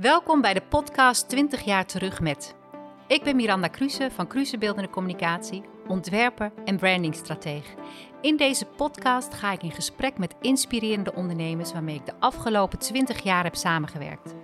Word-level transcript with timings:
Welkom 0.00 0.40
bij 0.40 0.54
de 0.54 0.62
podcast 0.62 1.28
20 1.28 1.64
jaar 1.64 1.86
terug 1.86 2.20
met. 2.20 2.54
Ik 3.06 3.22
ben 3.22 3.36
Miranda 3.36 3.68
Kruse 3.68 4.10
van 4.14 4.26
Kruse 4.26 4.58
Beeldende 4.58 4.90
Communicatie, 4.90 5.62
ontwerper 5.86 6.52
en 6.64 6.76
brandingstratege. 6.76 7.74
In 8.20 8.36
deze 8.36 8.64
podcast 8.64 9.34
ga 9.34 9.52
ik 9.52 9.62
in 9.62 9.70
gesprek 9.70 10.18
met 10.18 10.34
inspirerende 10.40 11.14
ondernemers 11.14 11.72
waarmee 11.72 11.94
ik 11.94 12.06
de 12.06 12.12
afgelopen 12.18 12.78
20 12.78 13.22
jaar 13.22 13.44
heb 13.44 13.54
samengewerkt. 13.54 14.34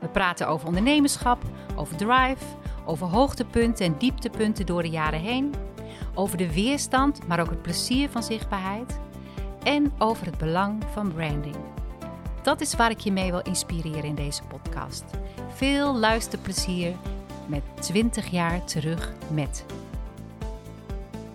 We 0.00 0.08
praten 0.08 0.48
over 0.48 0.66
ondernemerschap, 0.66 1.42
over 1.76 1.96
drive, 1.96 2.44
over 2.86 3.06
hoogtepunten 3.06 3.86
en 3.86 3.98
dieptepunten 3.98 4.66
door 4.66 4.82
de 4.82 4.90
jaren 4.90 5.20
heen, 5.20 5.54
over 6.14 6.36
de 6.36 6.52
weerstand, 6.52 7.26
maar 7.26 7.40
ook 7.40 7.50
het 7.50 7.62
plezier 7.62 8.08
van 8.10 8.22
zichtbaarheid 8.22 8.98
en 9.62 9.92
over 9.98 10.26
het 10.26 10.38
belang 10.38 10.82
van 10.92 11.12
branding. 11.12 11.77
Dat 12.48 12.60
is 12.60 12.74
waar 12.74 12.90
ik 12.90 13.00
je 13.00 13.12
mee 13.12 13.30
wil 13.30 13.42
inspireren 13.42 14.04
in 14.04 14.14
deze 14.14 14.42
podcast. 14.42 15.04
Veel 15.54 15.96
luisterplezier 15.96 16.96
met 17.48 17.62
20 17.80 18.30
jaar 18.30 18.64
terug 18.64 19.12
met. 19.30 19.64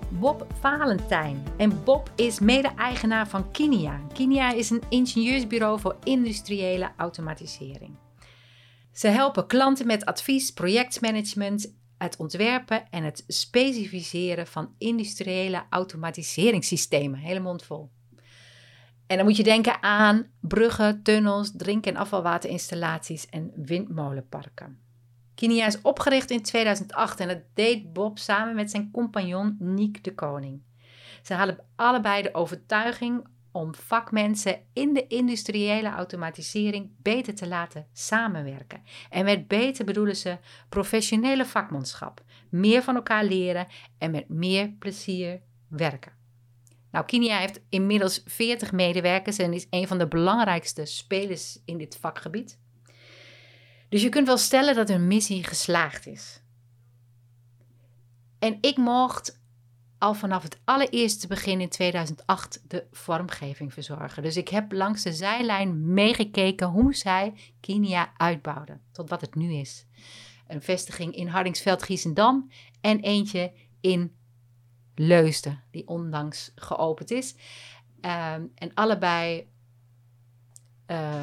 Bob 0.09 0.47
Valentijn. 0.59 1.43
En 1.57 1.83
Bob 1.83 2.11
is 2.15 2.39
mede-eigenaar 2.39 3.27
van 3.27 3.51
Kinia. 3.51 4.01
Kinia 4.13 4.53
is 4.53 4.69
een 4.69 4.81
ingenieursbureau 4.89 5.79
voor 5.79 5.97
industriële 6.03 6.91
automatisering. 6.97 7.95
Ze 8.91 9.07
helpen 9.07 9.47
klanten 9.47 9.87
met 9.87 10.05
advies, 10.05 10.51
projectmanagement, 10.51 11.73
het 11.97 12.17
ontwerpen 12.17 12.89
en 12.89 13.03
het 13.03 13.23
specificeren 13.27 14.47
van 14.47 14.73
industriële 14.77 15.63
automatiseringssystemen. 15.69 17.19
Hele 17.19 17.39
mond 17.39 17.63
vol. 17.63 17.89
En 19.13 19.19
dan 19.19 19.27
moet 19.27 19.37
je 19.37 19.43
denken 19.43 19.83
aan 19.83 20.27
bruggen, 20.39 21.03
tunnels, 21.03 21.51
drink- 21.55 21.85
en 21.85 21.95
afvalwaterinstallaties 21.95 23.25
en 23.25 23.51
windmolenparken. 23.55 24.79
Kinia 25.35 25.65
is 25.65 25.81
opgericht 25.81 26.31
in 26.31 26.41
2008 26.41 27.19
en 27.19 27.27
dat 27.27 27.41
deed 27.53 27.93
Bob 27.93 28.17
samen 28.17 28.55
met 28.55 28.71
zijn 28.71 28.91
compagnon 28.91 29.55
Niek 29.59 30.03
de 30.03 30.13
Koning. 30.13 30.61
Ze 31.23 31.33
hadden 31.33 31.59
allebei 31.75 32.21
de 32.21 32.33
overtuiging 32.33 33.27
om 33.51 33.75
vakmensen 33.75 34.59
in 34.73 34.93
de 34.93 35.07
industriële 35.07 35.89
automatisering 35.89 36.91
beter 37.01 37.35
te 37.35 37.47
laten 37.47 37.87
samenwerken. 37.91 38.83
En 39.09 39.25
met 39.25 39.47
beter 39.47 39.85
bedoelen 39.85 40.15
ze 40.15 40.37
professionele 40.69 41.45
vakmanschap, 41.45 42.23
meer 42.49 42.81
van 42.81 42.95
elkaar 42.95 43.23
leren 43.23 43.67
en 43.97 44.11
met 44.11 44.29
meer 44.29 44.69
plezier 44.69 45.41
werken. 45.67 46.22
Nou, 46.93 47.05
Kinia 47.05 47.39
heeft 47.39 47.61
inmiddels 47.69 48.21
40 48.25 48.71
medewerkers 48.71 49.37
en 49.37 49.53
is 49.53 49.67
een 49.69 49.87
van 49.87 49.97
de 49.97 50.07
belangrijkste 50.07 50.85
spelers 50.85 51.59
in 51.65 51.77
dit 51.77 51.97
vakgebied. 51.97 52.59
Dus 53.89 54.01
je 54.01 54.09
kunt 54.09 54.27
wel 54.27 54.37
stellen 54.37 54.75
dat 54.75 54.87
hun 54.87 55.07
missie 55.07 55.43
geslaagd 55.43 56.07
is. 56.07 56.41
En 58.39 58.57
ik 58.61 58.77
mocht 58.77 59.41
al 59.97 60.13
vanaf 60.13 60.43
het 60.43 60.59
allereerste 60.65 61.27
begin 61.27 61.61
in 61.61 61.69
2008 61.69 62.63
de 62.67 62.87
vormgeving 62.91 63.73
verzorgen. 63.73 64.23
Dus 64.23 64.37
ik 64.37 64.47
heb 64.47 64.71
langs 64.71 65.03
de 65.03 65.13
zijlijn 65.13 65.93
meegekeken 65.93 66.67
hoe 66.67 66.95
zij 66.95 67.33
Kinia 67.59 68.13
uitbouwden 68.17 68.81
tot 68.91 69.09
wat 69.09 69.21
het 69.21 69.35
nu 69.35 69.53
is. 69.53 69.85
Een 70.47 70.61
vestiging 70.61 71.15
in 71.15 71.27
Hardingsveld-Giessendam 71.27 72.49
en 72.81 72.99
eentje 72.99 73.53
in 73.81 74.15
Leusden, 74.95 75.63
die 75.71 75.87
onlangs 75.87 76.51
geopend 76.55 77.11
is. 77.11 77.35
Um, 78.01 78.51
en 78.55 78.73
allebei 78.73 79.47
uh, 80.87 81.21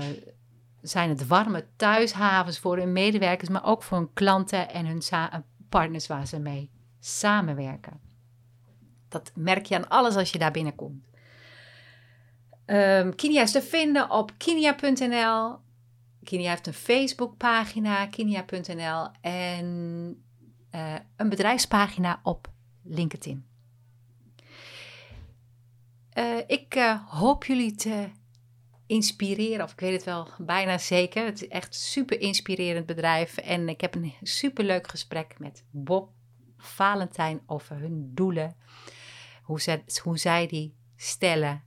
zijn 0.81 1.09
het 1.09 1.27
warme 1.27 1.67
thuishavens 1.77 2.59
voor 2.59 2.77
hun 2.77 2.93
medewerkers, 2.93 3.49
maar 3.49 3.65
ook 3.65 3.83
voor 3.83 3.99
hun 3.99 4.13
klanten 4.13 4.69
en 4.71 4.87
hun 4.87 5.03
partners 5.69 6.07
waar 6.07 6.27
ze 6.27 6.39
mee 6.39 6.71
samenwerken. 7.01 8.01
Dat 9.09 9.33
merk 9.35 9.67
je 9.67 9.77
aan 9.77 9.89
alles 9.89 10.17
als 10.17 10.33
je 10.33 10.39
daar 10.39 10.51
binnenkomt. 10.51 11.09
Um, 12.67 13.15
is 13.17 13.53
te 13.53 13.63
vinden 13.63 14.11
op 14.11 14.33
kinia.nl. 14.37 15.59
Kinia 16.25 16.51
heeft 16.51 16.67
een 16.67 16.73
Facebookpagina, 16.73 18.07
kinia.nl 18.07 19.09
en 19.21 19.67
uh, 20.75 20.95
een 21.17 21.29
bedrijfspagina 21.29 22.21
op 22.23 22.51
LinkedIn. 22.83 23.50
Uh, 26.15 26.39
ik 26.47 26.75
uh, 26.77 27.09
hoop 27.09 27.45
jullie 27.45 27.75
te 27.75 28.11
inspireren, 28.87 29.65
of 29.65 29.73
ik 29.73 29.81
weet 29.81 29.93
het 29.93 30.05
wel 30.05 30.29
bijna 30.39 30.79
zeker. 30.79 31.25
Het 31.25 31.43
is 31.43 31.49
echt 31.49 31.75
super 31.75 32.21
inspirerend 32.21 32.87
bedrijf. 32.87 33.37
En 33.37 33.69
ik 33.69 33.81
heb 33.81 33.95
een 33.95 34.15
super 34.23 34.65
leuk 34.65 34.89
gesprek 34.89 35.39
met 35.39 35.65
Bob 35.71 36.11
Valentijn 36.57 37.41
over 37.47 37.77
hun 37.77 38.11
doelen. 38.15 38.57
Hoe, 39.43 39.83
hoe 40.03 40.19
zij 40.19 40.47
die 40.47 40.75
stellen, 40.97 41.65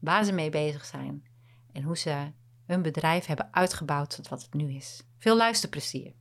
waar 0.00 0.24
ze 0.24 0.32
mee 0.32 0.50
bezig 0.50 0.84
zijn. 0.84 1.24
En 1.72 1.82
hoe 1.82 1.96
ze 1.96 2.32
hun 2.66 2.82
bedrijf 2.82 3.26
hebben 3.26 3.54
uitgebouwd 3.54 4.16
tot 4.16 4.28
wat 4.28 4.42
het 4.42 4.54
nu 4.54 4.72
is. 4.72 5.02
Veel 5.18 5.36
luisterplezier. 5.36 6.14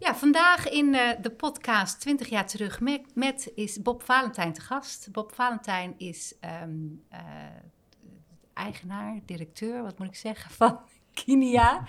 Ja, 0.00 0.14
vandaag 0.14 0.68
in 0.68 0.94
uh, 0.94 1.10
de 1.20 1.30
podcast 1.30 2.00
20 2.00 2.28
jaar 2.28 2.46
terug 2.46 2.80
met, 3.14 3.52
is 3.54 3.82
Bob 3.82 4.02
Valentijn 4.02 4.52
te 4.52 4.60
gast. 4.60 5.08
Bob 5.12 5.34
Valentijn 5.34 5.94
is 5.96 6.34
um, 6.62 7.04
uh, 7.12 7.18
eigenaar, 8.54 9.20
directeur, 9.24 9.82
wat 9.82 9.98
moet 9.98 10.06
ik 10.06 10.14
zeggen, 10.14 10.50
van 10.60 10.78
Kinia. 11.14 11.84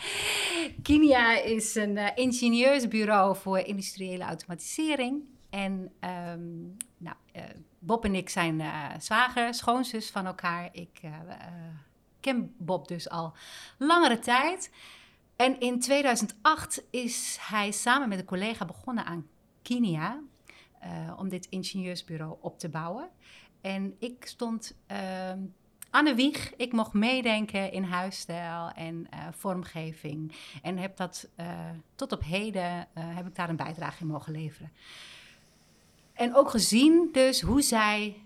Kinia 0.82 1.40
is 1.40 1.76
een 1.76 1.98
uh, 1.98 2.08
ingenieursbureau 2.16 3.36
voor 3.36 3.60
industriële 3.60 4.24
automatisering. 4.24 5.24
En 5.50 5.92
um, 6.32 6.78
nou, 6.98 7.16
Bob 7.80 8.06
en 8.06 8.16
ik 8.16 8.30
zijn 8.30 8.62
zwager, 9.00 9.54
schoonzus 9.54 10.10
van 10.10 10.26
elkaar. 10.26 10.70
Ik 10.72 11.02
ken 12.20 12.56
Bob 12.58 12.88
dus 12.88 13.10
al 13.10 13.34
langere 13.78 14.20
tijd. 14.20 14.72
En 15.41 15.59
in 15.59 15.79
2008 15.79 16.84
is 16.90 17.38
hij 17.41 17.72
samen 17.72 18.09
met 18.09 18.19
een 18.19 18.25
collega 18.25 18.66
begonnen 18.66 19.06
aan 19.06 19.28
Kinia. 19.62 20.19
Uh, 20.84 21.13
om 21.18 21.29
dit 21.29 21.46
ingenieursbureau 21.50 22.35
op 22.41 22.59
te 22.59 22.69
bouwen. 22.69 23.09
En 23.62 23.96
ik 24.00 24.25
stond 24.25 24.75
uh, 24.91 24.97
aan 25.90 26.06
de 26.06 26.16
wieg. 26.16 26.53
Ik 26.56 26.72
mocht 26.72 26.94
meedenken 26.94 27.72
in 27.72 27.84
huisstijl 27.84 28.69
en 28.69 29.07
uh, 29.13 29.28
vormgeving. 29.31 30.35
En 30.62 30.78
heb 30.78 30.97
dat 30.97 31.30
uh, 31.40 31.69
tot 31.96 32.12
op 32.12 32.24
heden 32.24 32.88
heb 32.94 33.28
ik 33.28 33.35
daar 33.35 33.50
een 33.50 33.56
bijdrage 33.56 34.01
in 34.01 34.07
mogen 34.07 34.31
leveren. 34.31 34.72
En 36.13 36.35
ook 36.35 36.50
gezien 36.50 37.09
dus 37.12 37.41
hoe 37.41 37.62
zij 37.62 38.22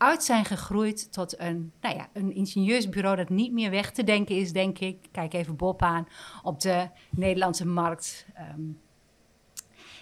uit 0.00 0.24
zijn 0.24 0.44
gegroeid 0.44 1.12
tot 1.12 1.38
een, 1.38 1.72
nou 1.80 1.96
ja, 1.96 2.08
een 2.12 2.34
ingenieursbureau 2.34 3.16
dat 3.16 3.28
niet 3.28 3.52
meer 3.52 3.70
weg 3.70 3.90
te 3.90 4.04
denken 4.04 4.36
is, 4.36 4.52
denk 4.52 4.78
ik. 4.78 4.96
Kijk 5.12 5.32
even 5.32 5.56
Bob 5.56 5.82
aan 5.82 6.08
op 6.42 6.60
de 6.60 6.88
Nederlandse 7.10 7.66
markt. 7.66 8.26
Um, 8.56 8.80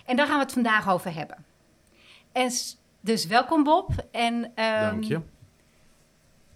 en 0.04 0.16
daar 0.16 0.26
gaan 0.26 0.36
we 0.36 0.42
het 0.42 0.53
vandaag 0.53 0.88
over 0.91 1.14
hebben. 1.14 1.44
En 2.32 2.50
dus 3.00 3.26
welkom 3.26 3.64
Bob. 3.64 3.91
En, 4.10 4.34
um, 4.34 4.53
Dank 4.54 5.04
je. 5.04 5.20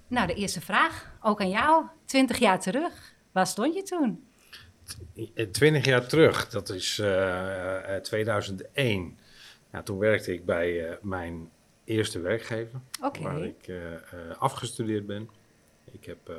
Nou, 0.06 0.26
de 0.26 0.34
eerste 0.34 0.60
vraag, 0.60 1.12
ook 1.22 1.40
aan 1.40 1.50
jou. 1.50 1.84
Twintig 2.04 2.38
jaar 2.38 2.60
terug, 2.60 3.14
waar 3.32 3.46
stond 3.46 3.74
je 3.74 3.82
toen? 3.82 4.26
Twintig 5.52 5.84
jaar 5.84 6.06
terug, 6.06 6.48
dat 6.48 6.68
is 6.68 6.98
uh, 6.98 7.94
2001. 7.96 9.18
Nou, 9.70 9.84
toen 9.84 9.98
werkte 9.98 10.32
ik 10.32 10.44
bij 10.44 10.90
uh, 10.90 10.94
mijn 11.00 11.50
eerste 11.84 12.20
werkgever, 12.20 12.80
okay. 13.02 13.22
waar 13.22 13.44
ik 13.44 13.68
uh, 13.68 13.92
uh, 13.92 13.98
afgestudeerd 14.38 15.06
ben. 15.06 15.30
Ik 15.84 16.04
heb 16.04 16.30
uh, 16.30 16.36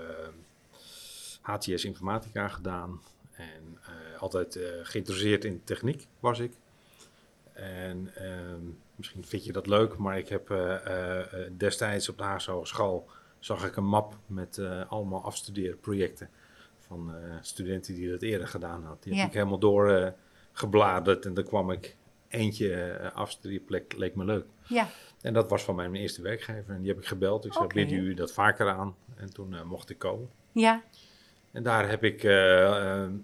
HTS 1.42 1.86
Informatica 1.86 2.48
gedaan 2.48 3.02
en 3.32 3.80
altijd 4.20 4.60
geïnteresseerd 4.84 5.46
in 5.46 5.62
techniek 5.64 6.08
was 6.20 6.40
ik. 6.40 6.54
En 7.54 8.12
ehm, 8.16 8.62
misschien 8.96 9.26
vind 9.26 9.46
je 9.46 9.52
dat 9.52 9.68
leuk, 9.68 9.98
maar 9.98 10.18
ik 10.18 10.30
heb 10.30 10.54
destijds 11.58 12.10
op 12.10 12.18
de 12.18 12.24
Haagse 12.24 12.52
Hogeschool 12.52 13.10
zag 13.40 13.66
ik 13.66 13.76
een 13.76 13.86
map 13.86 14.18
met 14.26 14.60
allemaal 14.88 15.24
afstudeerprojecten 15.24 16.30
van 16.80 17.16
studenten 17.42 17.96
die 17.96 18.10
dat 18.10 18.22
eerder 18.22 18.48
gedaan 18.48 18.84
hadden. 18.84 19.02
Die 19.02 19.20
heb 19.20 19.28
ik 19.28 19.34
helemaal 19.34 19.60
doorgebladerd 19.60 21.26
en 21.26 21.34
dan 21.34 21.44
kwam 21.44 21.72
ik 21.72 21.96
eentje 22.28 23.00
afstudeerplek, 23.14 23.94
leek 23.98 24.16
me 24.16 24.26
leuk. 24.26 24.46
Ja. 24.68 24.88
En 25.24 25.34
dat 25.34 25.50
was 25.50 25.64
van 25.64 25.76
mij 25.76 25.90
mijn 25.90 26.02
eerste 26.02 26.22
werkgever. 26.22 26.74
En 26.76 26.80
die 26.82 26.90
heb 26.90 27.00
ik 27.00 27.06
gebeld. 27.06 27.46
Ik 27.46 27.54
zei, 27.54 27.68
biedt 27.68 27.92
u 27.92 28.14
dat 28.14 28.32
vaker 28.34 28.70
aan? 28.70 28.96
En 29.16 29.34
toen 29.34 29.54
uh, 29.54 29.64
mocht 29.64 29.90
ik 29.90 29.98
komen. 30.00 30.30
Ja, 30.52 30.84
En 31.52 31.64
daar 31.64 31.90
heb 31.90 32.04
ik, 32.04 32.24
uh, 32.24 32.32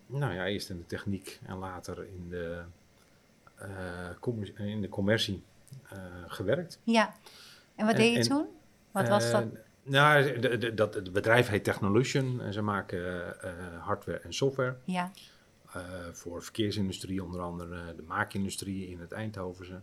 nou 0.05 0.33
ja, 0.33 0.45
eerst 0.45 0.69
in 0.69 0.77
de 0.77 0.85
techniek 0.85 1.39
en 1.45 1.57
later 1.57 2.05
in 2.05 2.29
de, 2.29 2.61
in 4.57 4.81
de 4.81 4.89
commercie 4.89 5.43
gewerkt. 6.27 6.79
ja. 6.83 7.13
En 7.75 7.85
wat 7.85 7.93
En- 7.95 8.01
deed 8.01 8.13
je 8.13 8.19
en- 8.19 8.27
toen? 8.27 8.45
Wat 8.91 9.07
was 9.07 9.31
dat? 9.31 9.43
Eh, 9.43 9.49
nou, 9.83 10.39
de, 10.39 10.57
de, 10.57 10.73
dat, 10.73 10.93
het 10.93 11.13
bedrijf 11.13 11.47
heet 11.47 11.63
Technolution 11.63 12.41
en 12.41 12.53
ze 12.53 12.61
maken 12.61 13.23
eh, 13.41 13.51
hardware 13.79 14.19
en 14.19 14.33
software. 14.33 14.75
Ja, 14.83 15.11
eh, 15.73 15.81
voor 16.11 16.43
verkeersindustrie, 16.43 17.23
onder 17.23 17.41
andere 17.41 17.95
de 17.95 18.01
maakindustrie 18.01 18.89
in 18.89 18.99
het 18.99 19.11
Eindhovense. 19.11 19.81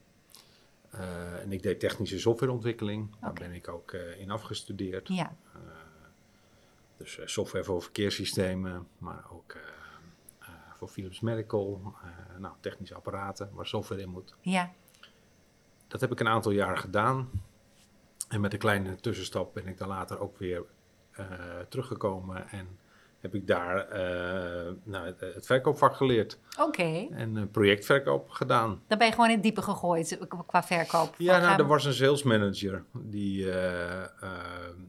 Eh, 0.97 1.41
en 1.43 1.53
ik 1.53 1.63
deed 1.63 1.81
technische 1.81 2.19
softwareontwikkeling. 2.19 3.17
Daar 3.21 3.33
ben 3.33 3.53
ik 3.53 3.69
ook 3.69 3.93
eh, 3.93 4.21
in 4.21 4.31
afgestudeerd. 4.31 5.09
Ja, 5.09 5.37
Eh, 5.55 5.61
dus 6.97 7.19
software 7.25 7.65
voor 7.65 7.83
verkeerssystemen, 7.83 8.89
maar 8.99 9.25
ook 9.33 9.57
voor 10.77 10.89
Philips 10.89 11.21
Medical, 11.21 11.95
nou, 12.39 12.55
technische 12.61 12.95
apparaten 12.95 13.51
waar 13.53 13.67
software 13.67 14.01
in 14.03 14.09
moet. 14.09 14.35
ja, 14.41 14.73
Dat 15.89 16.01
heb 16.01 16.13
ik 16.13 16.21
een 16.21 16.29
aantal 16.29 16.53
jaar 16.53 16.79
gedaan. 16.79 17.31
En 18.29 18.41
met 18.41 18.53
een 18.53 18.59
kleine 18.59 18.97
tussenstap 18.97 19.55
ben 19.55 19.67
ik 19.67 19.79
dan 19.79 19.89
later 19.89 20.19
ook 20.19 20.39
weer 20.39 20.65
teruggekomen 21.69 22.49
en 22.49 22.79
heb 23.27 23.35
ik 23.35 23.47
daar 23.47 23.89
eh, 23.89 24.73
nou, 24.85 25.07
het, 25.07 25.21
het 25.21 25.47
verkoopvak 25.47 25.95
geleerd 25.97 26.39
oké. 26.61 27.09
en 27.11 27.37
eh, 27.37 27.43
projectverkoop 27.53 28.31
gedaan. 28.31 28.83
Dan 28.87 28.99
ben 28.99 29.07
je 29.07 29.13
gewoon 29.13 29.29
in 29.29 29.35
het 29.35 29.43
diepe 29.43 29.63
gegooid 29.63 30.19
qua 30.47 30.63
verkoop. 30.63 31.15
Ja, 31.19 31.39
nou, 31.39 31.61
er 31.61 31.67
was 31.67 31.85
een 31.85 31.95
sales 31.95 32.23
manager 32.23 32.85
die 32.93 33.51
eh, 33.51 34.03
eh, 34.03 34.09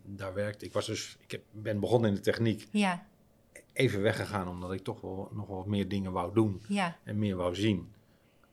daar 0.04 0.34
werkte. 0.34 0.66
Ik 0.66 0.74
was 0.74 0.86
dus, 0.86 1.18
ik 1.19 1.31
heb, 1.31 1.42
ben 1.51 1.80
begonnen 1.80 2.10
in 2.10 2.16
de 2.16 2.22
techniek, 2.22 2.68
Ja, 2.72 3.06
even 3.74 4.01
weggegaan 4.01 4.48
omdat 4.48 4.74
ik 4.74 4.83
toch 4.83 5.01
wel 5.01 5.30
nog 5.33 5.48
wat 5.48 5.66
meer 5.66 5.88
dingen 5.88 6.12
wou 6.12 6.33
doen 6.33 6.62
ja, 6.68 6.98
en 7.04 7.19
meer 7.19 7.36
wou 7.36 7.56
zien. 7.56 7.94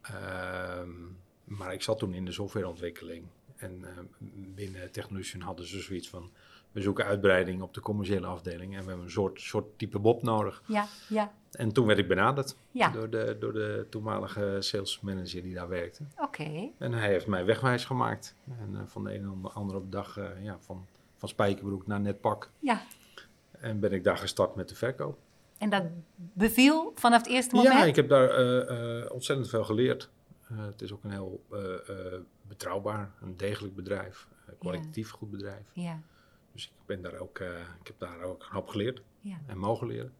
Ehm, 0.02 0.90
maar 1.44 1.72
ik 1.72 1.82
zat 1.82 1.98
toen 1.98 2.14
in 2.14 2.24
de 2.24 2.32
softwareontwikkeling 2.32 3.26
en 3.56 3.84
binnen 4.54 4.90
Technolution 4.90 5.42
hadden 5.42 5.66
ze 5.66 5.80
zoiets 5.80 6.08
van, 6.08 6.30
we 6.74 6.80
zoeken 6.80 7.04
uitbreiding 7.04 7.62
op 7.62 7.74
de 7.74 7.80
commerciële 7.80 8.26
afdeling 8.26 8.72
en 8.74 8.80
we 8.80 8.86
hebben 8.86 9.04
een 9.04 9.10
soort, 9.10 9.40
soort 9.40 9.78
type 9.78 9.98
Bob 9.98 10.22
nodig. 10.22 10.62
ja, 10.66 10.86
ja, 11.08 11.32
En 11.50 11.72
toen 11.72 11.86
werd 11.86 11.98
ik 11.98 12.08
benaderd 12.08 12.56
ja. 12.70 12.88
door, 12.90 13.10
de, 13.10 13.36
door 13.40 13.52
de 13.52 13.86
toenmalige 13.90 14.56
sales 14.60 15.00
manager 15.00 15.42
die 15.42 15.54
daar 15.54 15.68
werkte. 15.68 16.04
Oké. 16.16 16.70
En 16.78 16.92
hij 16.92 17.08
heeft 17.08 17.26
mij 17.26 17.44
wegwijs 17.44 17.84
gemaakt. 17.84 18.34
En 18.58 18.76
eh, 18.76 18.80
van 18.86 19.04
de 19.04 19.14
een 19.14 19.30
op 19.30 19.42
de 19.42 19.48
andere 19.48 19.78
op 19.78 19.92
dag, 19.92 20.16
eh, 20.16 20.44
ja, 20.44 20.56
van, 20.60 20.86
van 21.16 21.28
spijkerbroek 21.28 21.86
naar 21.86 22.00
netpak. 22.00 22.50
Ja, 22.58 22.82
En 23.50 23.80
ben 23.80 23.92
ik 23.92 24.04
daar 24.04 24.16
gestart 24.18 24.54
met 24.54 24.68
de 24.68 24.74
verkoop. 24.74 25.18
en 25.58 25.70
dat 25.70 25.84
beviel 26.16 26.92
vanaf 26.94 27.18
het 27.18 27.30
eerste 27.30 27.54
moment? 27.54 27.74
Ja, 27.74 27.84
ik 27.84 27.96
heb 27.96 28.08
daar 28.08 28.28
eh, 28.30 29.10
ontzettend 29.12 29.48
veel 29.48 29.64
geleerd. 29.64 30.10
Het 30.54 30.82
is 30.82 30.92
ook 30.92 31.04
een 31.04 31.10
heel 31.10 31.44
betrouwbaar, 32.42 33.12
een 33.20 33.36
degelijk 33.36 33.74
bedrijf. 33.74 34.28
kwalitatief 34.58 35.10
goed 35.10 35.30
bedrijf. 35.30 35.70
Ja, 35.72 36.00
Dus 36.54 36.64
ik, 36.64 36.86
ben 36.86 37.02
daar 37.02 37.18
ook, 37.18 37.38
eh, 37.38 37.58
ik 37.80 37.86
heb 37.86 37.98
daar 37.98 38.22
ook 38.22 38.42
een 38.42 38.52
hoop 38.52 38.68
geleerd 38.68 39.02
ja, 39.20 39.40
en 39.46 39.58
mogen 39.58 39.86
leren. 39.86 40.12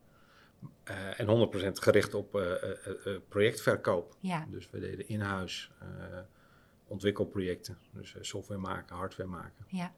Eh, 0.85 1.21
en 1.21 1.27
100% 1.27 1.79
gericht 1.79 2.15
op 2.15 2.35
eh, 2.35 3.17
projectverkoop. 3.29 4.17
ja, 4.21 4.47
Dus 4.51 4.71
we 4.71 4.79
deden 4.81 5.09
in-huis 5.09 5.71
ontwikkelprojecten. 6.87 7.79
Dus 7.93 8.17
software 8.21 8.61
maken, 8.61 8.97
hardware 8.97 9.29
maken. 9.29 9.65
ja, 9.69 9.95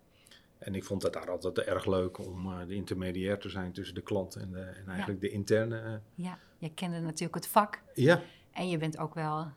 En 0.59 0.75
ik 0.75 0.85
vond 0.85 1.03
het 1.03 1.13
daar 1.13 1.31
altijd 1.31 1.59
erg 1.59 1.87
leuk 1.87 2.19
om 2.19 2.67
de 2.67 2.75
intermediair 2.75 3.39
te 3.39 3.49
zijn 3.49 3.73
tussen 3.73 3.95
de 3.95 4.03
klant 4.03 4.35
en, 4.35 4.51
de, 4.51 4.61
en 4.61 4.89
eigenlijk 4.89 5.21
de 5.21 5.29
interne. 5.29 6.01
ja. 6.15 6.39
Je 6.59 6.75
kende 6.75 7.01
natuurlijk 7.01 7.35
het 7.35 7.49
vak 7.49 7.83
ja, 7.95 8.23
en 8.53 8.69
je 8.69 8.79
bent 8.79 8.99
ook 8.99 9.15
wel 9.15 9.53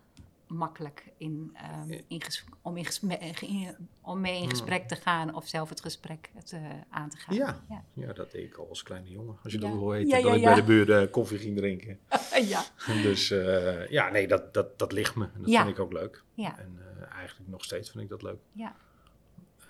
makkelijk 0.49 1.11
in, 1.17 1.51
ehm, 1.53 1.91
in 2.07 2.21
om, 2.61 2.77
in 2.77 2.85
gesme- 2.85 3.17
in- 3.39 3.75
om 4.01 4.21
mee 4.21 4.41
in 4.41 4.49
gesprek 4.49 4.87
te 4.87 4.95
gaan 4.95 5.35
of 5.35 5.47
zelf 5.47 5.69
het 5.69 5.81
gesprek 5.81 6.29
te, 6.43 6.59
aan 6.89 7.09
te 7.09 7.17
gaan. 7.17 7.35
Ja. 7.35 7.61
ja. 7.69 7.83
ja, 7.93 8.13
dat 8.13 8.31
deed 8.31 8.43
ik 8.45 8.57
al 8.57 8.69
als 8.69 8.83
kleine 8.83 9.09
jongen. 9.09 9.37
Als 9.43 9.53
je 9.53 9.59
Ja. 9.59 9.67
dat 9.67 9.77
wil 9.77 9.89
weten, 9.89 10.07
Ja, 10.17 10.21
dat 10.23 10.35
ik 10.35 10.43
bij 10.43 10.55
de 10.55 10.63
buren 10.63 11.09
koffie 11.09 11.37
ging 11.37 11.57
drinken. 11.57 11.99
ja. 12.53 12.63
dus 13.01 13.31
eh, 13.31 13.87
ja, 13.87 14.09
nee, 14.09 14.27
dat, 14.27 14.53
dat, 14.53 14.79
dat 14.79 14.91
ligt 14.91 15.15
me. 15.15 15.23
En 15.33 15.41
dat 15.41 15.51
vind 15.55 15.67
ik 15.69 15.79
ook 15.79 15.93
leuk. 15.93 16.23
Ja. 16.33 16.59
En 16.59 16.79
eh, 16.79 17.11
eigenlijk 17.15 17.49
nog 17.49 17.63
steeds 17.63 17.89
vind 17.91 18.03
ik 18.03 18.09
dat 18.09 18.21
leuk. 18.21 18.39
Ja. 18.51 18.75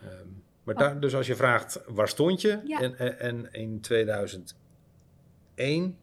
Ehm, 0.01 0.27
maar 0.63 0.75
daar, 0.75 0.99
dus 0.99 1.15
als 1.15 1.27
je 1.27 1.35
vraagt, 1.35 1.81
waar 1.87 2.07
stond 2.07 2.41
je? 2.41 2.61
Oh. 2.67 2.81
En, 2.81 2.97
en, 2.97 3.19
en 3.19 3.53
in 3.53 3.81
2001 3.81 5.97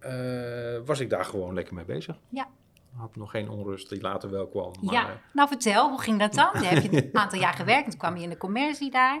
eh, 0.00 0.78
was 0.84 1.00
ik 1.00 1.10
daar 1.10 1.24
gewoon 1.24 1.54
lekker 1.54 1.74
mee 1.74 1.84
bezig. 1.84 2.18
Ja. 2.28 2.48
Had 2.96 3.16
nog 3.16 3.30
geen 3.30 3.48
onrust 3.48 3.88
die 3.88 4.00
later 4.00 4.30
wel 4.30 4.48
kwam. 4.48 4.72
Maar, 4.80 4.94
ja, 4.94 5.20
nou 5.32 5.48
vertel, 5.48 5.88
hoe 5.88 6.00
ging 6.00 6.18
dat 6.18 6.34
dan? 6.34 6.50
Je 6.62 6.66
hebt 6.66 6.82
je 6.82 7.04
een 7.12 7.16
aantal 7.18 7.38
jaar 7.38 7.54
gewerkt 7.54 7.84
en 7.84 7.90
toen 7.90 7.98
kwam 7.98 8.16
je 8.16 8.22
in 8.22 8.30
de 8.30 8.36
commercie 8.36 8.90
daar. 8.90 9.20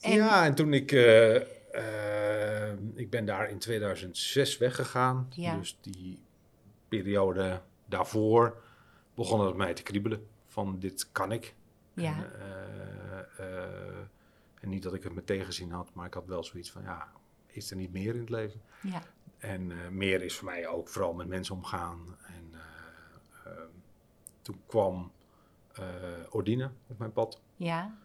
En, 0.00 0.12
Ja, 0.12 0.44
en 0.44 0.54
toen 0.54 0.72
ik... 0.72 0.92
eh, 0.92 1.36
eh, 1.36 2.78
ik 2.94 3.10
ben 3.10 3.24
daar 3.24 3.50
in 3.50 3.58
2006 3.58 4.58
weggegaan. 4.58 5.26
Ja. 5.30 5.56
Dus 5.56 5.78
die 5.80 6.22
periode 6.88 7.62
daarvoor 7.86 8.62
begon 9.14 9.46
het 9.46 9.56
mij 9.56 9.74
te 9.74 9.82
kriebelen. 9.82 10.26
Van 10.46 10.78
dit 10.78 11.08
kan 11.12 11.32
ik. 11.32 11.54
Ja. 11.94 12.14
En, 12.16 12.30
eh, 12.40 13.46
eh, 13.46 13.98
en 14.60 14.68
niet 14.68 14.82
dat 14.82 14.94
ik 14.94 15.02
het 15.02 15.14
met 15.14 15.26
tegenzin 15.26 15.70
had, 15.70 15.90
maar 15.94 16.06
ik 16.06 16.14
had 16.14 16.26
wel 16.26 16.44
zoiets 16.44 16.70
van, 16.70 16.82
ja, 16.82 17.08
is 17.46 17.70
er 17.70 17.76
niet 17.76 17.92
meer 17.92 18.14
in 18.14 18.20
het 18.20 18.30
leven? 18.30 18.60
ja, 18.82 19.02
En 19.38 19.70
eh, 19.70 19.88
meer 19.88 20.22
is 20.22 20.34
voor 20.36 20.44
mij 20.48 20.66
ook 20.68 20.88
vooral 20.88 21.12
met 21.12 21.26
mensen 21.28 21.54
omgaan. 21.54 22.16
En 22.26 22.47
eh, 22.47 22.47
toen 24.42 24.60
kwam 24.66 25.12
eh 25.72 25.84
Ordina 26.30 26.72
op 26.86 26.98
mijn 26.98 27.12
pad. 27.12 27.40
ja, 27.56 27.98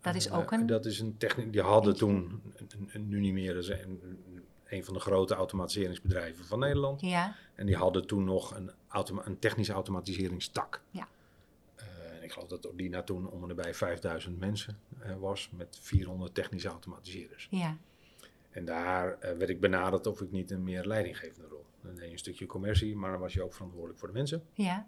dat 0.00 0.14
is 0.14 0.26
Eh, 0.26 0.38
ook 0.38 0.50
een... 0.52 0.66
dat 0.66 0.86
is 0.86 1.00
een 1.00 1.16
techniek, 1.16 1.52
die 1.52 1.62
hadden 1.62 1.92
Eentje. 1.92 2.06
toen, 2.06 3.08
nu 3.08 3.20
niet 3.20 3.32
meer, 3.32 3.56
is 3.56 3.68
een, 3.68 4.18
een 4.64 4.84
van 4.84 4.94
de 4.94 5.00
grote 5.00 5.34
automatiseringsbedrijven 5.34 6.44
van 6.44 6.58
Nederland. 6.58 7.00
Ja, 7.00 7.34
En 7.54 7.66
die 7.66 7.76
hadden 7.76 8.06
toen 8.06 8.24
nog 8.24 8.54
een, 8.56 8.70
automa- 8.88 9.26
een 9.26 9.38
technische 9.38 9.72
automatiseringstak. 9.72 10.82
Ja. 10.90 11.08
Eh, 11.74 12.22
ik 12.22 12.32
geloof 12.32 12.48
dat 12.48 12.66
Ordina 12.66 13.02
toen 13.02 13.30
om 13.30 13.50
en 13.50 13.56
bij 13.56 13.74
5000 13.74 14.38
mensen 14.38 14.78
eh, 14.98 15.16
was 15.16 15.50
met 15.56 15.78
400 15.82 16.34
technische 16.34 16.68
automatiserders. 16.68 17.48
ja, 17.50 17.76
En 18.50 18.64
daar 18.64 19.18
eh, 19.18 19.36
werd 19.36 19.50
ik 19.50 19.60
benaderd 19.60 20.06
of 20.06 20.20
ik 20.20 20.30
niet 20.30 20.50
een 20.50 20.62
meer 20.62 20.84
leidinggevende 20.84 21.48
rol. 21.48 21.64
Dan 21.88 21.96
deed 21.96 22.06
je 22.06 22.12
een 22.12 22.18
stukje 22.18 22.46
commercie, 22.46 22.96
maar 22.96 23.10
dan 23.10 23.20
was 23.20 23.32
je 23.34 23.42
ook 23.42 23.52
verantwoordelijk 23.52 23.98
voor 23.98 24.08
de 24.08 24.14
mensen. 24.14 24.42
ja, 24.52 24.86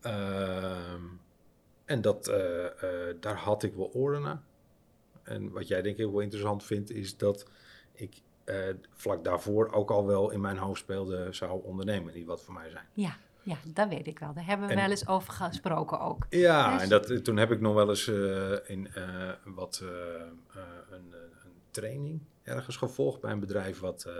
Ehm, 0.00 1.02
en 1.84 2.00
dat, 2.00 2.28
eh, 2.28 2.64
eh, 2.66 3.16
daar 3.20 3.36
had 3.36 3.62
ik 3.62 3.74
wel 3.74 3.90
oren 3.92 4.22
naar. 4.22 4.42
En 5.22 5.50
wat 5.50 5.68
jij 5.68 5.82
denk 5.82 5.96
ik 5.96 6.06
wel 6.10 6.20
interessant 6.20 6.64
vindt, 6.64 6.90
is 6.90 7.16
dat 7.16 7.46
ik 7.92 8.14
eh, 8.44 8.56
vlak 8.90 9.24
daarvoor 9.24 9.72
ook 9.72 9.90
al 9.90 10.06
wel 10.06 10.30
in 10.30 10.40
mijn 10.40 10.56
hoofd 10.56 10.80
speelde, 10.80 11.32
zou 11.32 11.62
ondernemen 11.64 12.14
niet 12.14 12.26
wat 12.26 12.42
voor 12.42 12.54
mij 12.54 12.70
zijn. 12.70 12.84
ja, 12.92 13.16
ja, 13.42 13.56
dat 13.72 13.88
weet 13.88 14.06
ik 14.06 14.18
wel. 14.18 14.32
Daar 14.34 14.46
hebben 14.46 14.66
we 14.66 14.72
En- 14.72 14.80
wel 14.80 14.90
eens 14.90 15.08
over 15.08 15.32
gesproken 15.32 16.00
ook. 16.00 16.26
Ja, 16.30 16.72
Dus- 16.72 16.82
en 16.82 16.88
dat, 16.88 17.24
toen 17.24 17.36
heb 17.36 17.50
ik 17.50 17.60
nog 17.60 17.74
wel 17.74 17.88
eens 17.88 18.08
in 18.66 18.88
wat 19.44 19.82
een, 20.90 21.12
een 21.44 21.52
training 21.70 22.20
ergens 22.42 22.76
gevolgd 22.76 23.20
bij 23.20 23.32
een 23.32 23.40
bedrijf 23.40 23.80
wat 23.80 24.10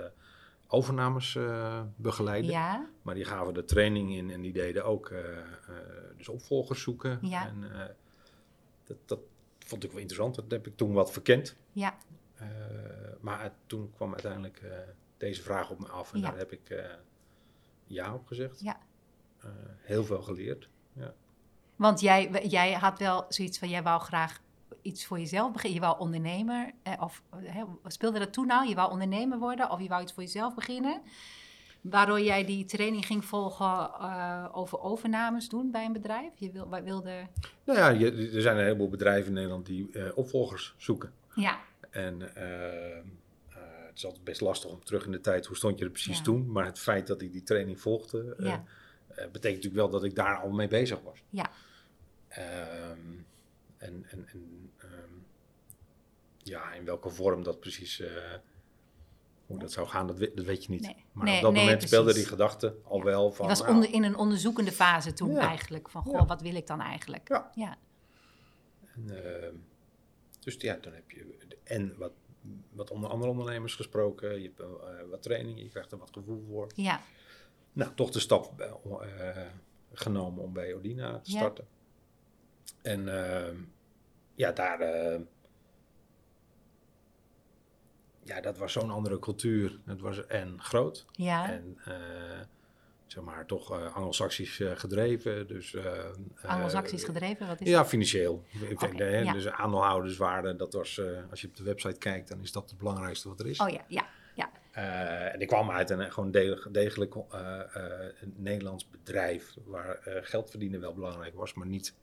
overnames 0.68 1.36
eh 1.36 1.82
begeleidde. 1.96 2.50
Ja, 2.52 2.88
Maar 3.02 3.14
die 3.14 3.24
gaven 3.24 3.54
de 3.54 3.64
training 3.64 4.14
in 4.14 4.30
en 4.30 4.40
die 4.40 4.52
deden 4.52 4.84
ook 4.84 5.08
eh, 5.08 5.20
dus 6.16 6.28
opvolgers 6.28 6.82
zoeken. 6.82 7.18
Ja. 7.22 7.46
En 7.46 7.64
dat, 8.84 8.96
dat 9.04 9.18
vond 9.58 9.84
ik 9.84 9.90
wel 9.90 10.00
interessant. 10.00 10.34
Dat 10.34 10.50
heb 10.50 10.66
ik 10.66 10.76
toen 10.76 10.92
wat 10.92 11.12
verkend. 11.12 11.56
ja, 11.72 11.96
maar 13.20 13.52
toen 13.66 13.92
kwam 13.94 14.12
uiteindelijk 14.12 14.62
deze 15.16 15.42
vraag 15.42 15.70
op 15.70 15.78
me 15.78 15.88
af 15.88 16.12
en 16.12 16.20
Ja. 16.20 16.28
daar 16.28 16.38
heb 16.38 16.52
ik 16.52 16.84
ja 17.86 18.14
op 18.14 18.26
gezegd. 18.26 18.60
ja. 18.60 18.78
Heel 19.80 20.04
veel 20.04 20.22
geleerd. 20.22 20.68
Want 21.76 22.00
jij, 22.00 22.46
jij 22.46 22.72
had 22.72 22.98
wel 22.98 23.24
zoiets 23.28 23.58
van, 23.58 23.68
jij 23.68 23.82
wou 23.82 24.00
graag 24.00 24.40
iets 24.82 25.06
voor 25.06 25.18
jezelf 25.18 25.52
beginnen. 25.52 25.80
Je 25.80 25.86
wou 25.86 25.98
ondernemer, 25.98 26.72
eh, 26.82 26.92
of 27.02 27.22
speelde 27.86 28.18
dat 28.18 28.32
toen 28.32 28.46
nou? 28.46 28.68
Je 28.68 28.74
wou 28.74 28.90
ondernemer 28.90 29.38
worden 29.38 29.70
of 29.70 29.80
je 29.80 29.88
wou 29.88 30.02
iets 30.02 30.12
voor 30.12 30.22
jezelf 30.22 30.54
beginnen? 30.54 31.02
Waardoor 31.80 32.20
jij 32.20 32.44
die 32.44 32.64
training 32.64 33.06
ging 33.06 33.24
volgen 33.24 33.90
eh, 34.00 34.48
over 34.52 34.80
overnames 34.80 35.48
doen 35.48 35.70
bij 35.70 35.84
een 35.84 35.92
bedrijf? 35.92 36.32
Je 36.36 36.50
wil, 36.50 36.68
wilde... 36.84 37.26
Nou 37.64 37.78
ja, 37.78 37.88
je, 37.88 38.30
er 38.34 38.40
zijn 38.40 38.56
een 38.56 38.62
heleboel 38.64 38.88
bedrijven 38.88 39.26
in 39.28 39.32
Nederland 39.34 39.66
die 39.66 39.90
eh, 39.92 40.02
opvolgers 40.14 40.74
zoeken. 40.76 41.12
Ja, 41.34 41.58
En 41.90 42.20
het 43.86 44.04
is 44.04 44.04
altijd 44.04 44.24
best 44.24 44.40
lastig 44.40 44.70
om 44.70 44.84
terug 44.84 45.04
in 45.06 45.12
de 45.12 45.20
tijd, 45.20 45.46
hoe 45.46 45.56
stond 45.56 45.78
je 45.78 45.84
er 45.84 45.90
precies 45.90 46.16
Ja. 46.18 46.22
toen? 46.24 46.52
Maar 46.52 46.64
het 46.64 46.78
feit 46.78 47.06
dat 47.06 47.20
ik 47.22 47.32
die 47.32 47.42
training 47.42 47.80
volgde, 47.80 48.34
Ja. 48.38 48.64
betekent 49.16 49.42
natuurlijk 49.42 49.74
wel 49.74 49.88
dat 49.90 50.04
ik 50.04 50.14
daar 50.14 50.36
al 50.38 50.50
mee 50.50 50.68
bezig 50.68 51.00
was. 51.02 51.22
ja, 51.30 51.50
Ehm, 52.28 52.98
en 53.86 54.04
en, 54.10 54.26
en 54.28 54.70
ehm, 54.76 55.12
ja, 56.38 56.72
in 56.72 56.84
welke 56.84 57.10
vorm 57.10 57.42
dat 57.42 57.60
precies, 57.60 58.00
eh, 58.00 58.34
hoe 59.46 59.58
dat 59.58 59.72
zou 59.72 59.86
gaan, 59.88 60.06
dat, 60.06 60.18
weet- 60.18 60.36
dat 60.36 60.44
weet 60.44 60.64
je 60.64 60.70
niet. 60.70 60.80
Nee. 60.82 61.04
Maar 61.12 61.24
Nee, 61.24 61.36
op 61.36 61.42
dat 61.42 61.52
nee, 61.52 61.62
moment 61.64 61.82
speelde 61.82 62.04
precies. 62.04 62.22
die 62.22 62.30
gedachte 62.32 62.76
al 62.84 63.02
wel 63.04 63.32
van... 63.32 63.46
was 63.46 63.60
nou, 63.60 63.74
onder, 63.74 63.92
in 63.92 64.02
een 64.04 64.16
onderzoekende 64.16 64.72
fase 64.72 65.12
toen 65.12 65.32
Ja. 65.32 65.40
eigenlijk. 65.48 65.88
Van, 65.90 66.02
goh, 66.02 66.12
Ja. 66.14 66.26
wat 66.26 66.40
wil 66.40 66.54
ik 66.54 66.66
dan 66.66 66.80
eigenlijk? 66.80 67.28
Ja. 67.28 67.50
Ja, 67.54 67.76
En, 68.94 69.24
ehm, 69.42 69.54
dus 70.40 70.54
ja, 70.58 70.74
dan 70.76 70.92
heb 70.92 71.10
je. 71.10 71.36
En 71.64 71.96
wat, 71.98 72.12
wat 72.72 72.90
onder 72.90 73.10
andere 73.10 73.30
ondernemers 73.30 73.74
gesproken. 73.74 74.40
Je 74.42 74.46
hebt 74.56 74.60
eh, 74.60 74.66
wat 75.10 75.22
trainingen, 75.22 75.62
je 75.62 75.70
krijgt 75.70 75.92
er 75.92 75.98
wat 75.98 76.10
gevoel 76.12 76.44
voor. 76.48 76.66
Ja, 76.74 77.00
Nou, 77.72 77.94
toch 77.94 78.10
de 78.10 78.20
stap 78.20 78.60
eh, 78.60 78.74
om, 78.82 79.00
genomen 79.92 80.42
om 80.42 80.52
bij 80.52 80.74
Odina 80.74 81.18
te 81.20 81.30
Ja. 81.32 81.36
starten. 81.38 81.66
En 82.82 83.08
ehm, 83.18 83.56
ja, 84.36 84.52
daar... 84.52 84.80
eh, 84.80 85.20
ja, 88.22 88.40
dat 88.40 88.58
was 88.58 88.72
zo'n 88.72 88.90
andere 88.90 89.18
cultuur. 89.18 89.78
Het 89.84 90.00
was 90.00 90.26
en 90.26 90.62
groot 90.62 91.06
ja. 91.12 91.50
en 91.50 91.78
eh, 91.84 91.94
zeg 93.06 93.24
maar 93.24 93.46
toch 93.46 93.72
eh 93.72 93.94
Anglo-Saxisch 93.94 94.62
gedreven. 94.74 95.46
Dus, 95.46 95.76
Anglo-Saxisch 96.42 97.04
gedreven, 97.04 97.46
wat 97.46 97.60
is 97.60 97.68
Ja, 97.68 97.84
financieel. 97.84 98.44
Hè, 98.78 99.18
ja. 99.18 99.32
Dus 99.32 99.48
aandeelhouderswaarde, 99.48 100.56
dat 100.56 100.72
was, 100.72 101.00
als 101.30 101.40
je 101.40 101.48
op 101.48 101.56
de 101.56 101.62
website 101.62 101.98
kijkt, 101.98 102.28
dan 102.28 102.40
is 102.42 102.52
dat 102.52 102.70
het 102.70 102.78
belangrijkste 102.78 103.28
wat 103.28 103.40
er 103.40 103.46
is. 103.46 103.60
Oh 103.60 103.68
ja, 103.68 103.84
ja, 103.88 104.06
ja. 104.34 104.50
En 105.32 105.40
ik 105.40 105.48
kwam 105.48 105.70
uit 105.70 105.90
een 105.90 106.12
gewoon 106.12 106.30
degelijk, 106.30 106.74
degelijk 106.74 107.14
een 107.14 108.34
Nederlands 108.36 108.90
bedrijf 108.90 109.54
waar 109.64 109.98
geld 110.02 110.50
verdienen 110.50 110.80
wel 110.80 110.94
belangrijk 110.94 111.34
was, 111.34 111.54
maar 111.54 111.66
niet, 111.66 111.94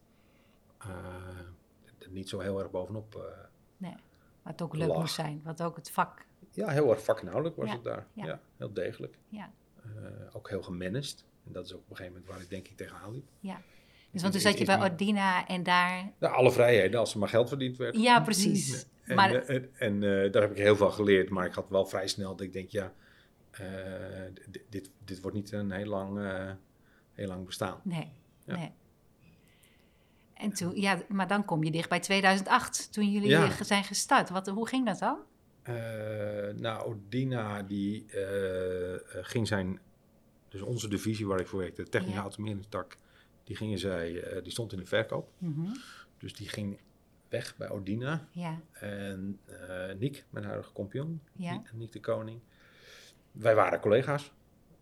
niet 2.11 2.29
zo 2.29 2.39
heel 2.39 2.59
erg 2.59 2.71
bovenop. 2.71 3.15
eh. 3.15 3.21
Nee. 3.77 3.95
Maar 4.43 4.51
het 4.53 4.61
ook 4.61 4.75
leuk 4.75 4.93
moest 4.97 5.13
zijn, 5.15 5.41
wat 5.43 5.61
ook 5.63 5.75
het 5.75 5.91
vak. 5.91 6.25
ja, 6.51 6.67
heel 6.69 6.89
erg 6.89 7.03
vakinhoudelijk 7.03 7.55
was 7.55 7.67
Ja, 7.67 7.73
het 7.73 7.83
daar. 7.83 8.07
ja. 8.13 8.25
Ja. 8.25 8.39
heel 8.57 8.73
degelijk. 8.73 9.17
Ja. 9.29 9.51
Eh, 9.83 10.35
ook 10.35 10.49
heel 10.49 10.61
gemanaged. 10.61 11.25
En 11.45 11.51
dat 11.51 11.65
is 11.65 11.73
ook 11.73 11.79
op 11.79 11.89
een 11.89 11.95
gegeven 11.95 12.17
moment 12.19 12.31
waar 12.35 12.41
ik 12.43 12.49
denk 12.49 12.67
ik 12.67 12.77
tegenaan 12.77 13.11
liep. 13.11 13.25
Ja. 13.39 13.61
Dus 14.11 14.21
want 14.21 14.33
toen 14.33 14.41
zat 14.41 14.57
je 14.57 14.65
bij 14.65 14.81
Ordina 14.81 15.47
en 15.47 15.63
daar. 15.63 16.11
Alle 16.19 16.51
vrijheden, 16.51 16.99
als 16.99 17.13
er 17.13 17.19
maar 17.19 17.29
geld 17.29 17.47
verdiend 17.49 17.77
werd. 17.77 17.97
Ja, 17.97 18.19
precies. 18.21 18.85
En, 19.03 19.15
Maar 19.15 19.33
eh, 19.33 19.55
en, 19.55 19.69
en, 19.75 19.99
daar 20.31 20.41
heb 20.41 20.51
ik 20.51 20.57
heel 20.57 20.75
veel 20.75 20.91
geleerd, 20.91 21.29
maar 21.29 21.45
ik 21.45 21.53
had 21.53 21.69
wel 21.69 21.85
vrij 21.85 22.07
snel 22.07 22.35
dat 22.35 22.41
ik 22.45 22.53
denk, 22.53 22.69
ja, 22.69 22.93
dit, 24.69 24.91
dit 25.03 25.21
wordt 25.21 25.37
niet 25.37 25.51
een 25.51 25.71
heel 25.71 25.85
lang, 25.85 26.19
heel 27.13 27.27
lang 27.27 27.45
bestaan. 27.45 27.79
nee, 27.83 28.11
Ja. 28.45 28.55
nee. 28.55 28.71
En 30.43 30.53
toen, 30.53 30.75
ja, 30.75 31.01
maar 31.07 31.27
dan 31.27 31.45
kom 31.45 31.63
je 31.63 31.71
dicht 31.71 31.89
bij 31.89 31.99
2008, 31.99 32.93
toen 32.93 33.11
jullie 33.11 33.29
Ja. 33.29 33.63
zijn 33.63 33.83
gestart. 33.83 34.29
Wat, 34.29 34.47
hoe 34.47 34.67
ging 34.67 34.85
dat 34.85 34.99
dan? 34.99 35.17
Eh, 35.61 35.73
nou, 36.55 36.85
Odina 36.85 37.61
die 37.63 38.05
eh, 38.09 38.93
eh, 38.93 38.99
ging 39.21 39.47
zijn, 39.47 39.79
dus 40.49 40.61
onze 40.61 40.87
divisie 40.87 41.27
waar 41.27 41.39
ik 41.39 41.47
voor 41.47 41.59
werkte, 41.59 41.83
de 41.83 41.89
technische 41.89 42.21
Ja. 42.69 42.85
die 43.43 43.55
gingen 43.55 43.79
zij, 43.79 44.21
eh, 44.23 44.43
die 44.43 44.51
stond 44.51 44.71
in 44.71 44.79
de 44.79 44.85
verkoop. 44.85 45.29
Mhm. 45.37 45.67
Dus 46.17 46.33
die 46.35 46.49
ging 46.49 46.79
weg 47.29 47.57
bij 47.57 47.69
Odina. 47.69 48.27
Ja, 48.31 48.59
En 48.73 49.39
Niek, 49.99 50.25
mijn 50.29 50.45
huidige 50.45 50.73
compagnon, 50.73 51.21
Ja. 51.33 51.61
Niek, 51.73 51.91
de 51.91 51.99
Koning. 51.99 52.39
Wij 53.31 53.55
waren 53.55 53.79
collega's. 53.79 54.31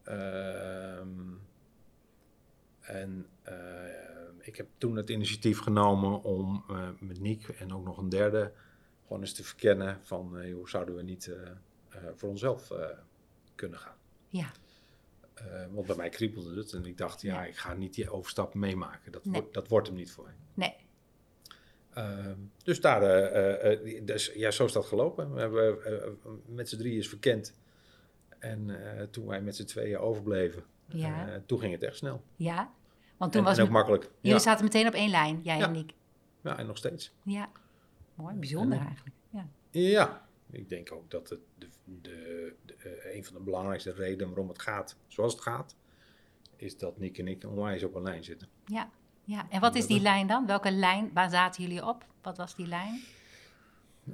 Ehm, 0.04 1.10
en 2.82 3.26
ik 4.42 4.56
heb 4.58 4.68
toen 4.78 4.96
het 4.96 5.10
initiatief 5.10 5.60
genomen 5.60 6.24
om 6.24 6.64
eh, 6.70 6.90
met 7.00 7.20
Niek 7.20 7.48
en 7.48 7.74
ook 7.74 7.86
nog 7.86 7.98
een 7.98 8.10
derde 8.10 8.52
gewoon 9.04 9.22
eens 9.22 9.34
te 9.34 9.44
verkennen 9.44 10.00
van 10.02 10.38
eh, 10.40 10.54
hoe 10.54 10.70
zouden 10.70 10.96
we 10.96 11.02
niet 11.02 11.28
eh, 11.28 11.42
eh, 11.90 12.10
voor 12.16 12.30
onszelf 12.30 12.72
eh, 12.72 12.86
kunnen 13.56 13.80
gaan. 13.80 13.96
ja, 14.30 14.52
Eh, 15.34 15.66
want 15.72 15.88
bij 15.88 15.96
mij 15.96 16.10
kriebelde 16.10 16.56
het 16.56 16.74
en 16.74 16.86
ik 16.86 16.98
dacht, 16.98 17.22
ja, 17.22 17.46
ik 17.46 17.58
ga 17.58 17.74
niet 17.74 17.94
die 17.94 18.10
overstap 18.10 18.54
meemaken. 18.54 19.12
Dat, 19.12 19.26
Nee. 19.26 19.34
wordt, 19.42 19.54
dat 19.54 19.68
wordt 19.68 19.88
hem 19.88 19.96
niet 19.96 20.12
voor 20.12 20.24
mij. 20.24 20.34
nee, 20.54 20.76
Ehm, 21.94 22.38
dus 22.64 22.82
daar, 22.82 23.02
eh, 23.04 23.72
eh, 23.72 23.96
eh, 23.98 24.06
dus, 24.06 24.32
ja, 24.36 24.52
zo 24.52 24.66
is 24.66 24.72
dat 24.72 24.86
gelopen. 24.86 25.34
We 25.34 25.40
hebben 25.40 25.86
eh, 25.86 26.10
met 26.46 26.70
z'n 26.70 26.78
drieën 26.78 26.98
is 26.98 27.10
verkend. 27.10 27.60
En 28.40 28.70
eh, 28.98 29.04
toen 29.04 29.26
wij 29.26 29.42
met 29.42 29.56
z'n 29.56 29.66
tweeën 29.66 29.98
overbleven, 29.98 30.64
Ja. 30.88 31.30
eh, 31.30 31.40
toen 31.46 31.60
ging 31.60 31.72
het 31.74 31.84
echt 31.84 31.96
snel. 31.98 32.24
ja. 32.36 32.74
Want 33.22 33.32
toen 33.34 33.42
en, 33.42 33.48
was 33.48 33.58
en 33.58 33.64
ook 33.64 33.70
makkelijk. 33.72 34.04
jullie 34.22 34.38
Ja. 34.38 34.44
zaten 34.44 34.64
meteen 34.64 34.88
op 34.88 34.94
één 34.94 35.10
lijn, 35.10 35.40
jij 35.44 35.58
Ja. 35.58 35.66
en 35.66 35.72
Niek. 35.72 35.94
ja, 36.42 36.58
en 36.58 36.66
nog 36.68 36.78
steeds. 36.78 37.12
Ja, 37.24 37.50
mooi, 38.16 38.36
bijzonder 38.36 38.80
En- 38.80 38.86
eigenlijk. 38.86 39.16
Ja. 39.30 39.48
Ja, 39.72 40.26
ik 40.52 40.70
denk 40.70 40.92
ook 40.92 41.12
dat 41.12 41.30
het 41.30 41.40
de, 41.58 41.68
de, 42.02 42.54
de, 42.66 42.76
eh, 42.76 43.16
een 43.16 43.26
van 43.26 43.34
de 43.36 43.42
belangrijkste 43.42 43.92
redenen 43.94 44.28
waarom 44.28 44.48
het 44.48 44.62
gaat 44.62 44.96
zoals 45.08 45.34
het 45.34 45.42
gaat, 45.42 45.76
is 46.56 46.78
dat 46.78 46.98
Nick 46.98 47.18
en 47.18 47.28
ik 47.28 47.44
onwijs 47.48 47.84
op 47.84 47.96
een 47.96 48.04
lijn 48.04 48.24
zitten. 48.24 48.48
Ja, 48.66 48.90
ja. 49.24 49.46
En 49.50 49.62
wat 49.62 49.76
is 49.76 49.88
die 49.88 50.02
lijn 50.02 50.28
dan? 50.28 50.46
Welke 50.46 50.72
lijn, 50.72 51.10
waar 51.14 51.30
zaten 51.30 51.64
jullie 51.64 51.86
op? 51.88 52.06
Wat 52.22 52.38
was 52.38 52.56
die 52.56 52.68
lijn? 52.68 53.02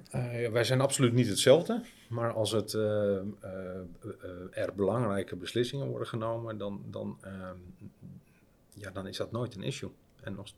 Eh, 0.10 0.50
wij 0.52 0.64
zijn 0.64 0.82
absoluut 0.82 1.14
niet 1.14 1.28
hetzelfde, 1.28 1.84
maar 2.10 2.34
als 2.34 2.52
het, 2.52 2.74
eh, 2.74 3.18
eh, 3.18 3.24
eh, 3.42 4.58
er 4.64 4.76
belangrijke 4.76 5.36
beslissingen 5.36 5.88
worden 5.88 6.08
genomen, 6.08 6.58
dan, 6.58 6.82
dan, 6.86 7.18
ehm, 7.22 7.58
ja, 8.78 8.92
dan 8.92 9.08
is 9.08 9.18
dat 9.18 9.32
nooit 9.32 9.56
een 9.56 9.64
issue. 9.64 9.92
En, 10.22 10.38
als, 10.38 10.56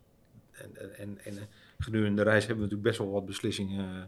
en, 0.50 0.96
en, 0.96 1.18
en, 1.24 1.38
eh, 1.38 1.42
gedurende 1.78 2.22
de 2.22 2.30
reis 2.30 2.46
hebben 2.46 2.64
we 2.64 2.70
natuurlijk 2.70 2.88
best 2.88 2.98
wel 2.98 3.10
wat 3.10 3.26
beslissingen 3.26 3.96
eh, 3.96 4.02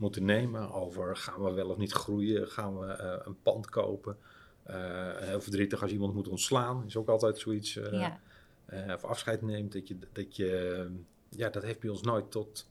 moeten 0.00 0.24
nemen 0.24 0.72
over 0.72 1.16
gaan 1.16 1.42
we 1.42 1.52
wel 1.52 1.68
of 1.68 1.76
niet 1.76 1.92
groeien, 1.92 2.48
gaan 2.48 2.78
we 2.78 2.86
eh, 2.86 3.26
een 3.26 3.36
pand 3.42 3.70
kopen. 3.70 4.16
Eh, 4.62 5.16
heel 5.16 5.40
verdrietig 5.40 5.82
als 5.82 5.90
iemand 5.90 6.14
moet 6.14 6.28
ontslaan, 6.28 6.84
is 6.86 6.96
ook 6.96 7.08
altijd 7.08 7.38
zoiets. 7.38 7.72
ja, 7.72 8.20
eh, 8.66 8.94
of 8.94 9.04
afscheid 9.04 9.42
neemt, 9.42 9.72
dat 9.72 9.88
je, 9.88 9.96
dat 10.12 10.36
je, 10.36 10.90
ja, 11.28 11.48
dat 11.48 11.62
heeft 11.62 11.80
bij 11.80 11.90
ons 11.90 12.02
nooit 12.02 12.30
tot 12.30 12.68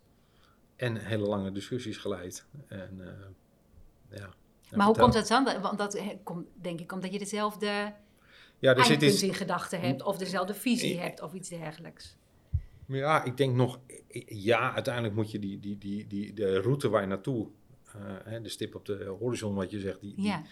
en 0.75 0.95
hele 0.95 1.27
lange 1.27 1.51
discussies 1.51 1.97
geleid. 1.97 2.45
En, 2.67 3.01
ja. 4.09 4.29
maar 4.75 4.85
hoe 4.85 4.97
komt 4.97 5.13
dat 5.13 5.27
dan? 5.27 5.61
Want 5.61 5.77
dat 5.77 6.01
komt 6.23 6.47
denk 6.61 6.79
ik 6.79 6.91
omdat 6.91 7.13
je 7.13 7.19
dezelfde 7.19 7.93
Ja, 8.59 8.73
zit 8.75 8.89
eindpunt 8.89 9.11
iets, 9.11 9.23
in 9.23 9.33
gedachten 9.33 9.79
hebt 9.79 10.01
of 10.03 10.17
dezelfde 10.17 10.53
visie 10.53 10.93
Ja. 10.95 11.01
hebt 11.01 11.21
of 11.21 11.33
iets 11.33 11.49
dergelijks. 11.49 12.17
ja, 12.85 13.23
ik 13.23 13.37
denk 13.37 13.55
nog, 13.55 13.79
ja, 14.27 14.73
uiteindelijk 14.73 15.15
moet 15.15 15.31
je 15.31 15.39
die, 15.39 15.59
die, 15.59 15.77
die, 15.77 16.07
die, 16.07 16.33
de 16.33 16.59
route 16.61 16.89
waar 16.89 17.01
je 17.01 17.07
naartoe, 17.07 17.47
eh, 17.85 17.93
hè, 18.23 18.41
de 18.41 18.49
stip 18.49 18.75
op 18.75 18.85
de 18.85 19.15
horizon, 19.19 19.55
wat 19.55 19.71
je 19.71 19.79
zegt, 19.79 20.01
die, 20.01 20.15
die, 20.15 20.25
Ja, 20.25 20.43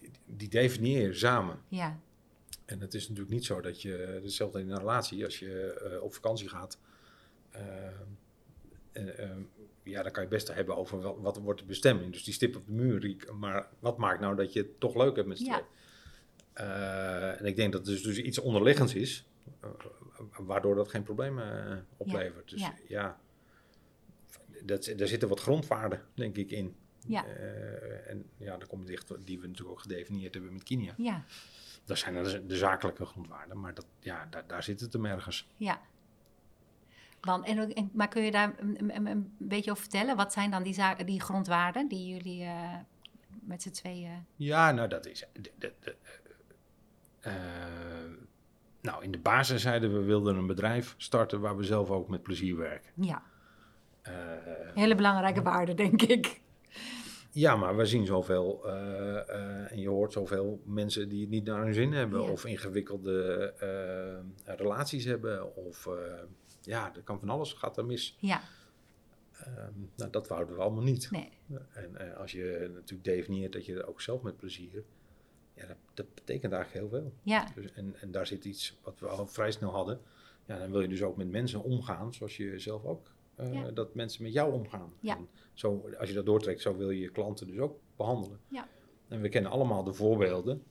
die, 0.00 0.10
die 0.26 0.48
definieer 0.48 1.06
je 1.06 1.14
samen. 1.14 1.58
ja, 1.68 2.00
En 2.64 2.80
het 2.80 2.94
is 2.94 3.02
natuurlijk 3.08 3.34
niet 3.34 3.44
zo 3.44 3.60
dat 3.60 3.82
je, 3.82 4.20
hetzelfde 4.22 4.60
in 4.60 4.70
een 4.70 4.78
relatie, 4.78 5.24
als 5.24 5.38
je 5.38 5.72
eh, 5.72 6.02
op 6.02 6.14
vakantie 6.14 6.48
gaat, 6.48 6.78
eh, 7.50 7.62
ja, 9.82 10.02
dan 10.02 10.12
kan 10.12 10.22
je 10.22 10.28
het 10.28 10.44
best 10.44 10.54
hebben 10.54 10.76
over 10.76 11.20
wat 11.22 11.36
wordt 11.36 11.60
de 11.60 11.66
bestemming. 11.66 12.12
Dus 12.12 12.24
die 12.24 12.34
stip 12.34 12.56
op 12.56 12.66
de 12.66 12.72
muur, 12.72 13.16
maar 13.38 13.68
wat 13.78 13.98
maakt 13.98 14.20
nou 14.20 14.36
dat 14.36 14.52
je 14.52 14.58
het 14.58 14.80
toch 14.80 14.94
leuk 14.94 15.16
hebt 15.16 15.28
met 15.28 15.38
z'n 15.38 15.44
Ja. 15.44 15.62
Eh, 16.54 17.40
en 17.40 17.44
ik 17.44 17.56
denk 17.56 17.72
dat 17.72 17.86
er 17.88 18.02
dus, 18.02 18.18
iets 18.18 18.38
onderliggends 18.38 18.94
is, 18.94 19.26
eh, 19.60 19.68
waardoor 20.38 20.74
dat 20.74 20.88
geen 20.88 21.02
problemen 21.02 21.70
eh, 21.70 21.78
oplevert. 21.96 22.50
Dus 22.50 22.66
ja. 22.88 23.18
dat, 24.62 24.92
daar 24.96 25.08
zitten 25.08 25.28
wat 25.28 25.40
grondwaarden, 25.40 26.02
denk 26.14 26.36
ik, 26.36 26.50
in. 26.50 26.76
Ja. 27.06 27.26
En 28.06 28.24
ja, 28.36 28.56
daar 28.56 28.66
kom 28.68 28.80
je 28.80 28.86
dicht, 28.86 29.26
die 29.26 29.40
we 29.40 29.46
natuurlijk 29.46 29.76
ook 29.76 29.82
gedefinieerd 29.82 30.34
hebben 30.34 30.52
met 30.52 30.62
Kinia. 30.62 30.94
ja, 30.96 31.24
Dat 31.84 31.98
zijn 31.98 32.14
dan 32.14 32.22
de, 32.24 32.46
de 32.46 32.56
zakelijke 32.56 33.04
grondwaarden, 33.04 33.60
maar 33.60 33.74
dat, 33.74 33.86
ja, 33.98 34.26
daar, 34.30 34.46
daar 34.46 34.62
zit 34.62 34.80
het 34.80 34.92
hem 34.92 35.04
ergens. 35.06 35.48
ja. 35.56 35.80
Want, 37.20 37.46
en, 37.46 37.90
maar 37.92 38.08
kun 38.08 38.22
je 38.22 38.30
daar 38.30 38.54
een, 38.58 38.94
een, 38.96 39.06
een 39.06 39.34
beetje 39.38 39.70
over 39.70 39.82
vertellen? 39.82 40.16
Wat 40.16 40.32
zijn 40.32 40.50
dan 40.50 40.62
die, 40.62 40.74
zaken, 40.74 41.06
die 41.06 41.20
grondwaarden 41.20 41.88
die 41.88 42.06
jullie 42.08 42.48
met 43.28 43.62
z'n 43.62 43.70
tweeën... 43.70 44.26
Ja, 44.36 44.72
nou 44.72 44.88
dat 44.88 45.06
is... 45.06 45.24
de- 45.32 45.52
de- 45.58 45.72
de- 45.80 45.96
nou, 48.80 49.02
in 49.04 49.10
de 49.10 49.18
basis 49.18 49.62
zeiden 49.62 49.92
we, 49.92 49.98
we 49.98 50.04
wilden 50.04 50.36
een 50.36 50.46
bedrijf 50.46 50.94
starten 50.96 51.40
waar 51.40 51.56
we 51.56 51.62
zelf 51.64 51.90
ook 51.90 52.08
met 52.08 52.22
plezier 52.22 52.56
werken. 52.56 52.90
Ja, 52.94 53.22
Eh, 54.02 54.12
hele 54.74 54.94
belangrijke 54.94 55.42
waarden, 55.42 55.76
denk 55.76 56.02
ik. 56.02 56.40
ja, 57.30 57.56
maar 57.56 57.76
we 57.76 57.86
zien 57.86 58.06
zoveel, 58.06 58.68
eh, 58.68 59.28
eh, 59.28 59.72
en 59.72 59.80
je 59.80 59.88
hoort 59.88 60.12
zoveel 60.12 60.62
mensen 60.64 61.08
die 61.08 61.20
het 61.20 61.30
niet 61.30 61.44
naar 61.44 61.62
hun 61.64 61.74
zin 61.74 61.92
hebben, 61.92 62.22
Ja. 62.22 62.28
of 62.30 62.44
ingewikkelde 62.44 63.52
eh, 64.46 64.54
relaties 64.56 65.04
hebben, 65.04 65.56
of 65.56 65.86
eh, 65.86 65.92
ja, 66.62 66.94
er 66.94 67.02
kan 67.02 67.18
van 67.18 67.28
alles, 67.30 67.52
gaat 67.52 67.76
er 67.76 67.84
mis. 67.84 68.16
Ja, 68.20 68.40
Ehm, 69.34 69.72
nou, 69.96 70.10
dat 70.10 70.28
wouden 70.28 70.54
we 70.54 70.62
allemaal 70.62 70.82
niet. 70.82 71.10
nee, 71.10 71.28
En 71.72 71.96
eh, 71.96 72.16
als 72.16 72.32
je 72.32 72.70
natuurlijk 72.74 73.04
definieert 73.04 73.52
dat 73.52 73.66
je 73.66 73.86
ook 73.86 74.00
zelf 74.00 74.22
met 74.22 74.36
plezier, 74.36 74.82
ja, 75.54 75.66
dat, 75.66 75.76
dat 75.94 76.14
betekent 76.14 76.52
eigenlijk 76.52 76.90
heel 76.90 77.00
veel. 77.00 77.12
ja, 77.22 77.46
Dus, 77.54 77.72
en, 77.72 77.94
en 78.00 78.10
daar 78.10 78.26
zit 78.26 78.44
iets 78.44 78.78
wat 78.82 79.00
we 79.00 79.06
al 79.08 79.26
vrij 79.26 79.50
snel 79.50 79.70
hadden. 79.70 80.00
Ja, 80.46 80.58
dan 80.58 80.70
wil 80.70 80.80
je 80.80 80.88
dus 80.88 81.02
ook 81.02 81.16
met 81.16 81.30
mensen 81.30 81.62
omgaan, 81.62 82.14
zoals 82.14 82.36
je 82.36 82.58
zelf 82.58 82.84
ook, 82.84 83.12
Ja. 83.52 83.70
dat 83.70 83.94
mensen 83.94 84.22
met 84.22 84.32
jou 84.32 84.52
omgaan. 84.52 84.92
Ja. 85.00 85.16
En 85.16 85.28
zo, 85.52 85.88
als 85.98 86.08
je 86.08 86.14
dat 86.14 86.26
doortrekt, 86.26 86.60
zo 86.60 86.76
wil 86.76 86.90
je 86.90 87.00
je 87.00 87.10
klanten 87.10 87.46
dus 87.46 87.58
ook 87.58 87.78
behandelen. 87.96 88.40
Ja. 88.48 88.68
En 89.08 89.20
we 89.20 89.28
kennen 89.28 89.50
allemaal 89.50 89.84
de 89.84 89.92
voorbeelden 89.92 90.62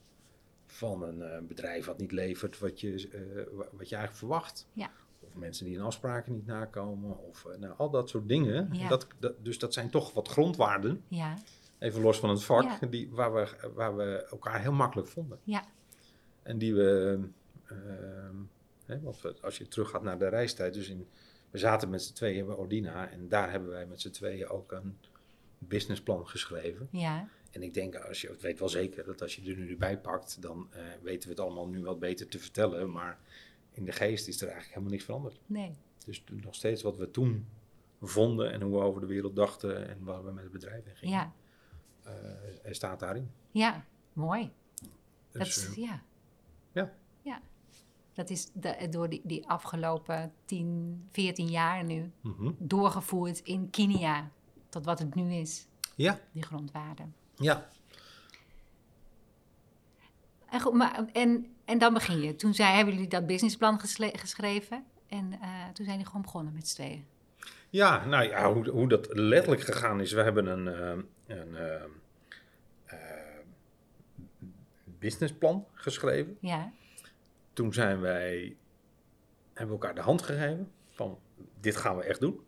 van 0.66 1.04
een 1.04 1.22
eh, 1.22 1.40
bedrijf 1.48 1.86
wat 1.86 1.98
niet 2.00 2.12
levert 2.12 2.60
wat 2.60 2.80
je, 2.82 3.10
eh, 3.12 3.44
wa- 3.58 3.68
wat 3.72 3.90
je 3.90 3.96
eigenlijk 3.96 4.16
verwacht. 4.16 4.68
Ja. 4.74 4.92
of 5.20 5.36
mensen 5.36 5.66
die 5.66 5.76
hun 5.76 5.86
afspraken 5.86 6.34
niet 6.34 6.46
nakomen. 6.46 7.18
Of 7.28 7.48
nou, 7.60 7.74
al 7.78 7.90
dat 7.90 8.10
soort 8.10 8.28
dingen. 8.28 8.70
Ja. 8.72 8.88
Dat, 8.88 9.08
dat, 9.20 9.34
dus 9.46 9.60
dat 9.60 9.74
zijn 9.74 9.90
toch 9.90 10.14
wat 10.14 10.28
grondwaarden, 10.28 11.04
Ja, 11.08 11.38
even 11.84 12.02
los 12.02 12.20
van 12.20 12.30
het 12.30 12.44
vak, 12.44 12.64
Ja. 12.82 12.88
die, 12.88 13.10
waar, 13.12 13.34
we, 13.34 13.70
waar 13.74 13.96
we 13.96 14.26
elkaar 14.32 14.62
heel 14.62 14.72
makkelijk 14.74 15.08
vonden. 15.08 15.40
ja, 15.44 15.66
En 16.44 16.58
die 16.58 16.76
we, 16.76 17.20
ehm, 17.68 18.36
hè, 18.86 19.00
want 19.02 19.22
we- 19.22 19.36
als 19.42 19.58
je 19.58 19.68
teruggaat 19.68 20.04
naar 20.04 20.20
de 20.20 20.28
reistijd, 20.28 20.74
dus 20.74 20.90
in, 20.90 21.08
we 21.52 21.58
zaten 21.58 21.90
met 21.90 22.02
z'n 22.04 22.14
tweeën 22.14 22.46
bij 22.46 22.56
Ordina 22.56 23.10
en 23.10 23.28
daar 23.30 23.52
hebben 23.52 23.70
wij 23.70 23.86
met 23.86 24.02
z'n 24.02 24.10
tweeën 24.10 24.48
ook 24.50 24.72
een 24.72 24.98
businessplan 25.58 26.28
geschreven. 26.28 26.88
ja, 26.92 27.28
En 27.52 27.64
ik 27.64 27.74
denk, 27.74 27.96
als 27.96 28.22
je, 28.22 28.30
ik 28.30 28.40
weet 28.42 28.60
wel 28.60 28.70
zeker 28.70 29.04
dat 29.06 29.22
als 29.22 29.36
je 29.36 29.52
er 29.52 29.58
nu 29.58 29.78
bij 29.78 29.98
pakt, 30.00 30.42
dan 30.42 30.68
eh, 30.72 30.82
weten 31.02 31.24
we 31.30 31.36
het 31.36 31.44
allemaal 31.44 31.68
nu 31.68 31.84
wat 31.84 32.00
beter 32.00 32.28
te 32.28 32.40
vertellen. 32.40 32.92
Maar 32.92 33.20
in 33.72 33.86
de 33.86 33.92
geest 33.92 34.28
is 34.28 34.36
er 34.36 34.42
eigenlijk 34.48 34.70
helemaal 34.70 34.92
niks 34.92 35.04
veranderd. 35.04 35.40
nee. 35.46 35.72
Dus 36.06 36.24
nog 36.44 36.56
steeds 36.56 36.82
wat 36.82 36.98
we 36.98 37.12
toen 37.12 37.46
vonden 38.02 38.52
en 38.52 38.62
hoe 38.62 38.72
we 38.80 38.84
over 38.86 39.02
de 39.02 39.08
wereld 39.08 39.36
dachten 39.36 39.88
en 39.90 39.98
waar 40.04 40.24
we 40.26 40.32
met 40.32 40.44
het 40.44 40.52
bedrijf 40.52 40.86
in 40.86 40.96
gingen, 40.96 41.16
Ja, 41.16 41.34
staat 42.70 43.00
daarin. 43.00 43.32
ja, 43.52 43.86
mooi. 44.14 44.52
Dat 45.32 45.42
Dus, 45.46 45.58
is, 45.58 45.68
eh, 45.68 45.76
ja. 45.76 46.02
ja. 46.72 46.94
Ja. 47.22 47.42
Dat 48.14 48.30
is 48.30 48.50
de- 48.54 48.88
door 48.90 49.10
die, 49.10 49.22
die 49.24 49.48
afgelopen 49.48 50.34
10, 50.46 51.08
14 51.12 51.48
jaar 51.48 51.84
nu 51.84 52.12
mhm. 52.22 52.52
doorgevoerd 52.58 53.40
in 53.40 53.70
Kinia. 53.70 54.30
Tot 54.70 54.86
wat 54.86 55.00
het 55.00 55.16
nu 55.16 55.34
is, 55.34 55.68
Ja, 55.96 56.20
die 56.32 56.44
grondwaarden. 56.44 57.16
ja. 57.36 57.68
En, 60.50 60.62
goed, 60.62 60.74
maar, 60.74 61.06
en, 61.14 61.46
en 61.66 61.78
dan 61.78 61.94
begin 61.94 62.22
je. 62.22 62.36
Toen 62.36 62.54
zei, 62.54 62.76
hebben 62.76 62.94
jullie 62.94 63.10
dat 63.10 63.28
businessplan 63.28 63.80
geschreven. 64.14 64.86
En 65.08 65.32
eh, 65.42 65.64
toen 65.66 65.86
zijn 65.86 65.90
jullie 65.90 66.06
gewoon 66.06 66.22
begonnen 66.22 66.54
met 66.54 66.68
z'n 66.68 66.76
tweeën. 66.76 67.06
Ja, 67.70 68.06
nou 68.06 68.24
ja, 68.28 68.54
hoe, 68.54 68.70
hoe 68.70 68.88
dat 68.90 69.08
letterlijk 69.18 69.62
gegaan 69.62 70.00
is. 70.02 70.12
We 70.12 70.22
hebben 70.22 70.46
een, 70.46 70.68
eh, 70.68 71.04
een 71.40 71.56
eh, 71.56 71.84
eh, 72.86 73.00
businessplan 75.00 75.66
geschreven. 75.74 76.38
Ja, 76.40 76.72
Toen 77.54 77.74
zijn 77.74 78.00
wij, 78.02 78.56
hebben 79.54 79.76
we 79.76 79.82
elkaar 79.82 79.96
de 79.96 80.02
hand 80.02 80.22
gegeven 80.22 80.72
van 80.90 81.20
dit 81.60 81.76
gaan 81.76 81.98
we 81.98 82.04
echt 82.04 82.20
doen. 82.20 82.40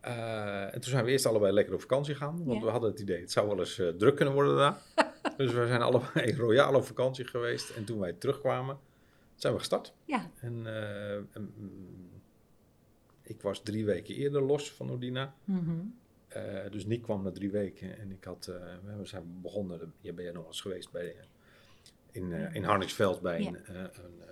Eh, 0.00 0.64
en 0.74 0.80
toen 0.80 0.90
zijn 0.90 1.04
we 1.04 1.10
eerst 1.10 1.26
allebei 1.26 1.52
lekker 1.52 1.74
op 1.74 1.80
vakantie 1.80 2.14
gegaan. 2.14 2.44
Want 2.44 2.58
Ja. 2.60 2.64
we 2.64 2.70
hadden 2.70 2.90
het 2.90 3.00
idee, 3.00 3.20
het 3.20 3.32
zou 3.32 3.48
wel 3.48 3.58
eens 3.58 3.78
eh, 3.78 3.88
druk 3.88 4.16
kunnen 4.16 4.34
worden 4.34 4.56
daar. 4.56 4.78
dus 5.36 5.52
we 5.52 5.66
zijn 5.66 5.82
allebei 5.82 6.36
royaal 6.36 6.74
op 6.74 6.84
vakantie 6.84 7.24
geweest. 7.26 7.70
En 7.70 7.84
toen 7.84 7.98
wij 7.98 8.12
terugkwamen, 8.12 8.78
zijn 9.34 9.52
we 9.52 9.58
gestart. 9.58 9.92
ja, 10.04 10.30
En, 10.40 10.66
eh, 10.66 11.12
en, 11.14 11.52
mm, 11.56 12.10
ik 13.22 13.42
was 13.42 13.62
drie 13.62 13.84
weken 13.84 14.14
eerder 14.14 14.42
los 14.42 14.72
van 14.72 14.90
Ordina. 14.90 15.34
mhm, 15.44 15.76
Eh, 16.28 16.70
dus 16.70 16.86
Nick 16.86 17.02
kwam 17.02 17.22
na 17.22 17.30
drie 17.30 17.50
weken 17.50 17.98
en 17.98 18.10
ik 18.10 18.24
had, 18.24 18.46
eh, 18.46 18.96
we 18.96 19.06
zijn 19.06 19.40
begonnen, 19.40 19.92
je 20.00 20.12
bent 20.12 20.34
nog 20.34 20.46
eens 20.46 20.60
geweest 20.60 20.90
bij, 20.90 21.16
eh, 21.16 21.24
in, 22.10 22.32
eh 22.32 22.54
in 22.54 22.64
Harnigsveld 22.64 23.20
bij 23.20 23.42
Ja. 23.42 23.48
een, 23.48 23.78
een, 23.84 24.22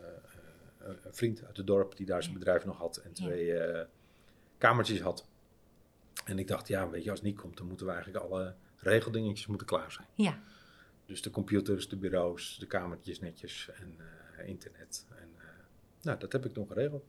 een 0.79 1.15
vriend 1.15 1.45
uit 1.45 1.57
het 1.57 1.67
dorp 1.67 1.97
die 1.97 2.07
daar 2.07 2.23
zijn 2.23 2.35
bedrijf 2.35 2.65
nog 2.65 2.79
had 2.79 2.97
en 2.97 3.13
twee 3.13 3.55
kamertjes 4.59 5.01
had. 5.01 5.27
En 6.25 6.39
ik 6.39 6.49
dacht, 6.49 6.69
ja, 6.69 6.91
weet 6.91 7.05
je, 7.05 7.11
als 7.11 7.23
Nick 7.23 7.37
komt, 7.37 7.57
dan 7.57 7.67
moeten 7.67 7.87
we 7.87 7.93
eigenlijk 7.93 8.25
alle 8.25 8.55
regeldingetjes 8.77 9.47
moeten 9.47 9.67
klaar 9.67 9.93
zijn. 9.93 10.07
ja, 10.15 10.41
Dus 11.07 11.23
de 11.23 11.31
computers, 11.31 11.89
de 11.89 11.97
bureaus, 11.97 12.59
de 12.59 12.67
kamertjes 12.67 13.21
netjes 13.21 13.71
en 13.75 13.97
internet. 14.47 15.07
En, 15.19 15.29
nou, 16.03 16.19
dat 16.19 16.33
heb 16.33 16.45
ik 16.45 16.55
nog 16.55 16.69
geregeld. 16.69 17.05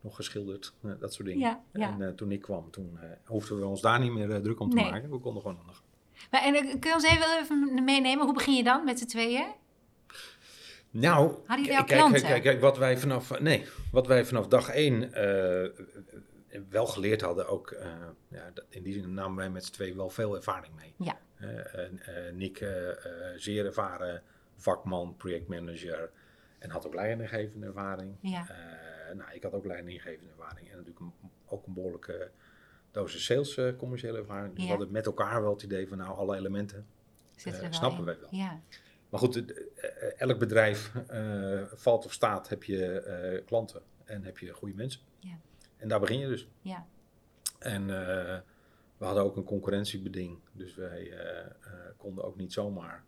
Nog 0.00 0.16
geschilderd, 0.16 0.72
eh, 0.82 0.90
dat 0.98 1.14
soort 1.14 1.28
dingen. 1.28 1.40
Ja, 1.42 1.62
ja. 1.72 1.88
En 1.92 2.02
eh, 2.02 2.14
toen 2.14 2.32
ik 2.32 2.40
kwam, 2.40 2.70
toen 2.70 2.98
eh, 3.00 3.08
hoefden 3.24 3.58
we 3.58 3.66
ons 3.66 3.80
daar 3.80 4.00
niet 4.00 4.12
meer 4.12 4.42
druk 4.42 4.60
om 4.60 4.70
te 4.70 4.76
Nee. 4.76 4.90
maken. 4.90 5.10
We 5.10 5.18
konden 5.18 5.42
gewoon 5.42 5.58
aan 5.58 5.66
de 5.66 5.72
gang. 5.72 5.84
Maar, 6.30 6.42
en 6.42 6.78
kun 6.78 6.88
je 6.90 6.94
ons 6.94 7.04
even, 7.04 7.38
even 7.40 7.84
meenemen? 7.84 8.24
Hoe 8.24 8.34
begin 8.34 8.54
je 8.54 8.62
dan 8.64 8.84
met 8.84 8.98
z'n 8.98 9.06
tweeën? 9.06 9.46
Nou, 10.90 11.34
Hadden 11.46 11.66
kijk, 11.66 11.86
klanten? 11.86 12.20
kijk, 12.20 12.32
kijk, 12.32 12.42
kijk, 12.42 12.60
wat 12.60 12.78
wij 12.78 12.98
vanaf, 12.98 13.40
nee, 13.40 13.64
wat 13.92 14.06
wij 14.06 14.24
vanaf 14.24 14.46
dag 14.48 14.68
één 14.68 15.10
wel 16.68 16.86
geleerd 16.86 17.20
hadden, 17.20 17.48
ook 17.48 17.76
ja, 18.28 18.52
in 18.68 18.82
die 18.82 18.92
zin 18.92 19.14
namen 19.14 19.36
wij 19.36 19.50
met 19.50 19.64
z'n 19.64 19.72
tweeën 19.72 19.96
wel 19.96 20.10
veel 20.10 20.36
ervaring 20.36 20.74
mee. 20.74 20.94
Ja. 20.96 21.18
Nick, 22.32 22.66
zeer 23.36 23.66
ervaren 23.66 24.22
vakman, 24.56 25.14
projectmanager 25.16 26.10
en 26.58 26.70
had 26.70 26.86
ook 26.86 26.94
leidinggevende 26.94 27.66
ervaring. 27.66 28.16
Ja. 28.20 28.46
Eh, 29.10 29.16
nou, 29.16 29.30
ik 29.34 29.42
had 29.42 29.52
ook 29.52 29.64
leidinggevende 29.64 30.30
ervaring 30.30 30.70
en 30.70 30.76
natuurlijk 30.76 31.00
een- 31.00 31.12
ook 31.46 31.66
een 31.66 31.74
behoorlijke 31.74 32.30
dosis 32.90 33.24
sales 33.24 33.56
eh, 33.56 33.76
commerciële 33.76 34.18
ervaring. 34.18 34.50
Dus 34.54 34.58
Ja. 34.62 34.64
we 34.70 34.76
hadden 34.76 34.92
met 34.92 35.06
elkaar 35.06 35.42
wel 35.42 35.52
het 35.52 35.62
idee 35.62 35.88
van 35.88 35.98
nou, 35.98 36.16
alle 36.16 36.36
elementen 36.36 36.86
er 37.44 37.54
Eh, 37.54 37.60
wel 37.60 37.72
snappen 37.72 38.04
wij 38.04 38.20
wel. 38.20 38.28
Ja, 38.32 38.60
maar 39.08 39.20
goed, 39.20 39.44
elk 40.16 40.38
bedrijf 40.38 40.92
valt 41.74 42.04
of 42.04 42.12
staat, 42.12 42.48
heb 42.48 42.64
je 42.64 43.42
klanten 43.46 43.82
en 44.04 44.24
heb 44.24 44.38
je 44.38 44.52
goede 44.52 44.74
mensen. 44.74 45.00
Ja. 45.18 45.38
En 45.76 45.88
daar 45.88 46.00
begin 46.00 46.18
je 46.18 46.26
dus. 46.26 46.48
ja, 46.62 46.86
En 47.58 47.86
we 48.96 49.04
hadden 49.04 49.22
ook 49.24 49.36
een 49.36 49.44
concurrentiebeding, 49.44 50.38
dus 50.52 50.74
wij 50.74 51.12
konden 51.96 52.24
ook 52.24 52.36
niet 52.36 52.52
zomaar 52.52 53.04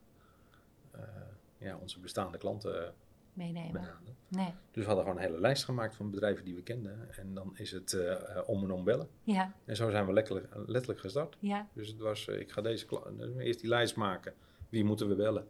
ja, 1.59 1.77
onze 1.77 2.01
bestaande 2.01 2.39
klanten 2.39 2.95
meenemen. 3.33 3.89
Nee, 4.29 4.53
Dus 4.71 4.83
we 4.83 4.85
hadden 4.85 5.05
gewoon 5.05 5.19
een 5.21 5.27
hele 5.29 5.41
lijst 5.41 5.65
gemaakt 5.65 5.95
van 5.95 6.11
bedrijven 6.11 6.45
die 6.45 6.55
we 6.55 6.63
kenden. 6.63 7.09
En 7.17 7.35
dan 7.35 7.57
is 7.57 7.71
het 7.71 7.93
eh, 7.93 8.13
eh, 8.37 8.49
om 8.49 8.63
en 8.65 8.71
om 8.71 8.85
bellen. 8.85 9.09
ja, 9.23 9.53
En 9.65 9.77
zo 9.77 9.91
zijn 9.91 10.07
we 10.07 10.13
letterlijk, 10.13 10.47
letterlijk 10.67 11.01
gestart. 11.01 11.37
ja, 11.41 11.69
Dus 11.73 11.89
het 11.89 11.99
was, 11.99 12.29
eh, 12.29 12.41
ik 12.41 12.51
ga 12.51 12.61
deze 12.63 12.87
eh, 13.19 13.45
eerst 13.47 13.61
die 13.61 13.69
lijst 13.69 13.97
maken. 13.97 14.35
Wie 14.69 14.85
moeten 14.85 15.09
we 15.09 15.15
bellen? 15.15 15.47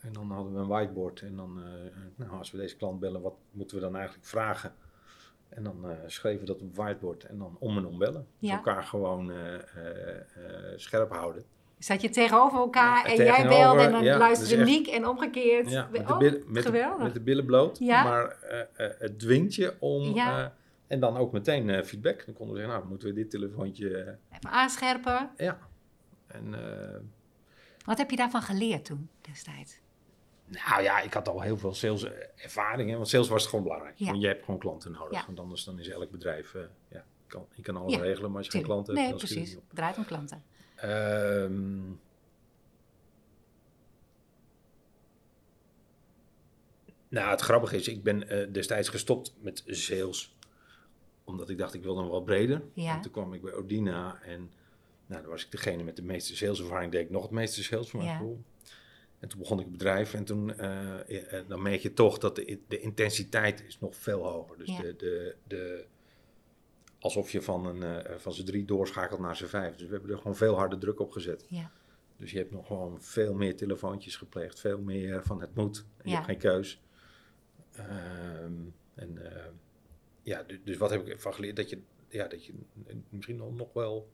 En 0.00 0.12
dan 0.12 0.30
hadden 0.30 0.52
we 0.54 0.58
een 0.58 0.66
whiteboard. 0.68 1.20
En 1.20 1.36
dan, 1.36 1.60
nou, 2.16 2.30
als 2.30 2.50
we 2.50 2.58
deze 2.58 2.76
klant 2.76 3.00
bellen, 3.00 3.20
wat 3.20 3.34
moeten 3.50 3.76
we 3.76 3.82
dan 3.82 3.96
eigenlijk 3.96 4.26
vragen? 4.26 4.74
En 5.48 5.62
dan 5.62 5.86
schreven 6.06 6.40
we 6.40 6.46
dat 6.46 6.62
op 6.62 6.74
whiteboard 6.76 7.24
en 7.24 7.38
dan 7.38 7.56
om 7.58 7.76
en 7.76 7.86
om 7.86 7.98
bellen. 7.98 8.26
Dus 8.38 8.48
Ja. 8.50 8.56
elkaar 8.56 8.82
gewoon 8.82 9.32
scherp 10.76 11.10
houden. 11.12 11.44
Zat 11.82 12.02
je 12.02 12.10
tegenover 12.10 12.58
elkaar 12.58 13.04
en 13.04 13.16
jij 13.16 13.48
belde 13.48 13.82
en 13.82 13.92
dan 13.92 14.04
ja, 14.04 14.18
luisterde 14.18 14.56
dus 14.56 14.74
Niek 14.74 14.86
en 14.86 15.08
omgekeerd. 15.08 15.70
Ja, 15.70 15.88
met, 15.92 16.06
de 16.06 16.12
Oh, 16.12 16.18
billen, 16.18 16.42
met, 16.46 16.62
de, 16.62 16.68
geweldig. 16.68 17.02
met 17.02 17.14
de 17.14 17.20
billen 17.20 17.44
bloot. 17.44 17.78
Ja. 17.78 18.04
Maar 18.04 18.28
eh, 18.28 18.60
eh, 18.60 18.98
het 18.98 19.18
dwingt 19.18 19.54
je 19.54 19.76
om... 19.78 20.14
Ja. 20.14 20.44
eh, 20.44 20.50
en 20.86 21.00
dan 21.00 21.16
ook 21.16 21.32
meteen 21.32 21.84
feedback. 21.84 22.26
Dan 22.26 22.34
konden 22.34 22.54
we 22.54 22.60
zeggen, 22.60 22.78
nou, 22.78 22.88
moeten 22.90 23.08
we 23.08 23.14
dit 23.14 23.30
telefoontje... 23.30 24.18
Even 24.32 24.50
aanscherpen. 24.50 25.30
ja. 25.36 25.58
En... 26.26 26.54
Wat 27.84 27.98
heb 27.98 28.10
je 28.10 28.16
daarvan 28.16 28.42
geleerd 28.42 28.84
toen, 28.84 29.08
destijds? 29.20 29.80
Nou 30.46 30.82
ja, 30.82 31.00
ik 31.00 31.12
had 31.12 31.28
al 31.28 31.40
heel 31.40 31.56
veel 31.56 31.74
sales 31.74 32.04
ervaring, 32.36 32.90
hè, 32.90 32.96
want 32.96 33.08
sales 33.08 33.28
was 33.28 33.46
gewoon 33.46 33.62
belangrijk. 33.62 33.98
Want 33.98 34.20
je 34.20 34.26
hebt 34.26 34.44
gewoon 34.44 34.60
klanten 34.60 34.92
nodig, 34.92 35.26
want 35.26 35.38
anders 35.38 35.64
dan 35.64 35.78
is 35.78 35.88
elk 35.88 36.10
bedrijf, 36.10 36.54
ja, 36.88 37.04
kan, 37.26 37.46
je 37.54 37.62
kan 37.62 37.76
alles 37.76 37.96
regelen, 37.96 38.28
maar 38.30 38.38
als 38.38 38.46
je 38.46 38.52
geen 38.52 38.62
klanten 38.62 38.96
hebt, 38.96 39.08
Nee, 39.08 39.18
precies. 39.18 39.52
Het 39.52 39.62
draait 39.72 39.96
om 39.96 40.04
klanten. 40.04 40.42
Ehm, 40.82 41.80
nou, 47.08 47.30
het 47.30 47.40
grappige 47.40 47.76
is, 47.76 47.88
ik 47.88 48.02
ben 48.02 48.28
eh, 48.28 48.52
destijds 48.52 48.88
gestopt 48.88 49.34
met 49.40 49.62
sales, 49.66 50.36
omdat 51.24 51.48
ik 51.50 51.58
dacht, 51.58 51.74
ik 51.74 51.82
wilde 51.82 52.00
nog 52.02 52.10
wat 52.10 52.24
breder. 52.24 52.62
Ja. 52.74 52.94
En 52.96 53.00
toen 53.00 53.12
kwam 53.12 53.34
ik 53.34 53.42
bij 53.42 53.54
Ordina 53.54 54.20
en 54.22 54.50
nou, 55.06 55.22
dan 55.22 55.30
was 55.30 55.44
ik 55.44 55.50
degene 55.50 55.82
met 55.82 55.96
de 55.96 56.02
meeste 56.02 56.36
saleservaring, 56.36 56.92
deed 56.92 57.04
ik 57.04 57.10
nog 57.10 57.22
het 57.22 57.30
meeste 57.30 57.62
sales 57.62 57.90
voor 57.90 58.00
mijn 58.00 58.12
Ja. 58.12 58.18
gevoel. 58.18 58.42
En 59.18 59.28
toen 59.28 59.38
begon 59.38 59.58
ik 59.58 59.64
het 59.64 59.72
bedrijf 59.72 60.14
en 60.14 60.24
toen 60.24 60.54
eh, 60.58 61.38
eh, 61.38 61.48
dan 61.48 61.62
merk 61.62 61.80
je 61.80 61.92
toch 61.92 62.18
dat 62.18 62.36
de, 62.36 62.58
de 62.68 62.80
intensiteit 62.80 63.64
is 63.66 63.78
nog 63.78 63.96
veel 63.96 64.22
hoger. 64.24 64.58
Dus 64.58 64.68
Ja. 64.68 64.80
de, 64.82 64.96
de, 64.96 65.36
de, 65.46 65.84
alsof 67.02 67.30
je 67.30 67.42
van, 67.42 67.66
een, 67.66 67.82
eh, 67.82 68.16
van 68.18 68.32
z'n 68.32 68.44
drie 68.44 68.64
doorschakelt 68.64 69.20
naar 69.20 69.36
z'n 69.36 69.44
vijf. 69.46 69.76
Dus 69.76 69.86
we 69.86 69.92
hebben 69.92 70.10
er 70.10 70.16
gewoon 70.18 70.36
veel 70.36 70.54
harder 70.54 70.78
druk 70.78 71.00
op 71.00 71.10
gezet. 71.10 71.44
Ja, 71.48 71.70
Dus 72.16 72.30
je 72.30 72.38
hebt 72.38 72.50
nog 72.50 72.66
gewoon 72.66 73.02
veel 73.02 73.34
meer 73.34 73.56
telefoontjes 73.56 74.16
gepleegd, 74.16 74.60
veel 74.60 74.78
meer 74.78 75.22
van 75.24 75.40
het 75.40 75.54
moet. 75.54 75.78
En 75.96 76.02
je 76.04 76.08
Ja. 76.10 76.14
hebt 76.14 76.26
geen 76.26 76.38
keus. 76.38 76.80
Ehm, 77.72 78.52
en 78.94 79.32
eh, 79.36 79.44
ja, 80.22 80.42
du- 80.42 80.60
dus 80.64 80.76
wat 80.76 80.90
heb 80.90 81.00
ik 81.00 81.08
ervan 81.08 81.34
geleerd? 81.34 81.56
Dat 81.56 81.70
je, 81.70 81.78
ja, 82.08 82.26
dat 82.26 82.44
je 82.44 82.52
misschien 83.08 83.36
nog, 83.36 83.54
nog 83.56 83.72
wel 83.72 84.10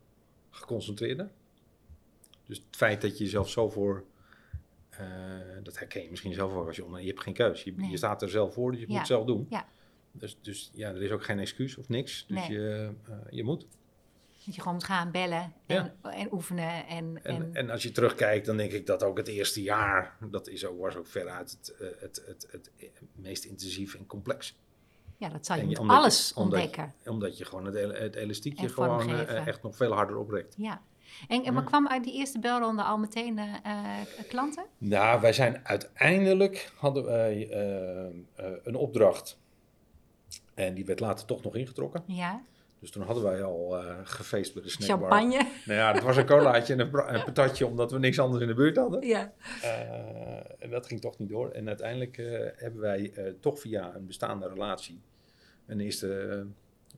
geconcentreerder. 0.49 1.29
Dus 2.45 2.57
het 2.57 2.75
feit 2.75 3.01
dat 3.01 3.17
je 3.17 3.23
jezelf 3.23 3.49
zo 3.49 3.69
voor, 3.69 4.03
eh, 4.89 5.07
dat 5.63 5.79
herken 5.79 6.01
je 6.03 6.09
misschien 6.09 6.33
zelf 6.33 6.53
ook 6.53 6.67
als 6.67 6.75
je 6.75 6.85
onder, 6.85 7.01
je 7.01 7.07
hebt 7.07 7.21
geen 7.21 7.33
keus. 7.33 7.63
Je, 7.63 7.73
Nee. 7.75 7.89
je 7.89 7.97
staat 7.97 8.21
er 8.21 8.29
zelf 8.29 8.53
voor, 8.53 8.71
dus 8.71 8.79
je 8.79 8.85
Ja. 8.85 8.91
moet 8.91 8.99
het 9.01 9.07
zelf 9.11 9.25
doen. 9.25 9.47
Ja. 9.49 9.67
Dus, 10.11 10.37
dus 10.41 10.69
ja, 10.73 10.89
er 10.89 11.01
is 11.01 11.11
ook 11.11 11.23
geen 11.23 11.39
excuus 11.39 11.77
of 11.77 11.89
niks. 11.89 12.25
Dus 12.27 12.37
Nee. 12.47 12.51
je, 12.59 12.89
eh, 13.07 13.13
je 13.29 13.43
moet. 13.43 13.65
dat 14.45 14.55
je 14.55 14.61
gewoon 14.61 14.73
moet 14.77 14.83
gaan 14.83 15.11
bellen 15.11 15.53
en, 15.65 15.93
en 16.01 16.33
oefenen. 16.33 16.87
En, 16.87 17.19
En, 17.23 17.35
en, 17.35 17.49
en 17.55 17.69
als 17.69 17.83
je 17.83 17.91
terugkijkt, 17.91 18.45
dan 18.45 18.57
denk 18.57 18.71
ik 18.71 18.85
dat 18.85 19.03
ook 19.03 19.17
het 19.17 19.27
eerste 19.27 19.61
jaar, 19.61 20.17
dat 20.31 20.47
is 20.47 20.65
ook, 20.65 20.79
was 20.79 20.95
ook 20.95 21.07
veruit 21.07 21.51
het, 21.51 21.75
eh, 21.79 21.87
het, 21.99 22.23
het, 22.27 22.47
het, 22.51 22.71
meest 23.15 23.43
intensief 23.43 23.95
en 23.95 24.05
complex. 24.05 24.57
Ja, 25.17 25.29
dat 25.29 25.45
zal 25.45 25.55
je 25.57 25.67
je- 25.67 25.79
omdat 25.79 25.97
alles 25.97 26.33
omdat 26.33 26.59
je- 26.61 26.65
ontdekken. 26.67 27.11
Omdat 27.11 27.37
je 27.37 27.45
gewoon 27.45 27.65
het, 27.65 27.75
el- 27.75 27.93
het 27.93 28.15
elastiekje 28.15 28.69
gewoon 28.69 29.09
eh, 29.09 29.47
echt 29.47 29.63
nog 29.63 29.75
veel 29.75 29.91
harder 29.91 30.17
oprekt. 30.17 30.53
Ja. 30.57 30.81
En, 31.27 31.53
maar 31.53 31.63
kwam 31.63 31.87
uit 31.87 32.03
die 32.03 32.13
eerste 32.13 32.39
belronde 32.39 32.83
al 32.83 32.97
meteen 32.97 33.39
klanten? 34.27 34.65
Nou, 34.77 35.21
wij 35.21 35.33
zijn 35.33 35.65
uiteindelijk, 35.67 36.71
hadden 36.75 37.03
wij 37.03 37.51
een 38.63 38.75
opdracht. 38.75 39.38
En 40.59 40.73
die 40.73 40.85
werd 40.85 40.99
later 40.99 41.25
toch 41.25 41.43
nog 41.43 41.55
ingetrokken. 41.55 42.03
Ja. 42.05 42.43
Dus 42.79 42.91
toen 42.91 43.03
hadden 43.03 43.23
wij 43.23 43.43
al 43.43 43.77
eh, 43.77 43.95
gefeest 44.03 44.53
bij 44.53 44.63
de 44.63 44.69
snackbar. 44.69 45.11
Champagne? 45.11 45.47
Nou 45.65 45.79
ja, 45.79 45.93
het 45.93 46.03
was 46.03 46.17
een 46.17 46.25
colaatje 46.25 46.73
en 46.73 46.79
een, 46.79 47.23
patatje, 47.23 47.67
omdat 47.67 47.91
we 47.91 47.99
niks 47.99 48.19
anders 48.19 48.41
in 48.41 48.47
de 48.47 48.53
buurt 48.53 48.77
hadden. 48.77 49.07
Ja. 49.07 49.33
Eh, 49.61 50.63
en 50.63 50.69
dat 50.69 50.85
ging 50.85 51.01
toch 51.01 51.17
niet 51.17 51.29
door. 51.29 51.49
En 51.49 51.67
uiteindelijk 51.67 52.17
eh, 52.17 52.47
hebben 52.55 52.81
wij 52.81 53.13
toch 53.39 53.59
via 53.59 53.95
een 53.95 54.05
bestaande 54.05 54.47
relatie 54.47 55.01
een 55.65 55.79
eerste, 55.79 56.07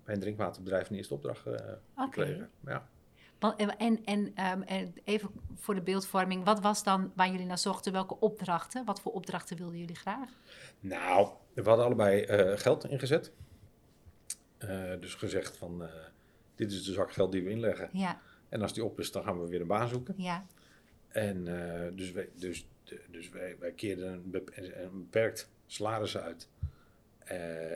bij 0.04 0.14
een 0.14 0.20
drinkwaterbedrijf 0.20 0.90
een 0.90 0.96
eerste 0.96 1.14
opdracht 1.14 1.44
gekregen. 1.96 2.50
Ja. 2.66 2.88
En, 3.58 3.78
en, 3.78 4.04
en, 4.06 4.32
ehm, 4.36 4.62
en 4.62 4.94
even 5.04 5.30
voor 5.56 5.76
de 5.76 5.82
beeldvorming, 5.82 6.46
wat 6.46 6.60
was 6.60 6.84
dan 6.84 7.12
waar 7.16 7.32
jullie 7.32 7.46
naar 7.46 7.58
zochten? 7.58 7.92
Welke 7.92 8.20
opdrachten? 8.20 8.86
Wat 8.86 9.02
voor 9.02 9.12
opdrachten 9.12 9.58
wilden 9.58 9.78
jullie 9.78 9.96
graag? 9.96 10.30
Nou, 10.80 11.30
we 11.54 11.62
hadden 11.64 11.86
allebei 11.86 12.26
geld 12.58 12.86
ingezet. 12.86 13.32
Eh, 14.68 14.92
dus 15.00 15.16
gezegd 15.16 15.58
van, 15.58 15.84
eh, 15.84 15.90
dit 16.56 16.72
is 16.72 16.84
de 16.84 16.92
zak 16.92 17.12
geld 17.14 17.32
die 17.32 17.44
we 17.44 17.50
inleggen. 17.50 17.90
Ja, 17.94 18.22
En 18.50 18.62
als 18.62 18.74
die 18.74 18.84
op 18.84 19.00
is, 19.00 19.12
dan 19.12 19.24
gaan 19.24 19.42
we 19.42 19.48
weer 19.50 19.62
een 19.62 19.68
baan 19.68 19.88
zoeken. 19.88 20.14
ja, 20.18 20.46
En 21.08 21.48
eh, 21.48 21.92
dus, 21.96 22.12
wij, 22.12 22.30
dus, 22.36 22.68
dus 23.10 23.30
wij, 23.30 23.56
wij 23.60 23.72
keerden 23.72 24.14
een, 24.14 24.32
bep- 24.32 24.52
een 24.56 24.90
beperkt 24.92 25.50
salaris 25.68 26.18
uit. 26.18 26.50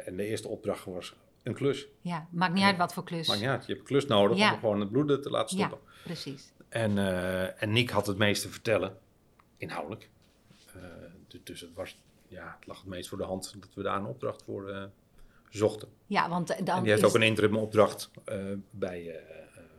En 0.05 0.15
de 0.15 0.25
eerste 0.25 0.47
opdracht 0.47 0.85
was 0.85 1.15
een 1.43 1.53
klus. 1.53 1.87
ja. 2.01 2.27
Maakt 2.31 2.53
niet 2.53 2.63
uit 2.63 2.77
wat 2.77 2.93
voor 2.93 3.03
klus. 3.03 3.27
Maar 3.27 3.37
ja, 3.37 3.51
je 3.53 3.57
hebt 3.57 3.69
een 3.79 3.83
klus 3.83 4.05
nodig 4.05 4.37
Ja. 4.37 4.53
om 4.53 4.59
gewoon 4.59 4.79
het 4.79 4.91
bloeden 4.91 5.21
te 5.21 5.29
laten 5.29 5.57
ja, 5.57 5.67
stoppen. 5.67 5.89
precies. 6.03 6.51
En, 6.69 6.97
eh, 6.97 7.61
en 7.63 7.71
Nick 7.71 7.89
had 7.89 8.07
het 8.07 8.17
meest 8.17 8.41
te 8.41 8.49
vertellen, 8.49 8.97
inhoudelijk. 9.57 10.09
Eh, 10.73 10.81
dus, 11.27 11.39
dus 11.43 11.61
het, 11.61 11.73
was, 11.73 11.99
ja, 12.27 12.55
het 12.59 12.67
lag 12.67 12.77
het 12.79 12.87
meest 12.87 13.09
voor 13.09 13.17
de 13.17 13.23
hand 13.23 13.55
dat 13.59 13.73
we 13.73 13.81
daar 13.83 13.97
een 13.97 14.05
opdracht 14.05 14.43
voor 14.43 14.89
zochten. 15.49 15.89
Ja, 16.07 16.29
want 16.29 16.49
eh, 16.49 16.57
dan 16.65 16.75
en 16.77 16.81
die 16.81 16.91
heeft 16.91 17.03
is- 17.03 17.09
ook 17.09 17.15
een 17.15 17.21
interim 17.27 17.55
opdracht 17.55 18.11
eh, 18.25 18.45
bij, 18.71 19.09
eh, 19.15 19.23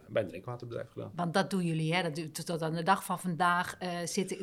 bij 0.09 0.23
een 0.23 0.29
drinkwaterbedrijf 0.29 0.89
gedaan. 0.91 1.13
Want 1.15 1.35
dat 1.35 1.51
doen 1.51 1.65
jullie, 1.65 1.95
hè? 1.95 2.11
Dat 2.11 2.47
tot 2.47 2.63
aan 2.63 2.75
de 2.75 2.83
dag 2.83 3.05
van 3.05 3.19
vandaag. 3.21 3.77
zitten, 4.05 4.37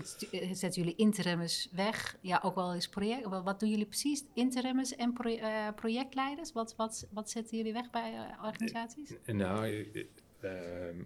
zetten 0.55 0.81
jullie 0.81 0.95
interimmers 0.95 1.69
weg? 1.71 2.17
Ja, 2.21 2.39
ook 2.43 2.55
wel 2.55 2.73
eens 2.73 2.87
project. 2.89 3.25
Wat, 3.25 3.43
wat 3.43 3.59
doen 3.59 3.69
jullie 3.69 3.85
precies? 3.85 4.23
Interimmers 4.33 4.95
en 4.95 5.13
pro- 5.13 5.71
projectleiders? 5.75 6.51
Wat, 6.51 6.75
wat, 6.75 7.07
wat 7.11 7.29
zetten 7.29 7.57
jullie 7.57 7.73
weg 7.73 7.89
bij 7.89 8.13
organisaties? 8.43 9.13
Nou, 9.25 9.65
eh, 9.65 10.05
eh, 10.41 10.87
ehm, 10.89 11.01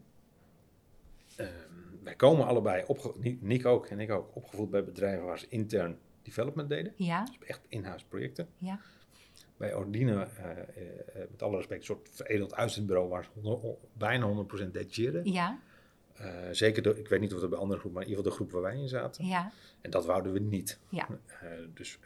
ehm, 1.35 1.49
wij 2.03 2.15
komen 2.15 2.45
allebei, 2.47 2.83
Nick- 3.39 3.65
ook 3.65 3.85
en 3.85 3.99
ik 3.99 4.11
ook, 4.11 4.35
opgevoed 4.35 4.69
bij 4.69 4.83
bedrijven 4.83 5.25
waar 5.25 5.39
ze 5.39 5.45
intern 5.49 5.97
development 6.21 6.69
deden. 6.69 6.93
Ja, 6.95 7.23
Dus 7.23 7.37
echt 7.47 7.61
in-huis 7.69 8.03
projecten. 8.03 8.47
ja, 8.57 8.79
Bij 9.57 9.73
Ordine, 9.73 10.23
eh, 10.23 10.51
eh, 10.51 10.57
eh, 10.57 11.29
met 11.29 11.41
alle 11.41 11.55
respect, 11.55 11.79
een 11.79 11.85
soort 11.85 12.09
veredeld 12.11 12.53
uitzendbureau 12.55 13.09
waar 13.09 13.23
ze 13.23 13.29
honderd- 13.33 13.77
bijna 13.93 14.25
100% 14.25 14.73
detacheren. 14.73 15.31
ja, 15.31 15.59
zeker, 16.51 16.83
de, 16.83 16.99
ik 16.99 17.07
weet 17.07 17.19
niet 17.19 17.33
of 17.33 17.39
dat 17.39 17.49
bij 17.49 17.59
andere 17.59 17.79
groepen, 17.79 17.99
maar 17.99 18.09
in 18.09 18.15
ieder 18.15 18.23
geval 18.31 18.37
de 18.45 18.49
groep 18.51 18.61
waar 18.61 18.71
wij 18.71 18.81
in 18.81 18.87
zaten. 18.89 19.25
ja, 19.25 19.51
En 19.81 19.91
dat 19.91 20.05
wouden 20.05 20.31
we 20.33 20.39
niet. 20.39 20.79
ja. 20.89 21.07
Dus 21.73 21.99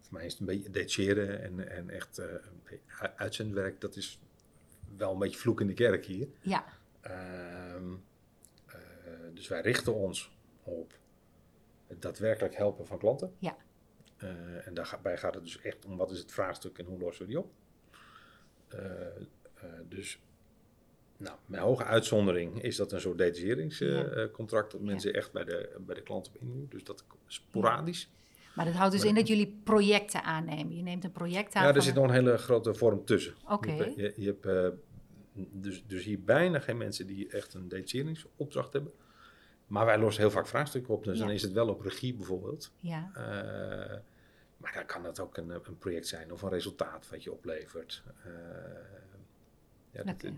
voor 0.00 0.12
mij 0.12 0.24
is 0.24 0.30
het 0.32 0.40
een 0.40 0.46
beetje 0.46 0.70
detacheren 0.70 1.42
en, 1.42 1.68
en 1.70 1.90
echt 1.90 2.18
een 2.18 3.10
uitzendwerk, 3.16 3.80
dat 3.80 3.96
is 3.96 4.20
wel 4.96 5.12
een 5.12 5.18
beetje 5.18 5.38
vloek 5.38 5.60
in 5.60 5.66
de 5.66 5.74
kerk 5.74 6.04
hier. 6.04 6.28
ja. 6.40 6.64
Ehm, 7.00 7.92
eh, 8.66 8.74
dus 9.34 9.48
wij 9.48 9.60
richten 9.60 9.94
ons 9.94 10.36
op 10.62 10.92
het 11.86 12.02
daadwerkelijk 12.02 12.54
helpen 12.56 12.86
van 12.86 12.98
klanten. 12.98 13.34
Ja. 13.38 13.56
Eh, 14.22 14.66
en 14.66 14.74
daarbij 14.74 15.16
gaat 15.18 15.34
het 15.34 15.44
dus 15.44 15.60
echt 15.60 15.84
om 15.84 15.96
wat 15.96 16.10
is 16.10 16.18
het 16.18 16.32
vraagstuk 16.32 16.78
en 16.78 16.84
hoe 16.84 16.98
lossen 16.98 17.24
we 17.24 17.30
die 17.30 17.38
op. 17.40 17.50
Eh, 18.68 18.80
eh, 19.54 19.64
dus 19.88 20.18
nou, 21.16 21.36
met 21.46 21.60
hoge 21.60 21.84
uitzondering 21.84 22.62
is 22.62 22.76
dat 22.76 22.92
een 22.92 23.00
soort 23.00 23.18
detacheringscontract 23.18 24.70
dat 24.72 24.80
Ja. 24.80 24.86
mensen 24.86 25.14
echt 25.14 25.32
bij 25.32 25.44
de, 25.44 25.76
bij 25.86 25.94
de 25.94 26.02
klant 26.02 26.28
op 26.28 26.36
inhuren. 26.40 26.68
Dus 26.68 26.84
dat 26.84 27.04
is 27.28 27.34
sporadisch. 27.34 28.10
Maar 28.54 28.64
dat 28.64 28.74
houdt 28.74 28.92
dus 28.92 29.00
Maar- 29.00 29.08
in 29.10 29.14
dat 29.14 29.28
jullie 29.28 29.60
projecten 29.64 30.22
aannemen. 30.22 30.76
Je 30.76 30.82
neemt 30.82 31.04
een 31.04 31.12
project 31.12 31.54
aan. 31.54 31.66
Ja, 31.66 31.74
er 31.74 31.82
zit 31.82 31.94
nog 31.94 32.04
een 32.04 32.10
hele 32.10 32.38
grote 32.38 32.74
vorm 32.74 33.04
tussen. 33.04 33.34
Oké. 33.48 33.70
Je 33.72 33.82
hebt, 33.82 33.96
je, 33.96 34.12
je 34.16 34.36
hebt 34.40 34.74
dus, 35.34 35.84
dus 35.86 36.04
hier 36.04 36.20
bijna 36.22 36.58
geen 36.58 36.76
mensen 36.76 37.06
die 37.06 37.28
echt 37.28 37.54
een 37.54 37.68
detacheringsopdracht 37.68 38.72
hebben. 38.72 38.92
Maar 39.66 39.86
wij 39.86 39.98
lossen 39.98 40.22
heel 40.22 40.30
vaak 40.32 40.46
vraagstukken 40.46 40.94
op. 40.94 41.04
Dus 41.04 41.18
Ja. 41.18 41.24
dan 41.24 41.34
is 41.34 41.42
het 41.42 41.52
wel 41.52 41.68
op 41.68 41.80
regie 41.80 42.14
bijvoorbeeld. 42.14 42.72
Ja, 42.80 43.10
maar 44.62 44.72
dan 44.74 44.86
kan 44.86 45.02
dat 45.02 45.20
ook 45.20 45.36
een, 45.36 45.50
een 45.50 45.78
project 45.78 46.06
zijn 46.06 46.32
of 46.32 46.42
een 46.42 46.48
resultaat 46.50 47.08
wat 47.08 47.22
je 47.22 47.32
oplevert. 47.32 48.02
Eh, 48.24 48.30
ja, 49.90 50.02
dat- 50.02 50.14
Oké. 50.14 50.32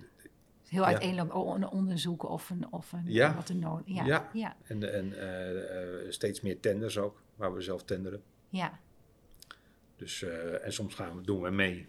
heel 0.69 0.83
Ja. 0.83 0.87
uiteenlopend 0.89 1.63
een 1.63 1.69
onderzoek 1.69 2.23
of 2.23 2.51
een, 2.51 2.73
of 2.73 2.93
een 2.93 3.05
Ja. 3.07 3.35
wat 3.35 3.49
er 3.49 3.57
nodig. 3.57 3.87
Ja, 3.95 4.05
Ja. 4.05 4.31
ja, 4.33 4.57
en 4.67 4.93
en 4.93 5.13
eh, 5.19 6.01
eh, 6.05 6.11
steeds 6.11 6.41
meer 6.41 6.61
tenders 6.61 6.99
ook, 6.99 7.23
waar 7.37 7.55
we 7.55 7.61
zelf 7.61 7.85
tenderen. 7.85 8.23
ja, 8.49 8.79
Dus, 9.97 10.23
eh, 10.23 10.65
en 10.65 10.73
soms 10.73 10.95
gaan 10.95 11.17
we, 11.17 11.23
doen 11.23 11.43
we 11.43 11.51
mee 11.51 11.89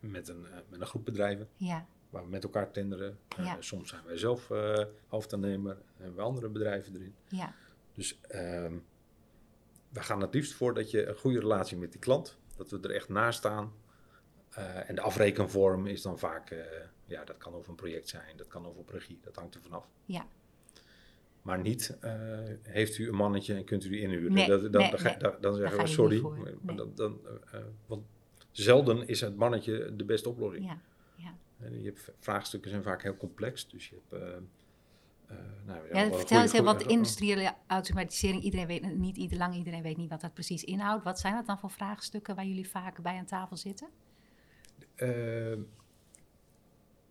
met 0.00 0.28
een, 0.28 0.46
eh, 0.46 0.52
met 0.68 0.80
een 0.80 0.86
groep 0.86 1.04
bedrijven. 1.04 1.48
ja, 1.56 1.86
waar 2.10 2.22
we 2.24 2.28
met 2.30 2.44
elkaar 2.44 2.70
tenderen. 2.70 3.18
Eh, 3.38 3.44
Ja. 3.44 3.56
soms 3.60 3.88
zijn 3.88 4.04
wij 4.04 4.16
zelf 4.16 4.50
eh 4.50 4.84
hoofdaannemer 5.08 5.72
en 5.72 5.82
hebben 5.96 6.14
we 6.16 6.22
andere 6.22 6.48
bedrijven 6.48 6.94
erin. 6.94 7.14
ja, 7.28 7.54
Dus 7.94 8.20
ehm 8.20 8.74
we 9.90 10.00
gaan 10.00 10.20
het 10.20 10.34
liefst 10.34 10.52
voor 10.52 10.74
dat 10.74 10.90
je 10.90 11.06
een 11.06 11.16
goede 11.16 11.40
relatie 11.40 11.76
met 11.76 11.90
die 11.92 12.00
klant, 12.00 12.38
dat 12.56 12.70
we 12.70 12.78
er 12.80 12.90
echt 12.90 13.08
naast 13.08 13.38
staan. 13.38 13.72
Eh, 14.50 14.88
en 14.88 14.94
de 14.94 15.00
afrekenvorm 15.00 15.86
is 15.86 16.02
dan 16.02 16.18
vaak, 16.18 16.50
eh, 16.50 16.58
ja, 17.06 17.24
dat 17.24 17.38
kan 17.38 17.54
over 17.54 17.70
een 17.70 17.76
project 17.76 18.08
zijn, 18.08 18.36
dat 18.36 18.48
kan 18.48 18.66
over 18.66 18.84
regie, 18.86 19.18
dat 19.22 19.36
hangt 19.36 19.54
er 19.54 19.60
vanaf. 19.60 19.88
ja. 20.04 20.26
Maar 21.42 21.60
niet, 21.60 21.96
eh, 22.00 22.12
heeft 22.62 22.98
u 22.98 23.08
een 23.08 23.14
mannetje 23.14 23.54
en 23.54 23.64
kunt 23.64 23.84
u 23.84 23.88
die 23.88 24.00
inhuren? 24.00 24.32
Nee, 24.32 24.46
dat, 24.46 24.72
dan, 24.72 24.80
nee, 24.80 24.90
dan, 24.90 24.98
ga- 24.98 25.08
nee. 25.08 25.18
dan, 25.18 25.34
dan 25.40 25.54
zeggen 25.54 25.78
we 25.78 25.86
sorry. 25.86 26.20
dan, 26.62 26.92
dan, 26.94 27.20
want 27.86 28.04
zelden 28.50 29.06
is 29.08 29.20
het 29.20 29.36
mannetje 29.36 29.96
de 29.96 30.04
beste 30.04 30.28
oplossing. 30.28 30.64
ja. 30.64 30.80
ja. 31.16 31.36
En 31.58 31.80
je 31.80 31.84
hebt, 31.84 32.10
vraagstukken 32.18 32.70
zijn 32.70 32.82
vaak 32.82 33.02
heel 33.02 33.16
complex, 33.16 33.68
dus 33.68 33.88
je 33.88 33.96
hebt... 34.08 34.24
eh, 35.30 35.36
nou, 35.66 35.94
Ja, 35.94 36.16
vertel 36.16 36.40
eens, 36.40 36.60
wat 36.60 36.82
industriële 36.82 37.54
automatisering, 37.66 38.42
iedereen 38.42 38.66
weet 38.66 38.96
niet, 38.96 39.16
ieder 39.16 39.38
lang 39.38 39.54
iedereen 39.54 39.82
weet 39.82 39.96
niet 39.96 40.10
wat 40.10 40.20
dat 40.20 40.34
precies 40.34 40.64
inhoudt. 40.64 41.04
Wat 41.04 41.18
zijn 41.20 41.34
dat 41.34 41.46
dan 41.46 41.58
voor 41.58 41.70
vraagstukken 41.70 42.34
waar 42.34 42.46
jullie 42.46 42.68
vaak 42.68 43.02
bij 43.02 43.18
aan 43.18 43.24
tafel 43.24 43.56
zitten? 43.56 43.88
Eh, 44.94 45.56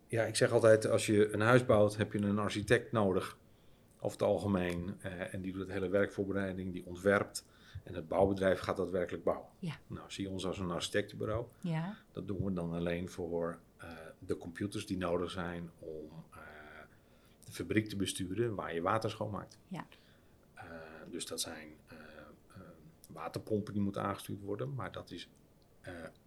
ja, 0.07 0.23
ik 0.23 0.35
zeg 0.35 0.51
altijd, 0.51 0.87
als 0.87 1.05
je 1.05 1.33
een 1.33 1.41
huis 1.41 1.65
bouwt, 1.65 1.97
heb 1.97 2.13
je 2.13 2.19
een 2.19 2.39
architect 2.39 2.91
nodig, 2.91 3.37
over 3.99 4.17
het 4.19 4.27
algemeen. 4.27 4.95
eh, 5.01 5.33
en 5.33 5.41
die 5.41 5.51
doet 5.53 5.67
de 5.67 5.73
hele 5.73 5.89
werkvoorbereiding, 5.89 6.73
die 6.73 6.85
ontwerpt. 6.85 7.45
En 7.83 7.93
het 7.93 8.07
bouwbedrijf 8.07 8.59
gaat 8.59 8.77
dat 8.77 8.89
werkelijk 8.89 9.23
bouwen. 9.23 9.47
Ja. 9.59 9.73
Nou, 9.87 10.05
zie 10.07 10.29
ons 10.29 10.45
als 10.45 10.59
een 10.59 10.71
architectenbureau. 10.71 11.45
Ja, 11.61 11.95
Dat 12.11 12.27
doen 12.27 12.43
we 12.43 12.53
dan 12.53 12.73
alleen 12.73 13.09
voor 13.09 13.59
eh, 13.77 13.89
de 14.19 14.37
computers 14.37 14.85
die 14.85 14.97
nodig 14.97 15.31
zijn 15.31 15.69
om 15.79 16.09
de 17.49 17.55
fabriek 17.55 17.89
te 17.89 17.95
besturen 17.95 18.55
waar 18.55 18.73
je 18.73 18.81
water 18.81 19.09
schoonmaakt. 19.09 19.57
Ja. 19.67 19.87
Eh, 20.53 20.65
dus 21.09 21.25
dat 21.25 21.41
zijn 21.41 21.67
eh, 21.87 21.97
eh, 22.53 22.61
waterpompen 23.09 23.73
die 23.73 23.81
moeten 23.81 24.01
aangestuurd 24.01 24.41
worden, 24.41 24.73
maar 24.73 24.91
dat 24.91 25.11
is 25.11 25.29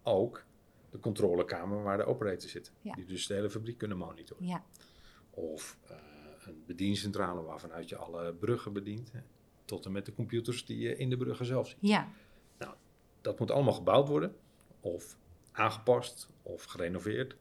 ook 0.03 0.43
de 0.89 0.99
controlekamer 0.99 1.83
waar 1.83 1.97
de 1.97 2.05
operators 2.05 2.51
zitten. 2.51 2.73
Ja. 2.81 2.93
Die 2.93 3.05
dus 3.05 3.27
de 3.27 3.33
hele 3.33 3.49
fabriek 3.49 3.77
kunnen 3.77 3.97
monitoren. 3.97 4.45
ja, 4.45 4.63
Of 5.29 5.77
een 6.45 6.63
bediencentrale 6.65 7.41
waarvanuit 7.41 7.89
je 7.89 7.95
alle 7.95 8.33
bruggen 8.33 8.73
bedient. 8.73 9.11
hè, 9.11 9.19
Tot 9.65 9.85
en 9.85 9.91
met 9.91 10.05
de 10.05 10.13
computers 10.13 10.65
die 10.65 10.77
je 10.79 10.97
in 10.97 11.09
de 11.09 11.17
bruggen 11.17 11.45
zelf 11.45 11.67
ziet. 11.67 11.77
ja, 11.79 12.07
Dat 13.21 13.39
moet 13.39 13.51
allemaal 13.51 13.73
gebouwd 13.73 14.07
worden, 14.07 14.35
of 14.79 15.17
aangepast, 15.51 16.29
of 16.41 16.63
gerenoveerd. 16.63 17.35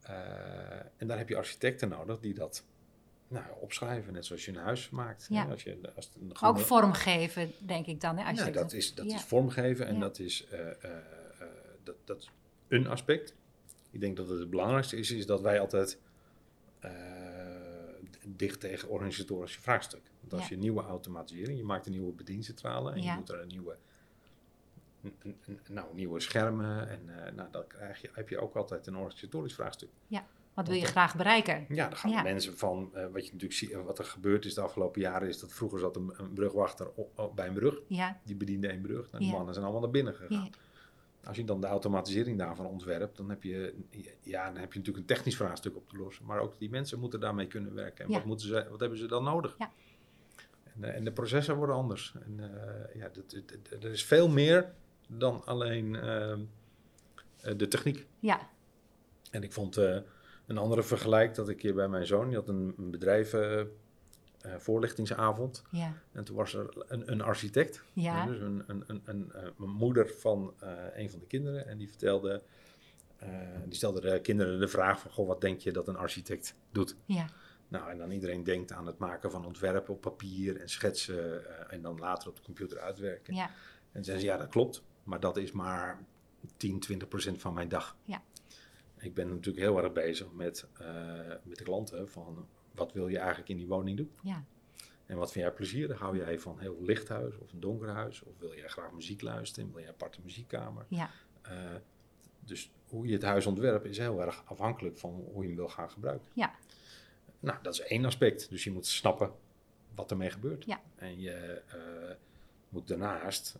Eh, 0.00 0.78
en 0.96 1.06
daar 1.06 1.18
heb 1.18 1.28
je 1.28 1.36
architecten 1.36 1.88
nodig 1.88 2.20
die 2.20 2.34
dat 2.34 2.64
nou, 3.28 3.44
opschrijven, 3.60 4.12
net 4.12 4.26
zoals 4.26 4.44
je 4.44 4.50
een 4.50 4.56
huis 4.56 4.90
maakt. 4.90 5.28
hè. 5.28 5.34
Ja. 5.34 5.44
Als 5.44 5.62
je, 5.62 5.78
als 5.96 6.04
het 6.06 6.14
een 6.22 6.32
ook 6.42 6.58
vormgeven, 6.58 7.52
denk 7.58 7.86
ik 7.86 8.00
dan. 8.00 8.16
Hè, 8.16 8.24
als 8.24 8.38
je 8.38 8.44
het- 8.44 8.54
dat 8.54 8.72
is, 8.72 8.94
dat 8.94 9.10
ja. 9.10 9.14
is 9.16 9.22
vormgeven 9.22 9.86
en 9.86 9.94
Ja. 9.94 10.00
dat 10.00 10.18
is, 10.18 10.46
eh, 10.46 10.60
eh, 10.60 10.74
eh, 10.84 11.46
dat, 11.82 11.94
dat 12.04 12.18
is 12.20 12.30
een 12.68 12.86
aspect. 12.86 13.34
Ik 13.90 14.00
denk 14.00 14.16
dat 14.16 14.28
het 14.28 14.38
het 14.38 14.50
belangrijkste 14.50 14.96
is, 14.96 15.10
is 15.10 15.26
dat 15.26 15.40
wij 15.40 15.60
altijd 15.60 15.98
dicht 18.26 18.60
tegen 18.60 18.88
organisatorische 18.88 19.60
vraagstukken. 19.60 20.12
Want 20.20 20.32
als 20.32 20.42
Ja. 20.42 20.48
je 20.48 20.56
nieuwe 20.56 20.82
automatisering, 20.82 21.58
je 21.58 21.64
maakt 21.64 21.86
een 21.86 21.92
nieuwe 21.92 22.12
bediencentrale 22.12 22.92
en 22.92 23.02
Ja. 23.02 23.10
je 23.12 23.18
doet 23.18 23.28
er 23.28 23.40
een 23.40 23.48
nieuwe 23.48 23.76
nou, 25.68 25.94
nieuwe 25.94 26.20
schermen. 26.20 26.88
En 26.88 27.34
nou, 27.34 27.50
dan 27.50 27.66
krijg 27.66 28.00
je, 28.00 28.10
heb 28.12 28.28
je 28.28 28.38
ook 28.38 28.54
altijd 28.56 28.86
een 28.86 28.96
organisatorisch 28.96 29.54
vraagstuk. 29.54 29.88
Wat 30.58 30.68
wil 30.68 30.76
je 30.76 30.84
graag 30.84 31.16
bereiken? 31.16 31.66
Ja, 31.68 31.88
dan 31.88 31.98
gaan 31.98 32.10
Ja. 32.10 32.22
mensen 32.22 32.58
van, 32.58 32.90
eh, 32.94 33.02
wat 33.12 33.24
je 33.26 33.32
natuurlijk 33.32 33.52
ziet, 33.52 33.72
wat 33.72 33.98
er 33.98 34.04
gebeurd 34.04 34.44
is 34.44 34.54
de 34.54 34.60
afgelopen 34.60 35.00
jaren, 35.00 35.28
is 35.28 35.38
dat 35.38 35.52
vroeger 35.52 35.78
zat 35.78 35.96
een, 35.96 36.14
een 36.16 36.32
brugwachter 36.32 36.90
op, 36.94 37.18
op- 37.18 37.36
bij 37.36 37.46
een 37.46 37.54
brug. 37.54 37.80
Ja, 37.86 38.20
Die 38.24 38.36
bediende 38.36 38.68
één 38.68 38.80
brug. 38.82 39.10
Nou, 39.10 39.24
die 39.24 39.32
mannen 39.32 39.52
zijn 39.54 39.64
allemaal 39.64 39.82
naar 39.82 39.92
binnen 39.92 40.14
gegaan. 40.14 40.50
Als 41.24 41.36
je 41.36 41.44
dan 41.44 41.60
de 41.60 41.66
automatisering 41.66 42.38
daarvan 42.38 42.66
ontwerpt, 42.66 43.16
dan 43.16 43.28
heb 43.28 43.42
je, 43.42 43.74
ja, 44.22 44.44
dan 44.44 44.56
heb 44.60 44.72
je 44.72 44.78
natuurlijk 44.78 45.08
een 45.08 45.14
technisch 45.16 45.36
vraagstuk 45.36 45.76
op 45.76 45.88
te 45.88 45.96
lossen. 45.96 46.24
Maar 46.24 46.38
ook 46.40 46.58
die 46.58 46.70
mensen 46.70 46.98
moeten 47.00 47.20
daarmee 47.20 47.46
kunnen 47.46 47.74
werken. 47.74 48.04
En 48.04 48.10
wat, 48.12 48.24
moeten 48.24 48.46
ze, 48.48 48.66
wat 48.70 48.80
hebben 48.80 48.98
ze 48.98 49.06
dan 49.06 49.24
nodig? 49.24 49.54
Ja. 49.58 49.70
En, 50.74 50.84
eh, 50.84 50.94
en 50.96 51.04
de 51.04 51.12
processen 51.12 51.56
worden 51.56 51.74
anders. 51.76 52.14
En, 52.24 52.40
eh, 52.40 52.94
ja, 53.00 53.08
dat, 53.08 53.30
dat- 53.30 53.48
dat- 53.70 53.82
er 53.84 53.90
is 53.90 54.04
veel 54.04 54.28
meer 54.28 54.72
dan 55.08 55.44
alleen 55.44 55.96
ehm, 55.96 56.40
eh, 57.40 57.54
de 57.56 57.68
techniek. 57.68 58.06
ja, 58.18 58.48
En 59.30 59.42
ik 59.42 59.52
vond 59.52 59.76
een 60.48 60.58
andere 60.58 60.82
vergelijk 60.82 61.34
dat 61.34 61.48
ik 61.48 61.62
hier 61.62 61.74
bij 61.74 61.88
mijn 61.88 62.06
zoon, 62.06 62.26
die 62.28 62.36
had 62.36 62.48
een, 62.48 62.74
een 62.78 62.90
bedrijf 62.90 63.32
eh, 63.32 63.60
eh, 64.40 64.54
voorlichtingsavond. 64.56 65.62
ja, 65.70 65.92
En 66.12 66.24
toen 66.24 66.36
was 66.36 66.54
er 66.54 66.84
een, 66.88 67.12
een 67.12 67.20
architect. 67.20 67.82
ja, 67.92 68.26
Dus 68.26 68.40
een, 68.40 68.64
een, 68.66 69.02
een, 69.04 69.32
eh, 69.32 69.48
moeder 69.56 70.08
van 70.08 70.54
eh, 70.60 70.70
een 70.94 71.10
van 71.10 71.18
de 71.18 71.26
kinderen. 71.26 71.66
En 71.66 71.78
die 71.78 71.88
vertelde, 71.88 72.42
die 73.64 73.74
stelde 73.74 74.00
de 74.00 74.20
kinderen 74.20 74.60
de 74.60 74.68
vraag 74.68 75.00
van, 75.00 75.10
goh, 75.10 75.26
wat 75.26 75.40
denk 75.40 75.60
je 75.60 75.72
dat 75.72 75.88
een 75.88 75.96
architect 75.96 76.54
doet? 76.72 76.96
ja, 77.04 77.26
Nou, 77.68 77.90
en 77.90 77.98
dan 77.98 78.10
iedereen 78.10 78.44
denkt 78.44 78.72
aan 78.72 78.86
het 78.86 78.98
maken 78.98 79.30
van 79.30 79.44
ontwerpen 79.46 79.94
op 79.94 80.00
papier 80.00 80.60
en 80.60 80.68
schetsen 80.68 81.44
en 81.70 81.82
dan 81.82 81.98
later 81.98 82.28
op 82.28 82.36
de 82.36 82.42
computer 82.42 82.78
uitwerken. 82.78 83.34
ja, 83.34 83.50
En 83.92 84.04
zei 84.04 84.18
ze, 84.18 84.24
ja, 84.24 84.36
dat 84.36 84.48
klopt, 84.48 84.82
maar 85.02 85.20
dat 85.20 85.36
is 85.36 85.52
maar 85.52 86.04
10, 86.56 86.80
20 86.80 87.08
procent 87.08 87.40
van 87.40 87.54
mijn 87.54 87.68
dag. 87.68 87.96
Ja. 88.04 88.22
Ik 88.98 89.14
ben 89.14 89.28
natuurlijk 89.28 89.64
heel 89.64 89.82
erg 89.82 89.92
bezig 89.92 90.32
met, 90.32 90.66
eh, 90.78 90.86
met 91.42 91.58
de 91.58 91.64
klanten 91.64 92.08
van, 92.08 92.48
wat 92.74 92.92
wil 92.92 93.08
je 93.08 93.18
eigenlijk 93.18 93.48
in 93.48 93.56
die 93.56 93.66
woning 93.66 93.96
doen? 93.96 94.12
ja, 94.22 94.44
En 95.06 95.16
wat 95.16 95.32
vind 95.32 95.44
jij 95.44 95.54
plezierig? 95.54 95.98
Hou 95.98 96.16
jij 96.16 96.38
van 96.38 96.52
een 96.52 96.60
heel 96.60 96.82
licht 96.82 97.08
huis 97.08 97.38
of 97.38 97.52
een 97.52 97.60
donker 97.60 97.88
huis? 97.88 98.22
Of 98.22 98.32
wil 98.38 98.54
jij 98.54 98.68
graag 98.68 98.92
muziek 98.92 99.22
luisteren? 99.22 99.68
Wil 99.68 99.78
jij 99.78 99.88
een 99.88 99.94
aparte 99.94 100.20
muziekkamer? 100.22 100.86
ja, 100.88 101.10
Eh, 101.42 101.74
dus 102.40 102.70
hoe 102.88 103.06
je 103.06 103.12
het 103.12 103.22
huis 103.22 103.46
ontwerpt 103.46 103.84
is 103.84 103.98
heel 103.98 104.20
erg 104.20 104.42
afhankelijk 104.46 104.98
van 104.98 105.10
hoe 105.32 105.42
je 105.42 105.48
hem 105.48 105.56
wil 105.56 105.68
gaan 105.68 105.90
gebruiken. 105.90 106.28
Ja. 106.32 106.54
Nou, 107.40 107.58
dat 107.62 107.72
is 107.72 107.80
één 107.80 108.04
aspect. 108.04 108.50
Dus 108.50 108.64
je 108.64 108.70
moet 108.72 108.86
snappen 108.86 109.32
wat 109.94 110.10
ermee 110.10 110.30
gebeurt. 110.30 110.64
Ja. 110.64 110.80
En 110.96 111.20
je 111.20 111.62
eh, 111.66 112.14
moet 112.68 112.88
daarnaast, 112.88 113.58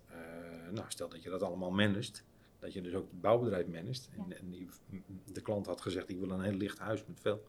nou, 0.71 0.85
stel 0.89 1.09
dat 1.09 1.23
je 1.23 1.31
dat 1.31 1.43
allemaal 1.43 1.71
managt, 1.71 2.25
dat 2.59 2.73
je 2.73 2.81
dus 2.81 2.95
ook 2.95 3.11
het 3.11 3.21
bouwbedrijf 3.21 3.67
managt. 3.67 4.09
En, 4.17 4.25
Ja. 4.29 4.37
en 4.37 4.51
die, 4.51 4.69
de 5.33 5.41
klant 5.41 5.67
had 5.67 5.81
gezegd, 5.81 6.09
ik 6.09 6.19
wil 6.19 6.31
een 6.31 6.41
heel 6.43 6.53
licht 6.57 6.79
huis 6.79 7.05
met 7.07 7.21
veel. 7.21 7.45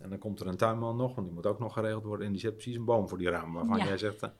En 0.00 0.08
dan 0.10 0.18
komt 0.18 0.40
er 0.40 0.46
een 0.46 0.56
tuinman 0.56 0.96
nog, 0.96 1.14
want 1.14 1.26
die 1.26 1.36
moet 1.36 1.46
ook 1.46 1.58
nog 1.58 1.72
geregeld 1.72 2.04
worden. 2.04 2.26
En 2.26 2.32
die 2.32 2.40
zet 2.40 2.52
precies 2.54 2.76
een 2.76 2.84
boom 2.84 3.08
voor 3.08 3.18
die 3.18 3.30
ramen 3.30 3.54
waarvan 3.54 3.78
Ja. 3.78 3.86
jij 3.86 3.98
zegt... 3.98 4.22
eh, 4.22 4.30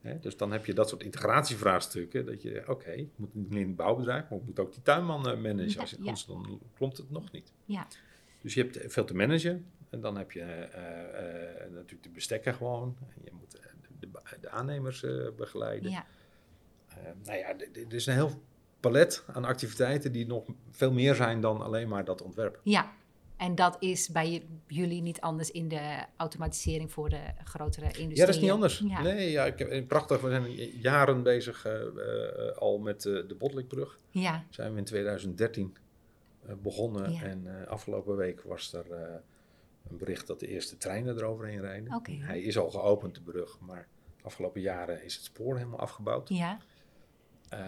Hè, 0.00 0.18
dus 0.18 0.36
dan 0.36 0.52
heb 0.52 0.66
je 0.66 0.74
dat 0.74 0.88
soort 0.88 1.02
integratievraagstukken. 1.02 2.26
Dat 2.26 2.42
je, 2.42 2.64
oké, 2.68 2.90
ik 2.90 3.08
moet 3.16 3.34
niet 3.34 3.50
alleen 3.50 3.66
het 3.66 3.76
bouwbedrijf, 3.76 4.28
maar 4.28 4.38
ik 4.38 4.44
moet 4.44 4.58
ook 4.58 4.72
die 4.72 4.82
tuinman 4.82 5.28
eh, 5.28 5.36
managen. 5.40 5.68
Ja, 5.70 5.80
Als. 5.80 5.96
Anders 5.98 6.24
dan 6.26 6.60
klopt 6.76 6.96
het 6.96 7.10
nog 7.10 7.32
niet. 7.32 7.52
ja, 7.64 7.86
Dus 8.42 8.54
je 8.54 8.62
hebt 8.62 8.92
veel 8.92 9.04
te 9.04 9.14
managen. 9.14 9.66
En 9.90 10.00
dan 10.00 10.16
heb 10.16 10.32
je 10.32 10.40
eh, 10.40 11.70
natuurlijk 11.72 12.02
de 12.02 12.08
bestekken 12.08 12.54
gewoon. 12.54 12.96
En 13.16 13.22
je 13.24 13.30
moet 13.32 13.50
de, 13.50 13.60
de, 14.00 14.08
de 14.40 14.50
aannemers 14.50 15.04
begeleiden. 15.36 15.90
ja, 15.90 16.06
nou 17.24 17.38
ja, 17.38 17.48
er 17.58 17.94
is 17.94 18.06
een 18.06 18.14
heel 18.14 18.42
palet 18.90 19.24
aan 19.32 19.44
activiteiten 19.44 20.12
die 20.12 20.26
nog 20.26 20.44
veel 20.70 20.92
meer 20.92 21.14
zijn 21.14 21.40
dan 21.40 21.62
alleen 21.62 21.88
maar 21.88 22.04
dat 22.04 22.22
ontwerp. 22.22 22.60
ja. 22.62 22.92
En 23.36 23.54
dat 23.54 23.76
is 23.80 24.08
bij 24.08 24.42
jullie 24.66 25.02
niet 25.02 25.20
anders 25.20 25.50
in 25.50 25.68
de 25.68 26.04
automatisering 26.16 26.92
voor 26.92 27.08
de 27.08 27.20
grotere 27.44 27.84
industrie? 27.86 28.16
Ja, 28.16 28.26
dat 28.26 28.34
is 28.34 28.40
niet 28.40 28.50
anders. 28.50 28.82
Ja, 28.88 29.02
Nee, 29.02 29.30
ja, 29.30 29.44
ik 29.44 29.58
heb, 29.58 29.68
eh, 29.68 29.86
prachtig. 29.86 30.20
We 30.20 30.30
zijn 30.30 30.52
jaren 30.80 31.22
bezig 31.22 31.66
eh, 31.66 31.80
eh, 31.80 32.56
al 32.56 32.78
met 32.78 33.02
de 33.02 33.36
Botlekbrug. 33.38 33.98
ja, 34.10 34.44
zijn 34.50 34.72
we 34.72 34.78
in 34.78 34.84
2013 34.84 35.76
eh, 36.46 36.54
begonnen. 36.62 37.12
Ja. 37.12 37.22
En 37.22 37.66
afgelopen 37.68 38.16
week 38.16 38.42
was 38.42 38.72
er 38.72 38.86
een 39.90 39.96
bericht 39.98 40.26
dat 40.26 40.40
de 40.40 40.48
eerste 40.48 40.76
treinen 40.76 41.16
eroverheen 41.16 41.60
rijden. 41.60 41.94
Oké. 41.94 42.12
Hij 42.12 42.40
is 42.40 42.58
al 42.58 42.70
geopend, 42.70 43.14
de 43.14 43.20
brug, 43.20 43.58
maar 43.60 43.88
de 44.16 44.24
afgelopen 44.24 44.60
jaren 44.60 45.04
is 45.04 45.14
het 45.14 45.24
spoor 45.24 45.56
helemaal 45.56 45.78
afgebouwd. 45.78 46.28
ja, 46.28 46.58
Eh, 47.48 47.58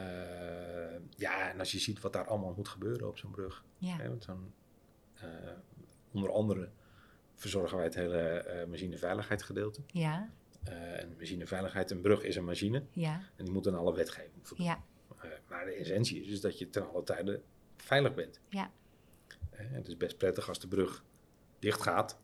ja, 1.16 1.50
en 1.50 1.58
als 1.58 1.72
je 1.72 1.78
ziet 1.78 2.00
wat 2.00 2.12
daar 2.12 2.26
allemaal 2.26 2.52
moet 2.56 2.68
gebeuren 2.68 3.08
op 3.08 3.18
zo'n 3.18 3.30
brug. 3.30 3.64
ja, 3.78 3.96
Hè, 3.96 4.08
want 4.08 4.24
zo'n, 4.24 4.52
eh, 5.14 5.28
onder 6.12 6.32
andere 6.32 6.68
verzorgen 7.34 7.76
wij 7.76 7.86
het 7.86 7.94
hele 7.94 8.64
machineveiligheidsgedeelte. 8.68 9.80
ja, 9.86 10.30
en 10.64 11.14
machineveiligheid, 11.18 11.90
een 11.90 12.00
brug 12.00 12.22
is 12.22 12.36
een 12.36 12.44
machine 12.44 12.82
ja, 12.90 13.20
en 13.36 13.44
die 13.44 13.52
moet 13.54 13.66
aan 13.68 13.74
alle 13.74 13.94
wetgeving 13.94 14.46
voldoen. 14.46 14.66
ja, 14.66 14.82
maar 15.48 15.64
de 15.64 15.72
essentie 15.72 16.20
is 16.20 16.28
dus 16.28 16.40
dat 16.40 16.58
je 16.58 16.70
ten 16.70 16.88
alle 16.90 17.02
tijde 17.02 17.42
veilig 17.76 18.14
bent. 18.14 18.40
Ja. 18.48 18.70
Het 19.50 19.88
is 19.88 19.96
best 19.96 20.16
prettig 20.16 20.48
als 20.48 20.60
de 20.60 20.68
brug 20.68 21.04
dicht 21.58 21.82
gaat, 21.82 22.18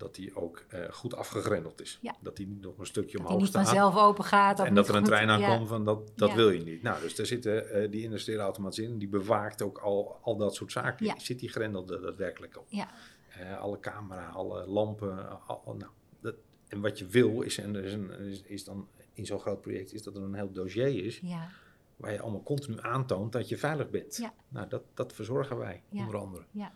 dat 0.00 0.14
die 0.14 0.36
ook 0.36 0.64
eh, 0.68 0.80
goed 0.90 1.14
afgegrendeld 1.14 1.80
is. 1.80 1.98
Ja. 2.02 2.16
Dat 2.20 2.36
die 2.36 2.46
niet 2.46 2.60
nog 2.60 2.78
een 2.78 2.86
stukje 2.86 3.10
dat 3.10 3.16
die 3.16 3.26
omhoog 3.26 3.40
niet 3.40 3.48
staat. 3.48 3.66
vanzelf 3.66 3.96
open 3.96 4.24
gaat. 4.24 4.60
en 4.60 4.74
dat 4.74 4.88
er 4.88 4.94
een 4.94 5.04
trein 5.04 5.28
aankomt. 5.28 5.50
aankomt, 5.50 5.68
van 5.68 5.84
dat, 5.84 6.12
dat 6.16 6.28
Ja. 6.28 6.34
wil 6.34 6.50
je 6.50 6.62
niet. 6.62 6.82
Nou, 6.82 7.00
dus 7.00 7.14
daar 7.14 7.26
zitten 7.26 7.70
eh, 7.70 7.90
die 7.90 8.02
industriële 8.02 8.42
automatisering, 8.42 8.98
die 8.98 9.08
bewaakt 9.08 9.62
ook 9.62 9.78
al, 9.78 10.18
al 10.22 10.36
dat 10.36 10.54
soort 10.54 10.72
zaken. 10.72 11.06
Ja. 11.06 11.18
Zit 11.18 11.38
die 11.38 11.48
grendel 11.48 11.88
er 11.88 12.00
daadwerkelijk 12.02 12.58
op? 12.58 12.66
Ja. 12.68 12.88
Eh, 13.28 13.58
alle 13.58 13.80
camera, 13.80 14.28
alle 14.28 14.66
lampen, 14.66 15.46
al, 15.46 15.74
nou, 15.78 15.90
dat, 16.20 16.34
en 16.68 16.80
wat 16.80 16.98
je 16.98 17.06
wil 17.06 17.40
is, 17.42 17.58
en 17.58 17.76
is, 17.76 17.92
een, 17.92 18.10
is, 18.10 18.42
is 18.42 18.64
dan 18.64 18.88
in 19.12 19.26
zo'n 19.26 19.40
groot 19.40 19.60
project, 19.60 19.92
is 19.92 20.02
dat 20.02 20.16
er 20.16 20.22
een 20.22 20.34
heel 20.34 20.52
dossier 20.52 21.04
is 21.04 21.18
Ja, 21.22 21.48
waar 21.96 22.12
je 22.12 22.20
allemaal 22.20 22.42
continu 22.42 22.76
aantoont 22.80 23.32
dat 23.32 23.48
je 23.48 23.58
veilig 23.58 23.90
bent. 23.90 24.16
Ja. 24.16 24.32
Nou, 24.48 24.68
dat, 24.68 24.82
dat 24.94 25.12
verzorgen 25.12 25.58
wij, 25.58 25.82
onder 25.92 26.16
andere. 26.16 26.44
Ja. 26.50 26.72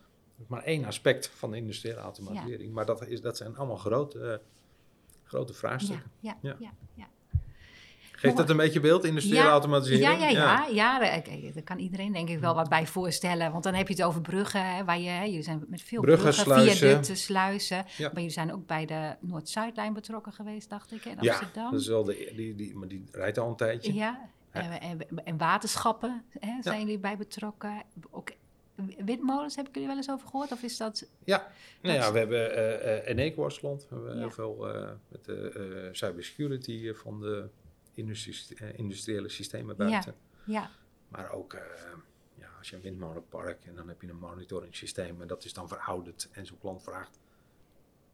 Maar 0.47 0.63
één 0.63 0.85
aspect 0.85 1.29
van 1.29 1.51
de 1.51 1.57
industriële 1.57 1.99
automatisering. 2.01 2.73
Maar 2.73 2.87
dat, 2.87 3.07
is, 3.07 3.21
dat 3.21 3.37
zijn 3.37 3.57
allemaal 3.57 3.77
grote, 3.77 4.21
eh, 4.21 4.37
grote 5.25 5.53
ja, 5.53 5.59
vraagstukken. 5.59 6.11
ja, 6.21 6.37
Ja. 6.41 6.57
ja, 6.59 6.73
ja. 6.95 7.07
Geeft 8.13 8.37
dat 8.37 8.51
een 8.51 8.57
beetje 8.57 8.81
beeld, 8.81 9.05
industriële 9.05 9.41
Ja, 9.43 9.49
automatisering? 9.51 10.21
Ja, 10.21 10.29
ja, 10.29 10.29
ja. 10.29 10.67
ja 10.67 10.99
daar- 10.99 11.21
kijk, 11.23 11.55
daar 11.55 11.63
kan 11.63 11.79
iedereen 11.79 12.13
denk 12.13 12.29
ik 12.29 12.39
wel 12.39 12.55
wat 12.55 12.69
bij 12.69 12.87
voorstellen. 12.87 13.53
Want 13.53 13.65
dan 13.65 13.75
heb 13.75 13.89
je 13.89 13.95
het 13.95 14.03
over 14.03 14.21
bruggen, 14.21 14.75
hè, 14.75 14.85
waar 14.85 14.99
je, 14.99 15.09
hè, 15.09 15.25
jullie 15.25 15.43
zijn 15.43 15.65
met 15.69 15.83
veel 15.83 16.01
Bruggen, 16.01 16.23
bruggen, 16.31 16.45
sluizen. 16.45 16.77
viaducten, 16.77 17.17
sluizen. 17.17 17.77
Ja. 17.77 17.85
Maar 18.07 18.15
jullie 18.15 18.31
zijn 18.31 18.53
ook 18.53 18.67
bij 18.67 18.87
de 18.87 19.17
Noord-Zuidlijn 19.21 19.93
betrokken 19.93 20.33
geweest, 20.33 20.71
dacht 20.71 20.93
ik, 20.93 21.05
in 21.05 21.17
Ja, 21.21 21.31
Amsterdam. 21.33 21.71
dat 21.71 21.81
is 21.81 21.87
wel 21.87 22.05
de, 22.05 22.33
die, 22.37 22.55
die, 22.55 22.75
maar 22.77 22.89
die 22.89 23.05
rijdt 23.13 23.39
al 23.39 23.49
een 23.49 23.57
tijdje. 23.57 23.95
Ja, 23.95 24.29
Ja. 24.53 24.61
En, 24.81 24.81
en, 24.81 25.25
en 25.25 25.37
waterschappen 25.39 26.25
hè, 26.41 26.63
zijn 26.63 26.81
jullie 26.81 26.99
bij 26.99 27.17
betrokken. 27.17 27.83
Ook 28.11 28.31
windmolens, 29.05 29.57
heb 29.57 29.69
ik 29.69 29.73
jullie 29.75 29.89
wel 29.89 29.97
eens 29.97 30.11
over 30.11 30.29
gehoord? 30.29 30.53
Of 30.53 30.63
is 30.63 30.77
dat... 30.77 31.07
Ja, 31.25 31.51
nou 31.83 31.95
ja, 31.95 32.13
we 32.13 32.19
hebben 32.19 32.55
eh 32.57 32.99
eh 32.99 33.07
Eneco-Wasland. 33.09 33.87
We 33.89 33.95
hebben 33.95 34.13
Ja. 34.15 34.19
heel 34.19 34.31
veel 34.31 34.69
eh, 34.75 34.91
met 35.09 35.25
de 35.25 35.89
cybersecurity 35.93 36.93
van 36.93 37.21
de 37.21 37.49
industrie, 37.95 38.73
industriële 38.75 39.29
systemen 39.29 39.77
buiten. 39.77 40.15
Ja, 40.45 40.71
Maar 41.09 41.31
ook 41.33 41.53
ja, 42.35 42.49
als 42.59 42.71
je 42.71 42.77
een 42.77 42.83
windmolenpark 42.83 43.65
en 43.65 43.75
dan 43.75 43.89
heb 43.89 44.03
je 44.03 44.09
een 44.09 44.19
monitoring 44.19 44.77
systeem 44.77 45.21
en 45.21 45.27
dat 45.27 45.45
is 45.45 45.53
dan 45.53 45.69
verouderd 45.69 46.29
en 46.33 46.47
zo'n 46.47 46.59
klant 46.59 46.83
vraagt, 46.83 47.19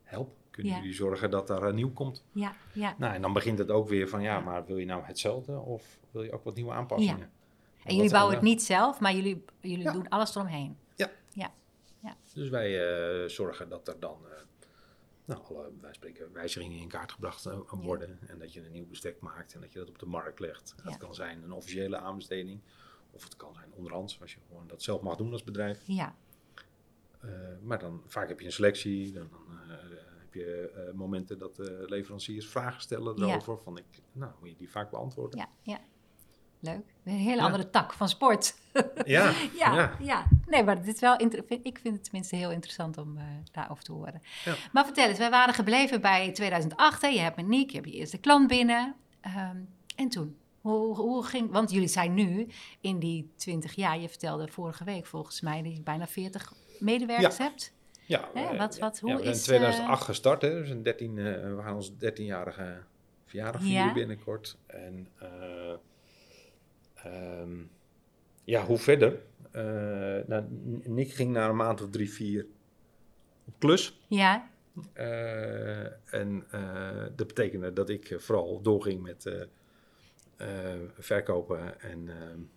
help, 0.03 0.37
kunnen 0.51 0.73
Ja. 0.73 0.79
jullie 0.79 0.95
zorgen 0.95 1.31
dat 1.31 1.47
daar 1.47 1.63
een 1.63 1.75
nieuw 1.75 1.93
komt? 1.93 2.25
ja, 2.33 2.55
ja. 2.73 2.95
Nou, 2.99 3.15
en 3.15 3.23
dan 3.23 3.33
begint 3.33 3.59
het 3.59 3.71
ook 3.71 3.89
weer 3.89 4.09
van 4.09 4.23
ja, 4.23 4.35
Ja. 4.35 4.41
maar 4.41 4.67
wil 4.67 4.77
je 4.77 4.87
nou 4.87 5.03
hetzelfde 5.05 5.59
of 5.59 5.99
wil 6.11 6.23
je 6.23 6.33
ook 6.33 6.45
wat 6.45 6.55
nieuwe 6.55 6.73
aanpassingen? 6.73 7.31
En 7.85 7.95
jullie 7.97 8.11
bouwen 8.11 8.35
het 8.35 8.43
niet. 8.45 8.63
zelf, 8.63 9.01
maar 9.01 9.15
jullie, 9.15 9.45
jullie 9.61 9.85
Ja. 9.85 9.93
doen 9.93 10.09
alles 10.09 10.35
eromheen. 10.35 10.77
Dus 12.35 12.49
wij 12.49 12.89
eh, 13.23 13.29
zorgen 13.29 13.69
dat 13.69 13.89
er 13.89 14.01
dan, 14.01 14.19
eh, 14.31 14.41
nou, 15.25 15.41
alle, 15.49 15.71
wij 15.81 15.93
spreken, 15.93 16.33
wijzigingen 16.33 16.79
in 16.79 16.89
kaart 16.89 17.13
gebracht 17.13 17.47
eh, 17.47 17.59
worden. 17.71 18.19
En 18.27 18.39
dat 18.39 18.53
je 18.53 18.65
een 18.65 18.73
nieuw 18.73 18.87
bestek 18.87 19.21
maakt 19.21 19.55
en 19.55 19.61
dat 19.61 19.73
je 19.73 19.79
dat 19.79 19.89
op 19.89 19.99
de 19.99 20.07
markt 20.07 20.41
legt. 20.41 20.75
Ja. 20.77 20.83
Dat 20.85 20.97
kan 20.97 21.15
zijn 21.15 21.43
een 21.43 21.53
officiële 21.53 21.97
aanbesteding. 21.99 22.61
Of 23.11 23.25
het 23.25 23.37
kan 23.37 23.55
zijn 23.55 23.73
onderhands, 23.77 24.21
als 24.21 24.33
je 24.35 24.39
gewoon 24.49 24.67
dat 24.67 24.83
zelf 24.83 25.01
mag 25.03 25.17
doen 25.17 25.33
als 25.33 25.45
bedrijf. 25.45 25.83
Ja, 25.87 26.15
Eh, 27.21 27.31
maar 27.63 27.79
dan 27.79 28.03
vaak 28.07 28.29
heb 28.29 28.41
je 28.41 28.47
een 28.47 28.53
selectie. 28.53 29.13
Dan, 29.13 29.29
dan 29.31 29.61
eh, 29.71 29.77
heb 30.19 30.35
je 30.35 30.71
eh, 30.71 30.93
momenten 30.95 31.39
dat 31.39 31.57
de 31.57 31.85
leveranciers 31.89 32.49
vragen 32.49 32.81
stellen 32.81 33.17
Ja. 33.17 33.27
erover. 33.27 33.59
Van 33.59 33.77
ik, 33.79 33.85
nou, 34.13 34.33
moet 34.41 34.49
je 34.49 34.57
die 34.57 34.71
vaak 34.71 34.91
beantwoorden. 34.91 35.39
ja, 35.39 35.49
ja. 35.63 35.81
Leuk. 36.61 36.95
Een 37.05 37.13
hele 37.13 37.37
Ja. 37.37 37.45
andere 37.45 37.71
tak 37.71 37.93
van 37.93 38.09
sport. 38.09 38.55
Ja, 39.05 39.33
Ja, 39.59 39.75
ja. 39.75 39.97
ja. 40.01 40.27
Nee, 40.47 40.65
maar 40.65 40.77
dit 40.85 40.95
is 40.95 41.01
wel 41.01 41.15
ik 41.63 41.79
vind 41.83 41.95
het 41.95 42.05
tenminste 42.05 42.37
heel 42.37 42.51
interessant 42.51 42.99
om 42.99 43.17
eh, 43.17 43.25
daarover 43.53 43.85
te 43.85 43.93
horen. 43.93 44.21
Ja. 44.45 44.55
Maar 44.73 44.85
vertel 44.85 45.09
eens, 45.09 45.19
wij 45.19 45.31
waren 45.31 45.55
gebleven 45.55 46.01
bij 46.01 46.33
2008. 46.33 47.03
Hè? 47.03 47.09
Je 47.09 47.19
hebt 47.21 47.37
Monique, 47.37 47.71
je 47.73 47.77
hebt 47.81 47.91
je 47.93 47.99
eerste 47.99 48.19
klant 48.19 48.49
binnen. 48.49 48.95
Ehm, 49.21 49.57
en 49.97 50.09
toen? 50.09 50.37
Hoe, 50.61 50.97
hoe 50.97 51.25
ging, 51.25 51.51
want 51.51 51.71
jullie 51.71 51.89
zijn 51.89 52.15
nu 52.15 52.47
in 52.81 52.99
die 52.99 53.33
20 53.37 53.73
jaar, 53.75 53.99
je 53.99 54.09
vertelde 54.09 54.49
vorige 54.49 54.85
week 54.85 55.07
volgens 55.07 55.41
mij 55.41 55.63
dat 55.63 55.77
je 55.77 55.83
bijna 55.83 56.07
40 56.07 56.53
medewerkers 56.79 57.39
hebt. 57.39 57.73
Ja, 58.07 58.29
Hè, 58.35 58.45
eh, 58.45 58.59
wat- 58.59 58.79
wat- 58.79 58.99
hoe 59.01 59.11
we 59.17 59.23
zijn 59.23 59.35
in 59.35 59.41
2008 59.41 60.05
gestart, 60.05 60.43
hè, 60.43 60.51
dus 60.51 60.69
een 60.71 60.83
13, 60.83 61.19
eh, 61.19 61.25
we 61.25 61.59
gaan 61.63 61.75
ons 61.75 61.93
13-jarige 61.99 62.83
verjaardag 63.27 63.63
vieren 63.63 63.93
binnenkort. 63.93 64.57
En 64.67 65.09
eh, 67.05 67.41
ehm, 67.41 67.51
ja, 68.45 68.65
hoe 68.65 68.79
verder? 68.79 69.21
Eh, 69.51 69.63
nou, 70.27 70.45
Nick 70.85 71.13
ging 71.13 71.33
na 71.33 71.49
een 71.49 71.57
maand 71.57 71.83
of 71.83 71.91
drie, 71.91 72.11
vier 72.13 72.47
op 73.45 73.55
klus. 73.59 74.01
Ja, 74.09 74.49
Eh, 74.93 76.15
en 76.15 76.45
eh, 76.51 77.03
dat 77.17 77.27
betekende 77.27 77.73
dat 77.73 77.89
ik 77.89 78.15
vooral 78.19 78.61
doorging 78.63 79.03
met 79.03 79.27
eh, 79.27 79.41
eh, 80.37 80.81
verkopen, 80.99 81.81
en, 81.81 82.09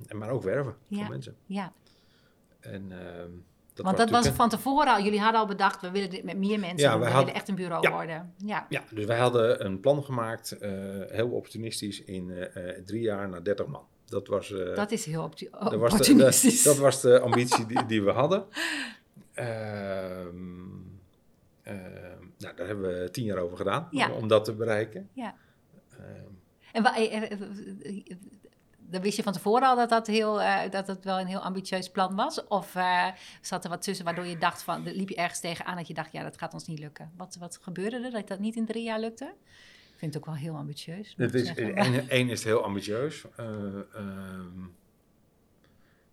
en 0.07 0.17
maar 0.17 0.29
ook 0.29 0.43
werven 0.43 0.75
Ja. 0.87 0.99
voor 0.99 1.09
mensen. 1.09 1.35
ja. 1.45 1.73
En, 2.59 2.91
ehm, 2.91 3.29
dat 3.73 3.85
want 3.85 3.97
dat 3.97 4.09
was 4.09 4.27
van 4.29 4.49
tevoren 4.49 4.93
al. 4.95 5.03
Jullie 5.03 5.19
hadden 5.19 5.41
al 5.41 5.47
bedacht, 5.47 5.81
we 5.81 5.91
willen 5.91 6.09
dit 6.09 6.23
met 6.23 6.37
meer 6.37 6.59
mensen 6.59 6.89
Ja, 6.89 6.97
We 6.97 7.03
hadden- 7.05 7.19
willen 7.19 7.33
echt 7.33 7.47
een 7.47 7.55
bureau 7.55 7.81
Ja. 7.87 7.91
worden. 7.91 8.33
Ja, 8.37 8.65
Ja, 8.69 8.83
dus 8.91 9.05
wij 9.05 9.17
hadden 9.17 9.65
een 9.65 9.79
plan 9.79 10.03
gemaakt, 10.03 10.51
eh, 10.51 10.71
heel 11.07 11.29
opportunistisch, 11.29 12.03
in 12.03 12.31
eh, 12.31 12.69
eh, 12.77 12.83
drie 12.85 13.01
jaar 13.01 13.29
naar 13.29 13.43
30 13.43 13.67
man. 13.67 13.85
Dat 14.13 14.27
was, 14.27 14.51
eh, 14.51 14.75
dat 14.75 14.91
is 14.91 15.05
heel 15.05 15.21
dat 15.29 15.49
was, 15.51 15.69
de, 15.69 15.75
opportunistisch. 15.77 16.61
de- 16.63 16.69
dat 16.69 16.77
was 16.77 17.01
de 17.01 17.19
ambitie 17.19 17.65
die, 17.65 17.85
die 17.85 18.03
we 18.03 18.11
hadden. 18.11 18.45
Ehm, 19.33 20.27
ehm, 21.63 22.21
nou, 22.37 22.55
daar 22.55 22.67
hebben 22.67 23.01
we 23.01 23.09
tien 23.11 23.25
jaar 23.25 23.37
over 23.37 23.57
gedaan 23.57 23.87
Ja. 23.91 24.09
om, 24.11 24.17
om 24.21 24.27
dat 24.27 24.45
te 24.45 24.53
bereiken. 24.53 25.09
Ja. 25.13 25.35
Ehm, 25.91 26.31
En 26.71 26.85
eh, 26.85 27.31
eh, 27.31 27.39
dan 28.77 29.01
wist 29.01 29.17
je 29.17 29.23
van 29.23 29.33
tevoren 29.33 29.67
al 29.67 29.75
dat 29.75 29.89
dat, 29.89 30.07
heel, 30.07 30.33
dat 30.69 30.87
het 30.87 31.03
wel 31.03 31.19
een 31.19 31.27
heel 31.27 31.39
ambitieus 31.39 31.89
plan 31.91 32.15
was? 32.15 32.47
Of 32.47 32.75
zat 33.41 33.63
er 33.63 33.69
wat 33.69 33.81
tussen 33.81 34.05
waardoor 34.05 34.25
je 34.25 34.37
dacht 34.37 34.63
van, 34.63 34.83
liep 34.83 35.09
je 35.09 35.15
ergens 35.15 35.39
tegenaan 35.39 35.75
dat 35.75 35.87
je 35.87 35.93
dacht, 35.93 36.11
ja, 36.11 36.23
dat 36.23 36.37
gaat 36.37 36.53
ons 36.53 36.67
niet 36.67 36.79
lukken? 36.79 37.11
Wat, 37.17 37.35
wat 37.39 37.59
gebeurde 37.61 37.95
er 38.05 38.11
dat 38.11 38.27
dat 38.27 38.39
niet 38.39 38.55
in 38.55 38.65
drie 38.65 38.83
jaar 38.83 38.99
lukte? 38.99 39.33
Ik 40.03 40.09
vind 40.11 40.23
het 40.23 40.33
ook 40.33 40.35
wel 40.39 40.51
heel 40.51 40.59
ambitieus. 40.59 41.13
Het 41.17 41.33
is, 41.33 41.53
één, 42.07 42.29
is 42.29 42.39
het 42.39 42.43
heel 42.43 42.63
ambitieus. 42.63 43.23
Eh, 43.35 43.45
ehm, 43.95 44.59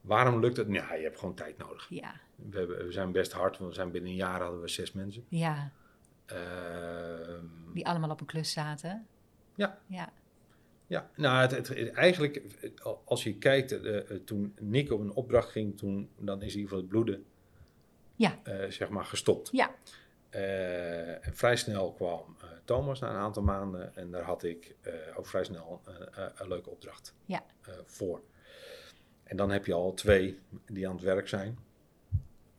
waarom 0.01 0.41
lukt 0.41 0.57
het? 0.57 0.67
Ja, 0.71 0.95
je 0.95 1.03
hebt 1.03 1.19
gewoon 1.19 1.35
tijd 1.35 1.59
nodig. 1.59 1.87
Ja, 1.89 2.15
We, 2.51 2.59
hebben, 2.59 2.85
we 2.87 2.93
zijn 2.93 3.13
best 3.13 3.33
hard, 3.33 3.59
want 3.59 3.71
we 3.71 3.77
zijn 3.77 3.91
binnen 3.91 4.11
een 4.11 4.17
jaar 4.17 4.41
hadden 4.43 4.61
we 4.61 4.69
zes 4.69 4.93
mensen. 4.93 5.25
ja, 5.29 5.73
Ehm, 6.27 7.45
die 7.75 7.87
allemaal 7.87 8.11
op 8.11 8.21
een 8.21 8.27
klus 8.27 8.53
zaten. 8.53 9.07
Ja. 9.55 9.79
Ja, 9.87 10.13
Ja, 10.87 11.11
nou, 11.17 11.41
het, 11.41 11.51
het- 11.51 11.69
het- 11.69 11.91
eigenlijk, 11.93 12.43
als 13.05 13.25
je 13.25 13.35
kijkt, 13.39 13.81
eh, 13.83 14.17
toen 14.25 14.55
Nick 14.61 14.91
op 14.93 15.01
een 15.01 15.13
opdracht 15.13 15.51
ging, 15.51 15.77
toen, 15.77 16.09
dan 16.19 16.43
is 16.43 16.53
in 16.55 16.61
ieder 16.61 16.63
geval 16.63 16.79
het 16.79 16.89
bloeden, 16.89 17.25
Ja. 18.17 18.39
eh, 18.43 18.71
zeg 18.71 18.89
maar, 18.89 19.05
gestopt. 19.05 19.49
Ja. 19.53 19.71
Eh, 20.31 21.27
en 21.27 21.37
vrij 21.37 21.57
snel 21.57 21.93
kwam 21.93 22.37
eh, 22.41 22.49
Thomas 22.65 23.01
na 23.01 23.11
een 23.11 23.17
aantal 23.17 23.43
maanden 23.43 23.97
en 23.97 24.11
daar 24.11 24.23
had 24.23 24.43
ik 24.43 24.77
eh, 24.81 24.93
ook 25.17 25.27
vrij 25.27 25.45
snel 25.45 25.83
een 26.37 26.49
leuke 26.49 26.71
opdracht 26.71 27.15
Ja. 27.25 27.43
voor. 27.85 28.23
En 29.25 29.37
dan 29.37 29.51
heb 29.51 29.67
je 29.67 29.73
al 29.73 29.95
twee 29.95 30.41
die 30.67 30.89
aan 30.89 30.95
het 30.95 31.05
werk 31.05 31.29
zijn, 31.29 31.59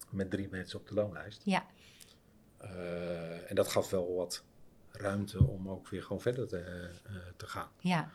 met 0.10 0.30
drie 0.30 0.48
mensen 0.50 0.80
op 0.80 0.88
de 0.88 0.94
loonlijst. 0.94 1.42
ja, 1.46 1.66
en 3.48 3.56
dat 3.56 3.68
gaf 3.68 3.90
wel 3.90 4.16
wat 4.16 4.44
ruimte 4.92 5.44
om 5.44 5.70
ook 5.70 5.88
weer 5.90 6.04
gewoon 6.04 6.22
verder 6.22 6.48
te, 6.48 6.90
te 7.38 7.48
gaan. 7.48 7.70
ja. 7.80 8.10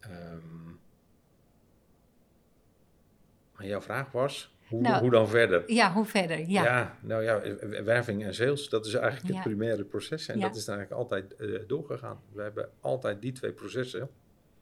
Ehm, 0.00 0.68
maar 3.60 3.68
jouw 3.68 3.80
vraag 3.80 4.12
was, 4.12 4.54
hoe, 4.68 4.80
Nou, 4.80 5.00
hoe 5.00 5.10
dan 5.10 5.28
verder? 5.28 5.72
Ja, 5.72 5.92
hoe 5.92 6.04
verder? 6.04 6.48
Ja, 6.48 6.96
nou 7.00 7.22
ja, 7.22 7.40
werving 7.84 8.24
en 8.24 8.34
sales, 8.34 8.68
dat 8.68 8.86
is 8.86 8.94
eigenlijk 8.94 9.34
het 9.34 9.42
primaire 9.44 9.84
proces. 9.84 10.28
En 10.28 10.40
dat 10.40 10.56
is 10.56 10.68
eigenlijk 10.68 10.98
altijd 11.00 11.36
eh, 11.36 11.60
doorgegaan. 11.66 12.20
We 12.32 12.42
hebben 12.42 12.70
altijd 12.80 13.22
die 13.22 13.32
twee 13.32 13.52
processen, 13.52 14.10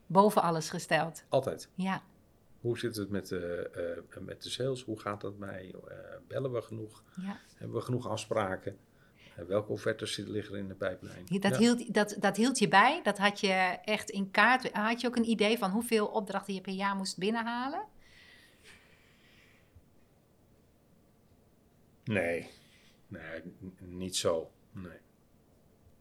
boven 0.06 0.42
alles 0.42 0.70
gesteld. 0.70 1.24
altijd. 1.28 1.68
Ja, 1.74 2.02
Hoe 2.60 2.78
zit 2.78 2.96
het 2.96 3.10
met, 3.10 3.28
de 3.28 3.70
eh, 4.14 4.20
met 4.22 4.42
de 4.42 4.48
sales? 4.50 4.82
Hoe 4.82 5.00
gaat 5.00 5.20
dat 5.20 5.38
bij? 5.38 5.74
eh, 5.88 5.96
bellen 6.28 6.52
we 6.52 6.62
genoeg? 6.62 7.02
ja. 7.22 7.36
Hebben 7.56 7.76
we 7.76 7.82
genoeg 7.82 8.08
afspraken? 8.08 8.76
Eh, 9.36 9.44
welke 9.44 9.72
offertes 9.72 10.12
zitten- 10.12 10.34
liggen 10.34 10.54
er 10.54 10.60
in 10.60 10.68
de 10.68 10.74
pijplijn? 10.74 11.24
Dat, 11.28 11.52
Ja. 11.52 11.58
hield, 11.58 11.94
dat, 11.94 12.16
dat 12.20 12.36
hield 12.36 12.58
je 12.58 12.68
bij? 12.68 13.00
Dat 13.02 13.18
had 13.18 13.40
je 13.40 13.76
echt 13.84 14.10
in 14.10 14.30
kaart? 14.30 14.72
Had 14.72 15.00
je 15.00 15.06
ook 15.06 15.16
een 15.16 15.28
idee 15.30 15.58
van 15.58 15.70
hoeveel 15.70 16.06
opdrachten 16.06 16.54
je 16.54 16.60
per 16.60 16.72
jaar 16.72 16.96
moest 16.96 17.18
binnenhalen? 17.18 17.84
Nee, 22.08 22.48
nee, 23.08 23.42
niet 23.78 24.16
zo. 24.16 24.50
Nee. 24.72 24.98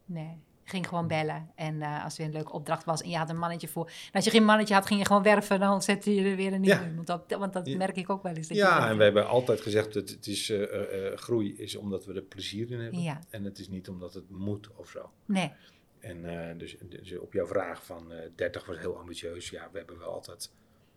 Nee. 0.04 0.36
Ging 0.64 0.88
gewoon 0.88 1.06
bellen. 1.06 1.50
En 1.54 1.82
eh, 1.82 2.04
als 2.04 2.12
er 2.12 2.18
weer 2.18 2.26
een 2.26 2.32
leuke 2.32 2.52
opdracht 2.52 2.84
was 2.84 3.02
en 3.02 3.10
je 3.10 3.16
had 3.16 3.30
een 3.30 3.38
mannetje 3.38 3.68
voor. 3.68 3.86
En 3.86 4.12
als 4.12 4.24
je 4.24 4.30
geen 4.30 4.44
mannetje 4.44 4.74
had, 4.74 4.86
ging 4.86 5.00
je 5.00 5.06
gewoon 5.06 5.22
werven. 5.22 5.60
Dan 5.60 5.82
zette 5.82 6.14
je 6.14 6.30
er 6.30 6.36
weer 6.36 6.52
een 6.52 6.60
nieuwe 6.60 6.80
Ja. 6.80 6.86
iemand 6.88 7.08
op. 7.10 7.30
Want 7.38 7.52
dat 7.52 7.66
merk 7.66 7.96
ik 7.96 8.10
ook 8.10 8.22
wel 8.22 8.34
eens. 8.34 8.48
dat 8.48 8.56
Ja, 8.56 8.88
en 8.88 8.96
we 8.96 9.02
hebben 9.02 9.26
altijd 9.26 9.60
gezegd 9.60 9.94
dat 9.94 10.08
het 10.08 10.26
is, 10.26 10.50
eh, 10.50 11.06
eh, 11.12 11.16
groei 11.18 11.56
is 11.56 11.76
omdat 11.76 12.04
we 12.04 12.14
er 12.14 12.22
plezier 12.22 12.70
in 12.70 12.80
hebben. 12.80 13.02
Ja. 13.02 13.20
En 13.30 13.44
het 13.44 13.58
is 13.58 13.68
niet 13.68 13.88
omdat 13.88 14.14
het 14.14 14.30
moet 14.30 14.70
of 14.74 14.88
zo. 14.88 15.10
Nee, 15.24 15.52
En 16.00 16.58
dus, 16.58 16.76
dus 16.88 17.18
op 17.18 17.32
jouw 17.32 17.46
vraag 17.46 17.84
van 17.84 18.12
eh 18.12 18.30
30 18.34 18.66
was 18.66 18.78
heel 18.78 18.98
ambitieus. 18.98 19.50
Ja, 19.50 19.68
we 19.72 19.78
hebben 19.78 19.98
wel 19.98 20.12
altijd, 20.12 20.50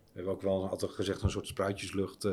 we 0.04 0.10
hebben 0.14 0.32
ook 0.32 0.42
wel 0.42 0.68
altijd 0.68 0.92
gezegd 0.92 1.22
een 1.22 1.30
soort 1.30 1.46
spruitjeslucht. 1.46 2.28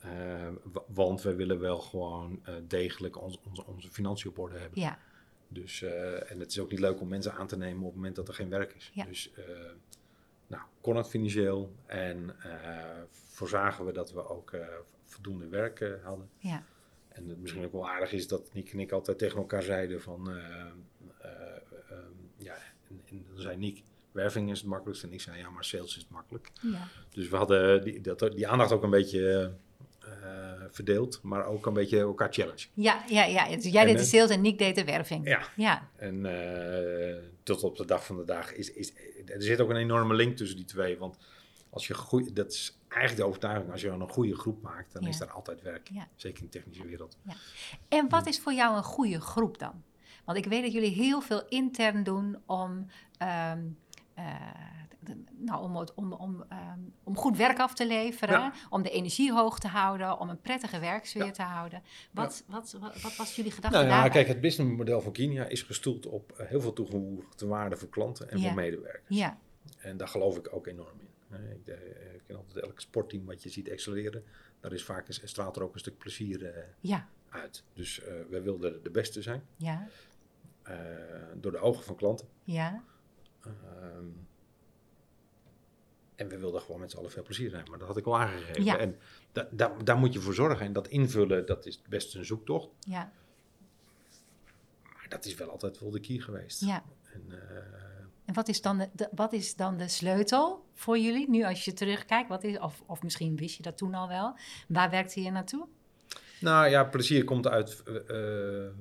Eh, 0.00 0.48
wa- 0.72 0.82
want 0.88 1.22
we 1.22 1.34
willen 1.34 1.60
wel 1.60 1.78
gewoon 1.78 2.40
eh, 2.44 2.54
degelijk 2.68 3.22
ons, 3.22 3.38
onze, 3.48 3.66
onze 3.66 3.90
financiën 3.90 4.30
op 4.30 4.38
orde 4.38 4.58
hebben. 4.58 4.80
ja. 4.80 4.98
Dus, 5.48 5.82
eh, 5.82 6.30
en 6.30 6.40
het 6.40 6.50
is 6.50 6.58
ook 6.60 6.70
niet 6.70 6.80
leuk 6.80 7.00
om 7.00 7.08
mensen 7.08 7.32
aan 7.32 7.46
te 7.46 7.56
nemen 7.56 7.78
op 7.80 7.86
het 7.86 7.94
moment 7.94 8.16
dat 8.16 8.28
er 8.28 8.34
geen 8.34 8.48
werk 8.48 8.72
is. 8.74 8.90
Ja. 8.94 9.04
Dus 9.04 9.30
nou, 10.46 10.62
kon 10.80 10.96
het 10.96 11.08
financieel 11.08 11.74
en 11.86 12.36
voorzagen 13.10 13.84
we 13.84 13.92
dat 13.92 14.12
we 14.12 14.28
ook 14.28 14.56
voldoende 15.04 15.48
werk 15.48 15.84
hadden. 16.02 16.28
ja. 16.38 16.64
En 17.08 17.28
het 17.28 17.38
misschien 17.40 17.64
ook 17.64 17.72
wel 17.72 17.88
aardig 17.90 18.12
is 18.12 18.28
dat 18.28 18.54
Nick 18.54 18.72
en 18.72 18.80
ik 18.80 18.92
altijd 18.92 19.18
tegen 19.18 19.38
elkaar 19.38 19.62
zeiden 19.62 20.00
van... 20.02 20.30
eh, 20.30 20.36
eh, 21.18 21.30
eh, 21.90 21.96
ja, 22.36 22.54
en, 22.88 23.00
en 23.08 23.24
dan 23.32 23.40
zei 23.40 23.56
Nick, 23.56 23.82
werving 24.12 24.50
is 24.50 24.58
het 24.58 24.68
makkelijkst. 24.68 25.04
En 25.04 25.12
ik 25.12 25.20
zei, 25.20 25.38
ja, 25.38 25.50
maar 25.50 25.64
sales 25.64 25.96
is 25.96 26.02
het 26.02 26.10
makkelijk. 26.10 26.50
ja. 26.60 26.88
Dus 27.10 27.28
we 27.28 27.36
hadden 27.36 27.84
die, 27.84 28.00
dat, 28.00 28.18
die 28.18 28.48
aandacht 28.48 28.72
ook 28.72 28.82
een 28.82 28.90
beetje 28.90 29.54
verdeeld, 30.70 31.20
maar 31.22 31.44
ook 31.46 31.66
een 31.66 31.72
beetje 31.72 31.98
elkaar 31.98 32.32
challenge. 32.32 32.66
Ja, 32.74 33.04
ja, 33.08 33.24
ja. 33.24 33.48
Dus 33.56 33.64
jij 33.64 33.80
En, 33.80 33.86
deed 33.86 33.96
de 33.96 34.02
eh, 34.02 34.08
sales 34.08 34.30
en 34.30 34.40
Nick 34.40 34.58
deed 34.58 34.74
de 34.74 34.84
werving. 34.84 35.28
Ja. 35.28 35.42
Ja, 35.56 35.88
En 35.96 36.26
eh, 36.26 37.22
tot 37.42 37.62
op 37.62 37.76
de 37.76 37.84
dag 37.86 38.06
van 38.06 38.16
de 38.16 38.24
dag 38.24 38.52
is, 38.52 38.72
is 38.72 38.92
er 39.26 39.42
zit 39.42 39.60
ook 39.60 39.70
een 39.70 39.76
enorme 39.76 40.14
link 40.14 40.36
tussen 40.36 40.56
die 40.56 40.66
twee. 40.66 40.98
Want 40.98 41.18
als 41.70 41.86
je 41.86 41.94
goeie, 41.94 42.32
dat 42.32 42.52
is 42.52 42.78
eigenlijk 42.88 43.22
de 43.22 43.26
overtuiging, 43.28 43.72
als 43.72 43.80
je 43.80 43.88
een 43.88 44.08
goede 44.08 44.36
groep 44.36 44.62
maakt, 44.62 44.92
dan 44.92 45.02
Ja. 45.02 45.08
is 45.08 45.20
er 45.20 45.30
altijd 45.30 45.62
werk. 45.62 45.88
Ja. 45.92 46.08
Zeker 46.16 46.38
in 46.42 46.44
de 46.50 46.58
technische 46.58 46.86
wereld. 46.86 47.16
En 47.88 48.08
wat 48.08 48.26
is 48.26 48.40
voor 48.40 48.52
jou 48.52 48.76
een 48.76 48.82
goede 48.82 49.20
groep 49.20 49.58
dan? 49.58 49.82
Want 50.24 50.38
ik 50.38 50.44
weet 50.46 50.62
dat 50.62 50.72
jullie 50.72 50.94
heel 50.94 51.20
veel 51.20 51.42
intern 51.48 52.02
doen 52.02 52.38
om, 52.46 52.86
ehm, 53.18 53.60
eh, 54.14 54.24
nou, 55.36 55.62
om, 55.62 55.76
het- 55.76 55.94
om, 55.94 56.12
om, 56.12 56.44
ehm, 56.48 56.78
om 57.02 57.16
goed 57.16 57.36
werk 57.36 57.58
af 57.58 57.74
te 57.74 57.86
leveren, 57.86 58.38
Ja. 58.40 58.52
om 58.70 58.82
de 58.82 58.90
energie 58.90 59.32
hoog 59.32 59.58
te 59.58 59.68
houden, 59.68 60.18
om 60.18 60.28
een 60.28 60.40
prettige 60.40 60.78
werksfeer 60.78 61.24
Ja. 61.24 61.30
te 61.30 61.42
houden. 61.42 61.82
Wat, 62.10 62.44
wat, 62.46 62.76
wat, 62.80 63.00
wat 63.02 63.16
was 63.16 63.36
jullie 63.36 63.50
gedachte 63.50 63.76
Nou 63.76 63.88
ja, 63.88 63.92
daarbij? 63.94 64.10
kijk, 64.12 64.28
het 64.28 64.40
businessmodel 64.40 65.00
van 65.00 65.12
Kinia 65.12 65.44
is 65.46 65.62
gestoeld 65.62 66.06
op 66.06 66.32
eh, 66.32 66.46
heel 66.46 66.60
veel 66.60 66.72
toegevoegde 66.72 67.46
waarde 67.46 67.76
voor 67.76 67.88
klanten 67.88 68.30
en 68.30 68.38
Ja. 68.38 68.44
voor 68.46 68.54
medewerkers. 68.54 69.16
Ja, 69.18 69.38
En 69.78 69.96
daar 69.96 70.08
geloof 70.08 70.36
ik 70.36 70.48
ook 70.54 70.66
enorm 70.66 71.00
in. 71.00 71.08
Eh, 71.30 71.50
Ik, 71.52 71.66
eh, 71.66 72.14
ik 72.14 72.22
ken 72.26 72.36
altijd 72.36 72.64
elk 72.64 72.80
sportteam 72.80 73.24
wat 73.24 73.42
je 73.42 73.48
ziet 73.48 73.70
accelereren. 73.70 74.24
Daar 74.60 74.72
is 74.72 74.84
vaak 74.84 75.08
een, 75.08 75.28
straalt 75.28 75.56
er 75.56 75.62
ook 75.62 75.74
een 75.74 75.80
stuk 75.80 75.98
plezier 75.98 76.44
eh, 76.54 76.62
ja, 76.80 77.08
uit. 77.28 77.64
Dus 77.74 78.00
eh 78.02 78.14
wij 78.30 78.42
wilden 78.42 78.82
de 78.82 78.90
beste 78.90 79.22
zijn. 79.22 79.42
ja, 79.56 79.86
eh, 80.62 80.74
door 81.34 81.52
de 81.52 81.58
ogen 81.58 81.84
van 81.84 81.94
klanten. 81.96 82.28
ja, 82.44 82.82
Ehm, 83.44 84.06
en 86.14 86.28
we 86.28 86.38
wilden 86.38 86.60
gewoon 86.60 86.80
met 86.80 86.90
z'n 86.90 86.96
allen 86.96 87.10
veel 87.10 87.22
plezier 87.22 87.50
hebben. 87.52 87.70
Maar 87.70 87.78
dat 87.78 87.88
had 87.88 87.96
ik 87.96 88.06
al 88.06 88.18
aangegeven. 88.20 88.64
Ja. 88.64 88.78
En 88.78 88.96
da, 89.32 89.48
da- 89.50 89.76
daar 89.84 89.96
moet 89.96 90.12
je 90.12 90.20
voor 90.20 90.34
zorgen. 90.34 90.66
En 90.66 90.72
dat 90.72 90.88
invullen, 90.88 91.46
dat 91.46 91.66
is 91.66 91.82
best 91.88 92.14
een 92.14 92.24
zoektocht. 92.24 92.68
ja, 92.80 93.12
Maar 94.94 95.06
dat 95.08 95.24
is 95.24 95.34
wel 95.34 95.50
altijd 95.50 95.78
wel 95.80 95.90
de 95.90 96.00
key 96.00 96.18
geweest. 96.18 96.60
ja. 96.64 96.84
En, 97.12 97.22
eh, 97.30 97.56
En 98.24 98.34
wat 98.34 98.48
is, 98.48 98.60
dan 98.62 98.78
de, 98.78 98.88
de- 98.92 99.08
wat 99.14 99.32
is 99.32 99.56
dan 99.56 99.76
de 99.76 99.88
sleutel 99.88 100.64
voor 100.72 100.98
jullie, 100.98 101.30
nu 101.30 101.44
als 101.44 101.64
je 101.64 101.72
terugkijkt? 101.72 102.28
Wat 102.28 102.44
is, 102.44 102.58
of, 102.58 102.82
of 102.86 103.02
misschien 103.02 103.36
wist 103.36 103.56
je 103.56 103.62
dat 103.62 103.76
toen 103.76 103.94
al 103.94 104.08
wel. 104.08 104.36
Waar 104.68 104.90
werkte 104.90 105.22
je 105.22 105.30
naartoe? 105.30 105.66
nou 106.40 106.68
ja, 106.68 106.84
plezier 106.84 107.24
komt 107.24 107.46
uit... 107.46 107.82
eh, 107.82 108.66
eh, 108.66 108.72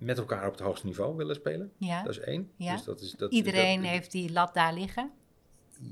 met 0.00 0.18
elkaar 0.18 0.46
op 0.46 0.52
het 0.52 0.60
hoogste 0.60 0.86
niveau 0.86 1.16
willen 1.16 1.34
spelen. 1.34 1.72
Ja. 1.76 2.02
Dat 2.02 2.10
is 2.12 2.18
één. 2.18 2.50
Ja. 2.56 2.72
Dus 2.72 2.84
dat 2.84 3.00
is, 3.00 3.12
dat, 3.12 3.32
Iedereen 3.32 3.80
dat- 3.82 3.90
heeft 3.90 4.12
die 4.12 4.32
lat 4.32 4.54
daar 4.54 4.74
liggen. 4.74 5.10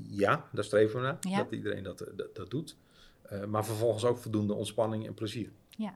Ja, 0.09 0.49
daar 0.51 0.63
streven 0.63 0.95
we 0.95 1.05
naar. 1.05 1.17
Ja. 1.21 1.37
Dat 1.37 1.51
iedereen 1.51 1.83
dat, 1.83 1.97
dat, 2.15 2.35
dat 2.35 2.49
doet. 2.49 2.77
Eh, 3.21 3.45
maar 3.45 3.65
vervolgens 3.65 4.03
ook 4.05 4.17
voldoende 4.17 4.53
ontspanning 4.53 5.07
en 5.07 5.13
plezier. 5.13 5.51
Ja. 5.69 5.95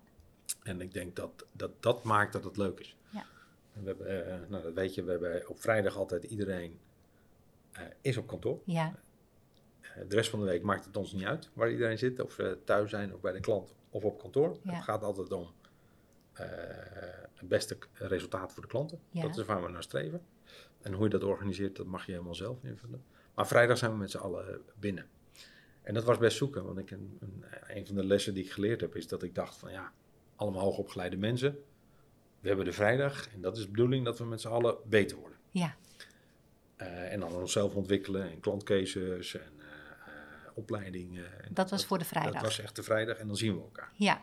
En 0.63 0.81
ik 0.81 0.93
denk 0.93 1.15
dat 1.15 1.45
dat, 1.51 1.71
dat 1.79 2.03
maakt 2.03 2.33
dat 2.33 2.43
het 2.43 2.57
leuk 2.57 2.79
is. 2.79 2.95
Ja. 3.09 3.25
We 3.73 3.85
hebben, 3.87 4.27
eh, 4.31 4.49
nou, 4.49 4.63
dat 4.63 4.73
weet 4.73 4.95
je, 4.95 5.03
we 5.03 5.11
hebben 5.11 5.49
op 5.49 5.61
vrijdag 5.61 5.97
altijd 5.97 6.23
iedereen 6.23 6.79
eh, 7.71 7.81
is 8.01 8.17
op 8.17 8.27
kantoor. 8.27 8.59
Ja, 8.65 8.93
Eh, 9.81 9.89
de 10.09 10.15
rest 10.15 10.29
van 10.29 10.39
de 10.39 10.45
week 10.45 10.63
maakt 10.63 10.85
het 10.85 10.97
ons 10.97 11.13
niet 11.13 11.23
uit 11.23 11.49
waar 11.53 11.71
iedereen 11.71 11.97
zit. 11.97 12.21
Of 12.21 12.31
ze 12.33 12.57
thuis 12.65 12.89
zijn 12.89 13.13
of 13.13 13.19
bij 13.21 13.31
de 13.31 13.39
klant 13.39 13.73
of 13.89 14.03
op 14.03 14.19
kantoor. 14.19 14.57
Ja. 14.63 14.73
Het 14.73 14.83
gaat 14.83 15.03
altijd 15.03 15.31
om 15.31 15.41
eh, 15.41 15.62
het 16.33 17.47
beste 17.47 17.77
resultaat 17.93 18.53
voor 18.53 18.61
de 18.61 18.67
klanten. 18.67 18.99
Ja. 19.09 19.21
Dat 19.21 19.37
is 19.37 19.45
waar 19.45 19.63
we 19.63 19.69
naar 19.69 19.83
streven. 19.83 20.21
En 20.81 20.93
hoe 20.93 21.03
je 21.03 21.09
dat 21.09 21.23
organiseert, 21.23 21.75
dat 21.75 21.85
mag 21.85 22.05
je 22.05 22.11
helemaal 22.11 22.35
zelf 22.35 22.63
invullen. 22.63 23.03
Maar 23.33 23.47
vrijdag 23.47 23.77
zijn 23.77 23.91
we 23.91 23.97
met 23.97 24.11
z'n 24.11 24.17
allen 24.17 24.61
binnen. 24.79 25.07
En 25.81 25.93
dat 25.93 26.03
was 26.03 26.17
best 26.17 26.37
zoeken, 26.37 26.65
want 26.65 26.77
ik, 26.77 26.91
een, 26.91 27.17
een, 27.21 27.43
een 27.67 27.85
van 27.85 27.95
de 27.95 28.03
lessen 28.05 28.33
die 28.33 28.43
ik 28.43 28.51
geleerd 28.51 28.81
heb, 28.81 28.95
is 28.95 29.07
dat 29.07 29.23
ik 29.23 29.35
dacht 29.35 29.57
van 29.57 29.71
ja, 29.71 29.91
allemaal 30.35 30.61
hoogopgeleide 30.63 31.17
mensen. 31.17 31.57
We 32.39 32.47
hebben 32.47 32.65
de 32.65 32.73
vrijdag 32.73 33.27
en 33.33 33.41
dat 33.41 33.57
is 33.57 33.63
de 33.63 33.69
bedoeling 33.69 34.05
dat 34.05 34.17
we 34.17 34.25
met 34.25 34.41
z'n 34.41 34.47
allen 34.47 34.75
beter 34.85 35.17
worden. 35.17 35.37
ja, 35.51 35.75
Eh, 36.75 37.11
en 37.13 37.19
dan 37.19 37.33
onszelf 37.33 37.75
ontwikkelen 37.75 38.29
en 38.31 38.39
klantcases 38.39 39.35
en 39.35 39.51
eh, 39.59 39.65
eh, 39.65 40.51
opleidingen. 40.53 41.43
En 41.43 41.53
dat 41.53 41.69
was 41.69 41.85
voor 41.85 41.97
de 41.97 42.05
vrijdag. 42.05 42.33
Dat 42.33 42.41
was 42.41 42.59
echt 42.59 42.75
de 42.75 42.83
vrijdag 42.83 43.17
en 43.17 43.27
dan 43.27 43.37
zien 43.37 43.55
we 43.55 43.61
elkaar. 43.61 43.91
Ja, 43.95 44.15
Eh, 44.15 44.21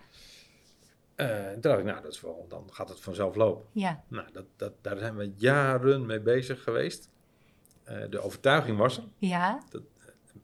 toen 1.52 1.60
dacht 1.60 1.78
ik, 1.78 1.84
nou, 1.84 2.02
dat 2.02 2.12
is 2.12 2.20
wel, 2.20 2.46
dan 2.48 2.68
gaat 2.72 2.88
het 2.88 3.00
vanzelf 3.00 3.34
lopen. 3.34 3.66
ja, 3.72 4.04
Nou, 4.08 4.28
dat, 4.32 4.44
dat, 4.56 4.72
daar 4.80 4.98
zijn 4.98 5.16
we 5.16 5.32
jaren 5.36 6.06
mee 6.06 6.20
bezig 6.20 6.62
geweest. 6.62 7.08
Eh, 7.84 8.02
de 8.10 8.20
overtuiging 8.20 8.78
was 8.78 8.96
er. 8.96 9.04
ja, 9.18 9.58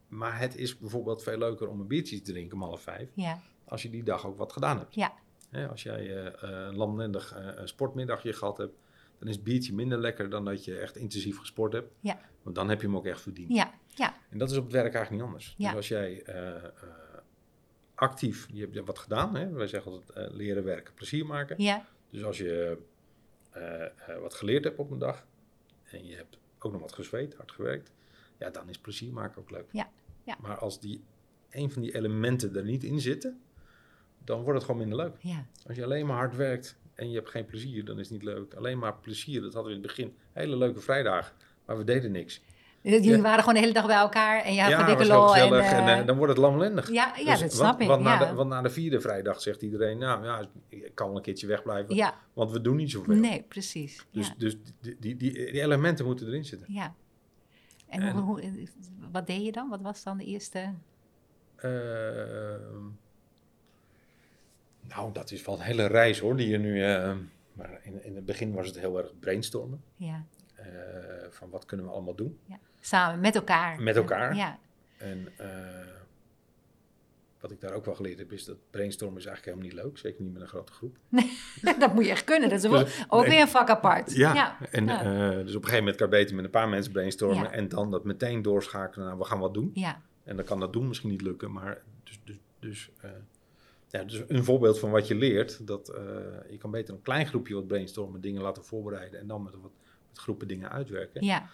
Maar 0.08 0.38
het 0.38 0.56
is 0.56 0.78
bijvoorbeeld 0.78 1.22
veel 1.22 1.38
leuker 1.38 1.68
om 1.68 1.80
een 1.80 1.86
biertje 1.86 2.20
te 2.20 2.32
drinken 2.32 2.56
om 2.56 2.62
half 2.62 2.80
vijf. 2.82 3.08
ja, 3.14 3.40
Als 3.64 3.82
je 3.82 3.90
die 3.90 4.02
dag 4.02 4.26
ook 4.26 4.36
wat 4.38 4.52
gedaan 4.52 4.78
hebt. 4.78 4.94
ja, 4.94 5.12
Hè, 5.50 5.68
als 5.68 5.82
jij 5.82 6.16
eh, 6.16 6.26
eh, 6.26 6.66
een 6.66 6.76
lamlendig 6.76 7.32
eh, 7.36 7.46
een 7.54 7.68
sportmiddagje 7.68 8.32
gehad 8.32 8.56
hebt. 8.56 8.74
Dan 9.18 9.28
is 9.28 9.34
het 9.34 9.44
biertje 9.44 9.74
minder 9.74 9.98
lekker 9.98 10.30
dan 10.30 10.44
dat 10.44 10.64
je 10.64 10.78
echt 10.78 10.96
intensief 10.96 11.38
gesport 11.38 11.72
hebt. 11.72 11.90
Ja. 12.00 12.18
Want 12.42 12.56
dan 12.56 12.68
heb 12.68 12.80
je 12.80 12.86
hem 12.86 12.96
ook 12.96 13.06
echt 13.06 13.20
verdiend. 13.20 13.52
ja, 13.54 13.70
ja, 13.94 14.14
En 14.30 14.38
dat 14.38 14.50
is 14.50 14.56
op 14.56 14.64
het 14.64 14.72
werk 14.72 14.94
eigenlijk 14.94 15.22
niet 15.22 15.32
anders. 15.32 15.54
Ja. 15.58 15.66
Dus 15.68 15.76
als 15.76 15.88
jij 15.88 16.22
eh, 16.22 16.56
eh, 16.56 16.62
actief, 17.96 18.48
je 18.52 18.60
hebt 18.72 18.86
wat 18.86 18.98
gedaan. 18.98 19.36
Hè? 19.36 19.50
Wij 19.50 19.66
zeggen 19.66 19.92
altijd 19.92 20.10
eh, 20.10 20.34
leren 20.36 20.64
werken, 20.64 20.94
plezier 20.94 21.26
maken. 21.26 21.62
ja, 21.62 21.86
Dus 22.10 22.24
als 22.24 22.38
je 22.38 22.78
eh, 23.50 23.84
eh, 23.84 23.90
wat 24.20 24.34
geleerd 24.34 24.64
hebt 24.64 24.78
op 24.78 24.90
een 24.90 24.98
dag 24.98 25.26
en 25.84 26.06
je 26.06 26.16
hebt 26.16 26.38
ook 26.58 26.72
nog 26.72 26.80
wat 26.80 26.92
gezweet, 26.92 27.34
hard 27.34 27.52
gewerkt, 27.52 27.92
ja, 28.38 28.50
dan 28.50 28.68
is 28.68 28.78
plezier 28.78 29.12
maken 29.12 29.40
ook 29.40 29.50
leuk. 29.50 29.66
Ja, 29.70 29.90
ja. 30.22 30.36
Maar 30.40 30.58
als 30.58 30.80
die, 30.80 31.04
een 31.50 31.70
van 31.70 31.82
die 31.82 31.94
elementen 31.94 32.56
er 32.56 32.64
niet 32.64 32.84
in 32.84 33.00
zitten, 33.00 33.40
dan 34.24 34.40
wordt 34.42 34.54
het 34.54 34.64
gewoon 34.64 34.80
minder 34.80 34.98
leuk. 34.98 35.16
ja, 35.18 35.46
Als 35.66 35.76
je 35.76 35.84
alleen 35.84 36.06
maar 36.06 36.16
hard 36.16 36.36
werkt 36.36 36.76
en 36.94 37.10
je 37.10 37.16
hebt 37.16 37.30
geen 37.30 37.46
plezier, 37.46 37.84
dan 37.84 37.98
is 37.98 38.08
het 38.08 38.12
niet 38.18 38.22
leuk. 38.34 38.54
Alleen 38.54 38.78
maar 38.78 38.94
plezier, 38.96 39.40
dat 39.40 39.54
hadden 39.54 39.72
we 39.72 39.78
in 39.78 39.84
het 39.84 39.94
begin. 39.96 40.16
Hele 40.32 40.56
leuke 40.56 40.80
vrijdagen, 40.80 41.34
maar 41.64 41.78
we 41.78 41.84
deden 41.84 42.12
niks. 42.12 42.40
Jullie 42.92 43.10
Ja. 43.10 43.20
waren 43.20 43.38
gewoon 43.38 43.54
de 43.54 43.60
hele 43.60 43.72
dag 43.72 43.86
bij 43.86 43.96
elkaar 43.96 44.42
en 44.42 44.54
je 44.54 44.60
had 44.60 44.70
ja, 44.70 44.86
dikke 44.86 45.06
lol. 45.06 45.36
En, 45.36 45.42
en, 45.42 45.60
eh, 45.60 45.98
eh, 45.98 46.06
dan 46.06 46.16
wordt 46.16 46.32
het 46.32 46.42
lamlendig. 46.42 46.90
ja, 46.90 47.12
ja 47.16 47.22
Dus 47.24 47.26
dat 47.26 47.38
want- 47.40 47.52
snap 47.52 47.80
ik. 47.80 47.86
Want, 47.86 48.02
na 48.02 48.16
de, 48.18 48.34
want 48.34 48.48
na 48.50 48.62
de 48.62 48.70
vierde 48.70 49.00
vrijdag 49.00 49.40
zegt 49.40 49.62
iedereen, 49.62 49.98
nou 49.98 50.24
ja, 50.24 50.44
ik 50.68 50.94
kan 50.94 51.06
wel 51.08 51.16
een 51.16 51.22
keertje 51.22 51.46
wegblijven, 51.46 51.94
ja, 51.94 52.14
want 52.32 52.50
we 52.50 52.60
doen 52.60 52.76
niet 52.76 52.90
zoveel. 52.90 53.14
nee, 53.14 53.42
precies. 53.48 54.06
Dus, 54.10 54.34
dus 54.38 54.56
die, 54.80 54.96
die, 55.00 55.16
die, 55.16 55.32
die 55.32 55.60
elementen 55.62 56.04
moeten 56.04 56.26
erin 56.26 56.44
zitten. 56.44 56.72
ja. 56.72 56.94
En, 57.88 58.00
en- 58.02 58.12
Hoe, 58.16 58.22
hoe, 58.40 58.68
wat 59.12 59.26
deed 59.26 59.44
je 59.44 59.52
dan? 59.52 59.68
Wat 59.68 59.80
was 59.82 60.02
dan 60.02 60.18
de 60.18 60.24
eerste? 60.24 60.72
Ehm, 61.56 62.84
nou, 64.88 65.12
dat 65.12 65.30
is 65.30 65.44
wel 65.44 65.54
een 65.54 65.60
hele 65.60 65.86
reis 65.86 66.18
hoor, 66.18 66.36
die 66.36 66.48
je 66.48 66.58
nu... 66.58 66.82
eh, 66.84 67.12
maar 67.52 67.80
in, 67.82 68.04
in 68.04 68.14
het 68.16 68.24
begin 68.24 68.52
was 68.52 68.66
het 68.66 68.78
heel 68.78 68.98
erg 68.98 69.18
brainstormen. 69.18 69.82
Ja, 69.96 70.24
van 71.30 71.50
wat 71.50 71.64
kunnen 71.64 71.86
we 71.86 71.92
allemaal 71.92 72.14
doen. 72.14 72.38
ja. 72.44 72.58
Samen, 72.80 73.20
met 73.20 73.34
elkaar. 73.34 73.82
Met 73.82 73.96
elkaar. 73.96 74.34
Ja, 74.36 74.58
En 74.96 75.28
eh, 75.36 75.48
wat 77.40 77.50
ik 77.50 77.60
daar 77.60 77.72
ook 77.72 77.84
wel 77.84 77.94
geleerd 77.94 78.18
heb, 78.18 78.32
is 78.32 78.44
dat 78.44 78.56
brainstormen 78.70 79.18
is 79.18 79.26
eigenlijk 79.26 79.56
helemaal 79.56 79.76
niet 79.76 79.84
leuk. 79.86 79.98
Zeker 79.98 80.22
niet 80.22 80.32
met 80.32 80.42
een 80.42 80.48
grote 80.48 80.72
groep. 80.72 80.96
dat 81.78 81.94
moet 81.94 82.04
je 82.04 82.10
echt 82.10 82.24
kunnen. 82.24 82.48
Dat 82.48 82.64
is 82.64 82.70
wel- 82.70 82.84
Dus- 82.84 83.04
ook 83.08 83.20
nee. 83.20 83.30
weer 83.30 83.40
een 83.40 83.48
vak 83.48 83.68
apart. 83.70 84.12
Ja, 84.14 84.56
en 84.70 84.86
ja. 84.86 85.00
eh, 85.02 85.30
dus 85.30 85.54
op 85.54 85.62
een 85.62 85.68
gegeven 85.68 85.78
moment 85.78 85.96
kan 85.96 86.06
je 86.10 86.16
beter 86.16 86.34
met 86.36 86.44
een 86.44 86.50
paar 86.50 86.68
mensen 86.68 86.92
brainstormen. 86.92 87.42
Ja. 87.44 87.50
En 87.50 87.68
dan 87.68 87.90
dat 87.90 88.04
meteen 88.04 88.42
doorschakelen 88.42 89.06
naar 89.06 89.18
we 89.18 89.24
gaan 89.24 89.38
wat 89.38 89.54
doen. 89.54 89.70
ja, 89.74 90.02
En 90.24 90.36
dan 90.36 90.44
kan 90.44 90.60
dat 90.60 90.72
doen 90.72 90.88
misschien 90.88 91.10
niet 91.10 91.22
lukken, 91.22 91.52
maar 91.52 91.82
dus, 92.04 92.20
dus, 92.24 92.36
dus, 92.60 92.90
eh, 93.00 93.10
ja, 93.88 94.04
dus 94.04 94.22
een 94.28 94.44
voorbeeld 94.44 94.78
van 94.78 94.90
wat 94.90 95.08
je 95.08 95.14
leert, 95.14 95.66
dat 95.66 95.86
je 96.50 96.56
kan 96.58 96.70
beter 96.70 96.94
een 96.94 97.02
klein 97.02 97.26
groepje 97.26 97.54
wat 97.54 97.66
brainstormen, 97.66 98.20
dingen 98.20 98.42
laten 98.42 98.64
voorbereiden 98.64 99.20
en 99.20 99.26
dan 99.26 99.42
met 99.42 99.52
wat 99.52 99.70
met 100.10 100.18
groepen 100.18 100.48
dingen 100.48 100.70
uitwerken. 100.70 101.24
ja. 101.24 101.48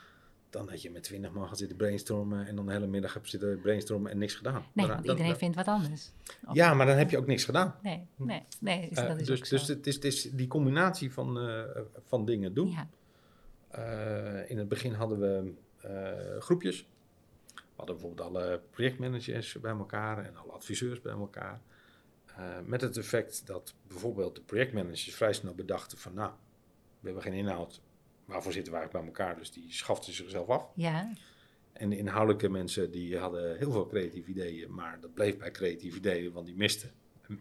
Dan 0.53 0.67
dat 0.67 0.83
je 0.83 0.91
met 0.91 1.03
twintig 1.03 1.33
man 1.33 1.49
gaat 1.49 1.59
zitten 1.59 1.77
brainstormen 1.77 2.47
en 2.47 2.57
dan 2.57 2.67
de 2.67 2.73
hele 2.73 2.87
middag 2.87 3.15
hebt 3.15 3.29
zitten 3.31 3.61
brainstormen 3.61 4.11
en 4.11 4.19
niks 4.19 4.35
gedaan. 4.35 4.65
Nee, 4.73 4.87
Dan- 4.87 4.95
want 4.97 5.09
iedereen 5.09 5.37
vindt 5.37 5.57
wat 5.57 5.67
anders. 5.67 6.11
Of- 6.47 6.55
Ja, 6.55 6.75
maar 6.75 6.87
dan 6.87 6.97
heb 6.97 7.11
je 7.11 7.19
ook 7.19 7.27
niks 7.27 7.45
gedaan. 7.45 7.75
Nee, 7.83 8.07
nee, 8.17 8.43
nee. 8.61 8.89
Is, 8.89 8.97
Eh, 8.99 9.07
dat 9.07 9.21
is 9.21 9.27
dus 9.27 9.49
dus 9.49 9.69
het, 9.69 9.87
is, 9.87 9.95
het 9.95 10.05
is 10.05 10.23
die 10.23 10.47
combinatie 10.47 11.13
van, 11.13 11.39
eh, 11.41 11.63
van 12.07 12.25
dingen 12.25 12.55
doen. 12.55 12.69
ja, 12.71 12.89
Eh, 13.71 14.51
in 14.51 14.59
het 14.59 14.69
begin 14.69 14.93
hadden 14.93 15.19
we 15.21 15.53
groepjes. 16.41 16.87
We 17.55 17.63
hadden 17.77 17.95
bijvoorbeeld 17.97 18.29
alle 18.29 18.61
projectmanagers 18.71 19.61
bij 19.61 19.73
elkaar 19.73 20.25
en 20.25 20.37
alle 20.37 20.53
adviseurs 20.53 21.01
bij 21.01 21.13
elkaar. 21.13 21.61
Met 22.65 22.81
het 22.81 22.97
effect 22.97 23.47
dat 23.47 23.75
bijvoorbeeld 23.89 24.35
de 24.35 24.41
projectmanagers 24.43 25.15
vrij 25.15 25.33
snel 25.33 25.55
bedachten 25.55 25.99
van 25.99 26.15
nou, 26.15 26.31
we 27.01 27.07
hebben 27.07 27.23
geen 27.23 27.33
inhoud. 27.33 27.81
Waarvoor 28.25 28.53
zitten 28.53 28.73
we 28.73 28.79
eigenlijk 28.79 29.07
bij 29.15 29.15
elkaar? 29.25 29.39
Dus 29.41 29.53
die 29.53 29.67
schaften 29.73 30.13
zichzelf 30.13 30.49
af. 30.49 30.67
ja, 30.75 31.13
En 31.73 31.89
de 31.91 31.97
inhoudelijke 31.97 32.49
mensen 32.49 32.91
die 32.91 33.19
hadden 33.19 33.57
heel 33.59 33.73
veel 33.73 33.87
creatieve 33.87 34.31
ideeën, 34.31 34.75
maar 34.75 34.99
dat 35.01 35.15
bleef 35.15 35.37
bij 35.39 35.51
creatieve 35.51 35.97
ideeën, 35.97 36.33
want 36.33 36.47
die 36.47 36.57
misten 36.57 36.91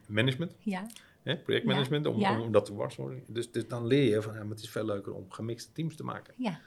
management. 0.07 0.55
ja, 0.59 0.85
Hè, 1.23 1.37
projectmanagement, 1.37 2.05
om, 2.05 2.19
Ja. 2.19 2.39
om, 2.41 2.51
dat 2.51 2.65
te 2.65 2.73
worden. 2.73 3.23
Dus, 3.27 3.51
dus 3.51 3.67
dan 3.67 3.85
leer 3.87 4.09
je 4.09 4.21
van, 4.21 4.33
ja, 4.33 4.39
maar 4.41 4.49
het 4.49 4.59
is 4.63 4.69
veel 4.69 4.85
leuker 4.85 5.13
om 5.13 5.31
gemixte 5.31 5.71
teams 5.71 5.95
te 5.95 6.03
maken. 6.03 6.33
ja, 6.37 6.59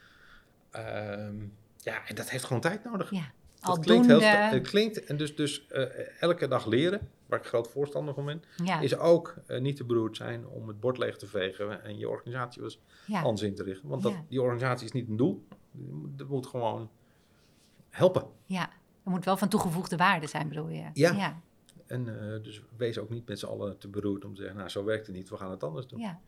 Ehm, 0.70 1.36
ja, 1.78 2.06
en 2.08 2.14
dat 2.14 2.30
heeft 2.30 2.44
gewoon 2.44 2.62
tijd 2.62 2.84
nodig. 2.84 3.10
ja. 3.10 3.32
Dat 3.60 3.78
klinkt 3.78 4.06
heel, 4.06 4.60
klinkt, 4.60 5.04
en 5.04 5.16
dus, 5.16 5.36
dus 5.36 5.66
eh, 5.66 6.22
elke 6.22 6.48
dag 6.48 6.66
leren, 6.66 7.10
waar 7.26 7.38
ik 7.38 7.44
groot 7.46 7.68
voorstander 7.68 8.14
van 8.14 8.24
ben, 8.24 8.42
ja, 8.64 8.80
is 8.80 8.96
ook 8.96 9.34
eh, 9.46 9.60
niet 9.60 9.76
te 9.76 9.84
beroerd 9.84 10.16
zijn 10.16 10.46
om 10.46 10.68
het 10.68 10.80
bord 10.80 10.98
leeg 10.98 11.16
te 11.16 11.26
vegen 11.26 11.82
en 11.84 11.98
je 11.98 12.08
organisatie 12.08 12.62
was 12.62 12.80
ja, 13.06 13.22
anders 13.22 13.42
in 13.42 13.54
te 13.54 13.62
richten. 13.62 13.88
Want 13.88 14.02
dat, 14.02 14.12
Ja. 14.12 14.24
die 14.28 14.42
organisatie 14.42 14.86
is 14.86 14.92
niet 14.92 15.08
een 15.08 15.16
doel, 15.16 15.46
dat 16.16 16.28
moet 16.28 16.46
gewoon 16.46 16.90
helpen. 17.90 18.26
ja. 18.46 18.70
Er 19.04 19.10
moet 19.10 19.24
wel 19.24 19.36
van 19.36 19.48
toegevoegde 19.48 19.96
waarde 19.96 20.26
zijn, 20.26 20.48
bedoel 20.48 20.68
je? 20.68 20.90
Ja. 20.92 21.12
ja, 21.12 21.40
En 21.86 22.32
eh, 22.34 22.42
dus 22.42 22.62
wees 22.76 22.98
ook 22.98 23.10
niet 23.10 23.28
met 23.28 23.38
z'n 23.38 23.46
allen 23.46 23.78
te 23.78 23.88
beroerd 23.88 24.24
om 24.24 24.34
te 24.34 24.40
zeggen, 24.40 24.56
nou 24.58 24.68
zo 24.70 24.84
werkt 24.84 25.06
het 25.06 25.16
niet, 25.16 25.28
we 25.28 25.36
gaan 25.36 25.50
het 25.50 25.62
anders 25.62 25.86
doen. 25.86 25.98
ja, 26.00 26.20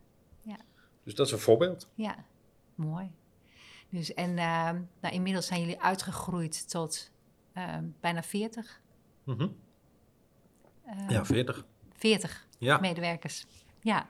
Dus 1.02 1.14
dat 1.14 1.26
is 1.26 1.32
een 1.32 1.38
voorbeeld. 1.38 1.88
ja. 1.94 2.24
Mooi. 2.74 3.10
Dus 3.88 4.14
en 4.14 4.38
ehm, 4.38 4.80
nou, 5.00 5.14
inmiddels 5.14 5.46
zijn 5.46 5.60
jullie 5.60 5.80
uitgegroeid 5.82 6.70
tot 6.70 7.10
ehm, 7.52 7.84
bijna 8.00 8.22
40, 8.22 8.80
Mhm. 9.24 9.40
ehm, 9.40 9.48
Ja, 11.08 11.24
40. 11.24 11.64
40 11.96 12.46
Ja. 12.58 12.78
medewerkers. 12.78 13.46
Ja. 13.80 14.06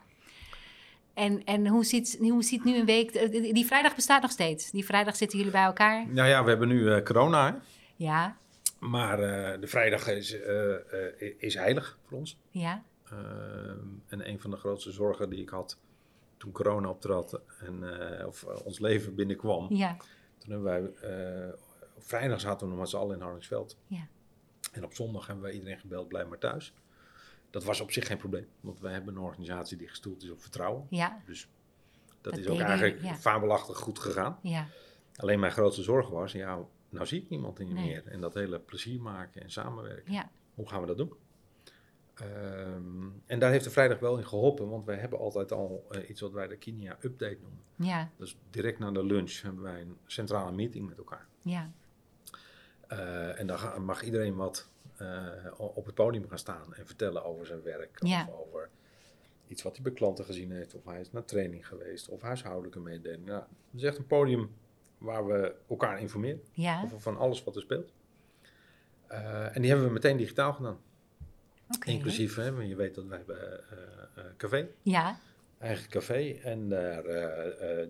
En, 1.14 1.44
en 1.44 1.66
hoe, 1.68 1.84
ziet, 1.84 2.16
hoe 2.20 2.42
ziet 2.42 2.64
nu 2.64 2.76
een 2.78 2.84
week... 2.86 3.10
eh, 3.10 3.52
Die 3.54 3.66
vrijdag 3.66 3.94
bestaat 3.94 4.22
nog 4.22 4.30
steeds. 4.30 4.70
Die 4.70 4.84
vrijdag 4.84 5.16
zitten 5.16 5.38
jullie 5.38 5.52
bij 5.52 5.64
elkaar. 5.64 6.06
Nou 6.08 6.28
ja, 6.28 6.42
we 6.42 6.48
hebben 6.48 6.68
nu 6.68 6.90
eh, 6.92 7.02
corona, 7.02 7.50
hè? 7.52 7.58
Ja, 7.96 8.36
maar 8.78 9.18
eh, 9.20 9.60
de 9.60 9.66
vrijdag 9.66 10.08
is, 10.08 10.40
eh, 10.40 10.74
eh, 10.74 11.34
is 11.38 11.54
heilig 11.54 11.98
voor 12.06 12.18
ons. 12.18 12.38
ja, 12.50 12.82
Ehm, 13.10 13.78
en 14.06 14.28
een 14.28 14.40
van 14.40 14.50
de 14.50 14.56
grootste 14.56 14.90
zorgen 14.92 15.30
die 15.30 15.40
ik 15.40 15.48
had 15.48 15.78
toen 16.36 16.52
corona 16.52 16.88
optrad 16.88 17.40
en 17.60 18.00
eh, 18.20 18.26
of 18.26 18.42
eh, 18.42 18.66
ons 18.66 18.78
leven 18.78 19.14
binnenkwam. 19.14 19.66
ja, 19.74 19.96
Toen 20.38 20.50
hebben 20.52 20.62
wij, 20.62 21.10
eh, 21.10 21.52
op 21.96 22.02
vrijdag 22.04 22.40
zaten 22.40 22.66
we 22.66 22.72
nog 22.72 22.80
met 22.80 22.88
z'n 22.90 22.96
allen 22.96 23.16
in 23.16 23.22
Hardingsveld. 23.22 23.76
Ja. 23.86 24.06
En 24.76 24.84
op 24.84 24.94
zondag 24.94 25.26
hebben 25.26 25.44
wij 25.44 25.52
iedereen 25.54 25.78
gebeld, 25.78 26.08
blijf 26.08 26.28
maar 26.28 26.38
thuis. 26.38 26.72
Dat 27.50 27.64
was 27.64 27.80
op 27.80 27.90
zich 27.90 28.06
geen 28.06 28.16
probleem, 28.16 28.46
want 28.60 28.80
wij 28.80 28.92
hebben 28.92 29.14
een 29.16 29.20
organisatie 29.22 29.76
die 29.76 29.88
gestoeld 29.88 30.22
is 30.22 30.30
op 30.30 30.40
vertrouwen. 30.40 30.86
ja, 30.90 31.22
Dus 31.26 31.48
dat, 32.20 32.34
Dat 32.34 32.38
is 32.42 32.48
ook 32.48 32.60
eigenlijk 32.60 33.02
ja. 33.02 33.14
fabelachtig 33.14 33.78
goed 33.78 33.98
gegaan. 33.98 34.38
ja, 34.42 34.66
Alleen 35.16 35.40
mijn 35.40 35.52
grootste 35.52 35.82
zorg 35.82 36.08
was, 36.08 36.32
ja, 36.32 36.58
nou 36.88 37.06
zie 37.06 37.22
ik 37.22 37.28
niemand 37.28 37.58
niet 37.58 37.72
Nee. 37.72 37.86
meer. 37.86 38.06
En 38.06 38.20
dat 38.20 38.34
hele 38.34 38.58
plezier 38.58 39.00
maken 39.00 39.42
en 39.42 39.50
samenwerken. 39.50 40.12
ja, 40.12 40.30
Hoe 40.54 40.68
gaan 40.68 40.80
we 40.80 40.86
dat 40.86 40.96
doen? 40.96 41.12
Ehm, 42.14 43.08
en 43.26 43.38
daar 43.38 43.50
heeft 43.50 43.64
de 43.64 43.70
vrijdag 43.70 43.98
wel 43.98 44.18
in 44.18 44.26
geholpen, 44.26 44.68
want 44.68 44.84
wij 44.84 44.96
hebben 44.96 45.18
altijd 45.18 45.52
al 45.52 45.86
eh, 45.90 46.08
iets 46.08 46.20
wat 46.20 46.32
wij 46.32 46.46
de 46.48 46.56
Kinia 46.56 46.96
Update 47.00 47.38
noemen. 47.42 47.60
Ja, 47.76 48.10
Dus 48.16 48.36
direct 48.50 48.78
na 48.78 48.90
de 48.90 49.04
lunch 49.04 49.40
hebben 49.42 49.62
wij 49.62 49.80
een 49.80 49.96
centrale 50.06 50.52
meeting 50.52 50.88
met 50.88 50.98
elkaar. 50.98 51.26
ja, 51.42 51.70
Eh, 52.86 53.40
en 53.40 53.46
dan 53.46 53.84
mag 53.84 54.02
iedereen 54.02 54.36
wat 54.36 54.68
eh, 54.96 55.26
op 55.56 55.86
het 55.86 55.94
podium 55.94 56.28
gaan 56.28 56.38
staan 56.38 56.74
en 56.74 56.86
vertellen 56.86 57.24
over 57.24 57.46
zijn 57.46 57.62
werk. 57.62 57.98
Ja. 58.02 58.26
Of 58.28 58.46
over 58.46 58.68
iets 59.48 59.62
wat 59.62 59.74
hij 59.74 59.82
bij 59.82 59.92
klanten 59.92 60.24
gezien 60.24 60.50
heeft. 60.52 60.74
Of 60.74 60.84
hij 60.84 61.00
is 61.00 61.12
naar 61.12 61.24
training 61.24 61.66
geweest. 61.66 62.08
Of 62.08 62.20
huishoudelijke 62.20 62.80
mededelingen. 62.80 63.32
Ja, 63.32 63.38
het 63.70 63.80
is 63.80 63.82
echt 63.82 63.98
een 63.98 64.06
podium 64.06 64.50
waar 64.98 65.26
we 65.26 65.54
elkaar 65.68 66.00
informeren 66.00 66.42
ja. 66.52 66.82
over 66.84 67.00
van 67.00 67.16
alles 67.16 67.44
wat 67.44 67.56
er 67.56 67.62
speelt. 67.62 67.92
Eh, 69.06 69.56
en 69.56 69.60
die 69.60 69.70
hebben 69.70 69.86
we 69.88 69.92
meteen 69.92 70.16
digitaal 70.16 70.52
gedaan. 70.52 70.78
Inclusief, 71.84 72.34
hè, 72.36 72.52
want 72.52 72.68
je 72.68 72.76
weet 72.76 72.94
dat 72.94 73.04
wij 73.04 73.16
hebben 73.16 73.60
café, 74.36 74.68
Ja, 74.82 75.18
eigen 75.58 75.88
café. 75.88 76.32
En 76.42 76.68
daar 76.68 77.02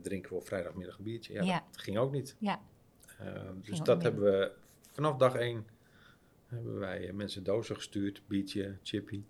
drinken 0.02 0.30
we 0.30 0.36
op 0.36 0.46
vrijdagmiddag 0.46 0.98
een 0.98 1.04
biertje. 1.04 1.32
Ja, 1.32 1.42
Ja. 1.42 1.64
dat 1.70 1.80
ging 1.80 1.98
ook 1.98 2.12
niet. 2.12 2.36
ja, 2.38 2.60
Uh, 3.22 3.40
dus 3.62 3.80
dat 3.80 4.02
hebben 4.02 4.22
we 4.24 4.52
vanaf 4.96 5.16
dag 5.16 5.34
één 5.34 5.66
hebben 6.46 6.78
wij 6.78 7.08
eh, 7.08 7.12
mensen 7.12 7.44
dozen 7.44 7.76
gestuurd, 7.76 8.22
biertje, 8.26 8.76
chippy. 8.82 9.22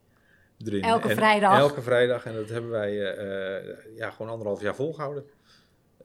Erin. 0.65 0.83
Elke 0.83 1.09
En 1.09 1.17
vrijdag. 1.17 1.59
Elke 1.59 1.83
vrijdag. 1.83 2.25
En 2.25 2.35
dat 2.35 2.49
hebben 2.49 2.71
wij 2.71 3.15
eh, 3.15 3.59
eh, 3.59 3.77
ja, 3.97 4.11
gewoon 4.11 4.31
anderhalf 4.31 4.61
jaar 4.61 4.75
volgehouden. 4.75 5.25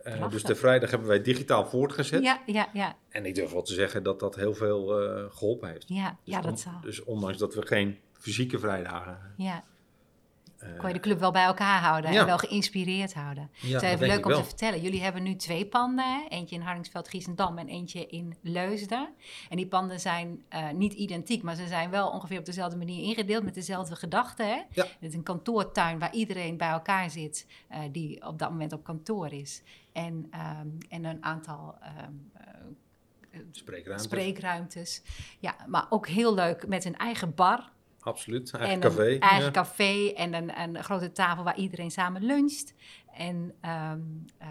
Eh, 0.04 0.30
dus 0.30 0.44
de 0.44 0.56
vrijdag 0.56 0.90
hebben 0.90 1.08
wij 1.08 1.22
digitaal 1.22 1.66
voortgezet. 1.66 2.24
ja, 2.24 2.42
ja, 2.46 2.70
ja, 2.74 2.96
En 3.10 3.26
ik 3.26 3.36
durf 3.36 3.52
wel 3.52 3.62
te 3.62 3.74
zeggen 3.74 4.04
dat 4.04 4.20
dat 4.20 4.36
heel 4.36 4.54
veel 4.54 5.02
eh, 5.02 5.26
geholpen 5.30 5.70
heeft. 5.70 5.88
ja, 5.88 6.18
Dus, 6.24 6.34
ja, 6.34 6.42
dat 6.42 6.60
zal. 6.60 6.82
dus 6.82 7.04
ondanks 7.04 7.38
dat 7.38 7.54
we 7.56 7.68
geen 7.68 7.98
fysieke 8.12 8.60
vrijdagen 8.60 9.34
Ja, 9.38 9.64
kon 10.78 10.88
je 10.88 10.94
de 10.94 11.00
club 11.00 11.20
wel 11.20 11.32
bij 11.32 11.44
elkaar 11.44 11.80
houden 11.82 12.12
Ja. 12.12 12.20
en 12.20 12.26
wel 12.26 12.38
geïnspireerd 12.38 13.14
houden. 13.14 13.50
ja, 13.54 13.58
Het 13.60 13.66
is 13.66 13.72
dat 13.72 13.84
even 13.84 14.08
leuk 14.08 14.26
om 14.26 14.32
wel. 14.32 14.40
te 14.42 14.46
vertellen. 14.48 14.82
Jullie 14.82 15.02
hebben 15.02 15.24
nu 15.24 15.36
twee 15.36 15.66
panden. 15.66 16.26
Eentje 16.30 16.56
in 16.56 16.62
Hardingsveld, 16.62 17.08
Giesendam 17.08 17.58
en 17.58 17.68
eentje 17.68 18.08
in 18.08 18.36
Leusden. 18.42 19.10
En 19.50 19.58
die 19.58 19.68
panden 19.68 20.00
zijn 20.00 20.44
eh, 20.50 20.70
niet 20.70 20.94
identiek, 20.94 21.44
maar 21.44 21.56
ze 21.56 21.68
zijn 21.68 21.90
wel 21.90 22.10
ongeveer 22.10 22.40
op 22.40 22.46
dezelfde 22.46 22.78
manier 22.78 23.04
ingedeeld 23.04 23.44
met 23.44 23.54
dezelfde 23.54 23.96
gedachten. 23.96 24.46
Hè? 24.48 24.62
Ja. 24.72 24.84
Het 24.84 24.96
is 25.00 25.14
een 25.14 25.24
kantoortuin 25.24 26.00
waar 26.00 26.14
iedereen 26.14 26.58
bij 26.58 26.70
elkaar 26.70 27.10
zit 27.10 27.48
eh, 27.70 27.80
die 27.92 28.28
op 28.28 28.40
dat 28.40 28.50
moment 28.50 28.74
op 28.74 28.84
kantoor 28.84 29.32
is. 29.34 29.62
En, 29.92 30.28
ehm, 30.32 30.68
en 30.90 31.06
een 31.06 31.24
aantal 31.24 31.76
ehm, 31.82 32.12
eh, 33.32 33.40
Spreekruimte. 33.52 34.04
spreekruimtes. 34.04 35.02
Ja, 35.40 35.56
maar 35.68 35.86
ook 35.90 36.08
heel 36.08 36.34
leuk 36.34 36.68
met 36.68 36.86
een 36.86 36.98
eigen 36.98 37.36
bar. 37.36 37.70
Absoluut. 38.02 38.52
Eigen 38.54 38.74
en 38.74 38.80
café. 38.80 39.12
een 39.14 39.20
eigen 39.20 39.46
ja. 39.46 39.52
café 39.52 40.08
en 40.16 40.34
een, 40.34 40.60
een 40.62 40.84
grote 40.84 41.12
tafel 41.12 41.44
waar 41.44 41.58
iedereen 41.58 41.92
samen 41.92 42.24
luncht. 42.24 42.74
En 43.14 43.54
ehm, 43.62 44.00
eh, 44.38 44.48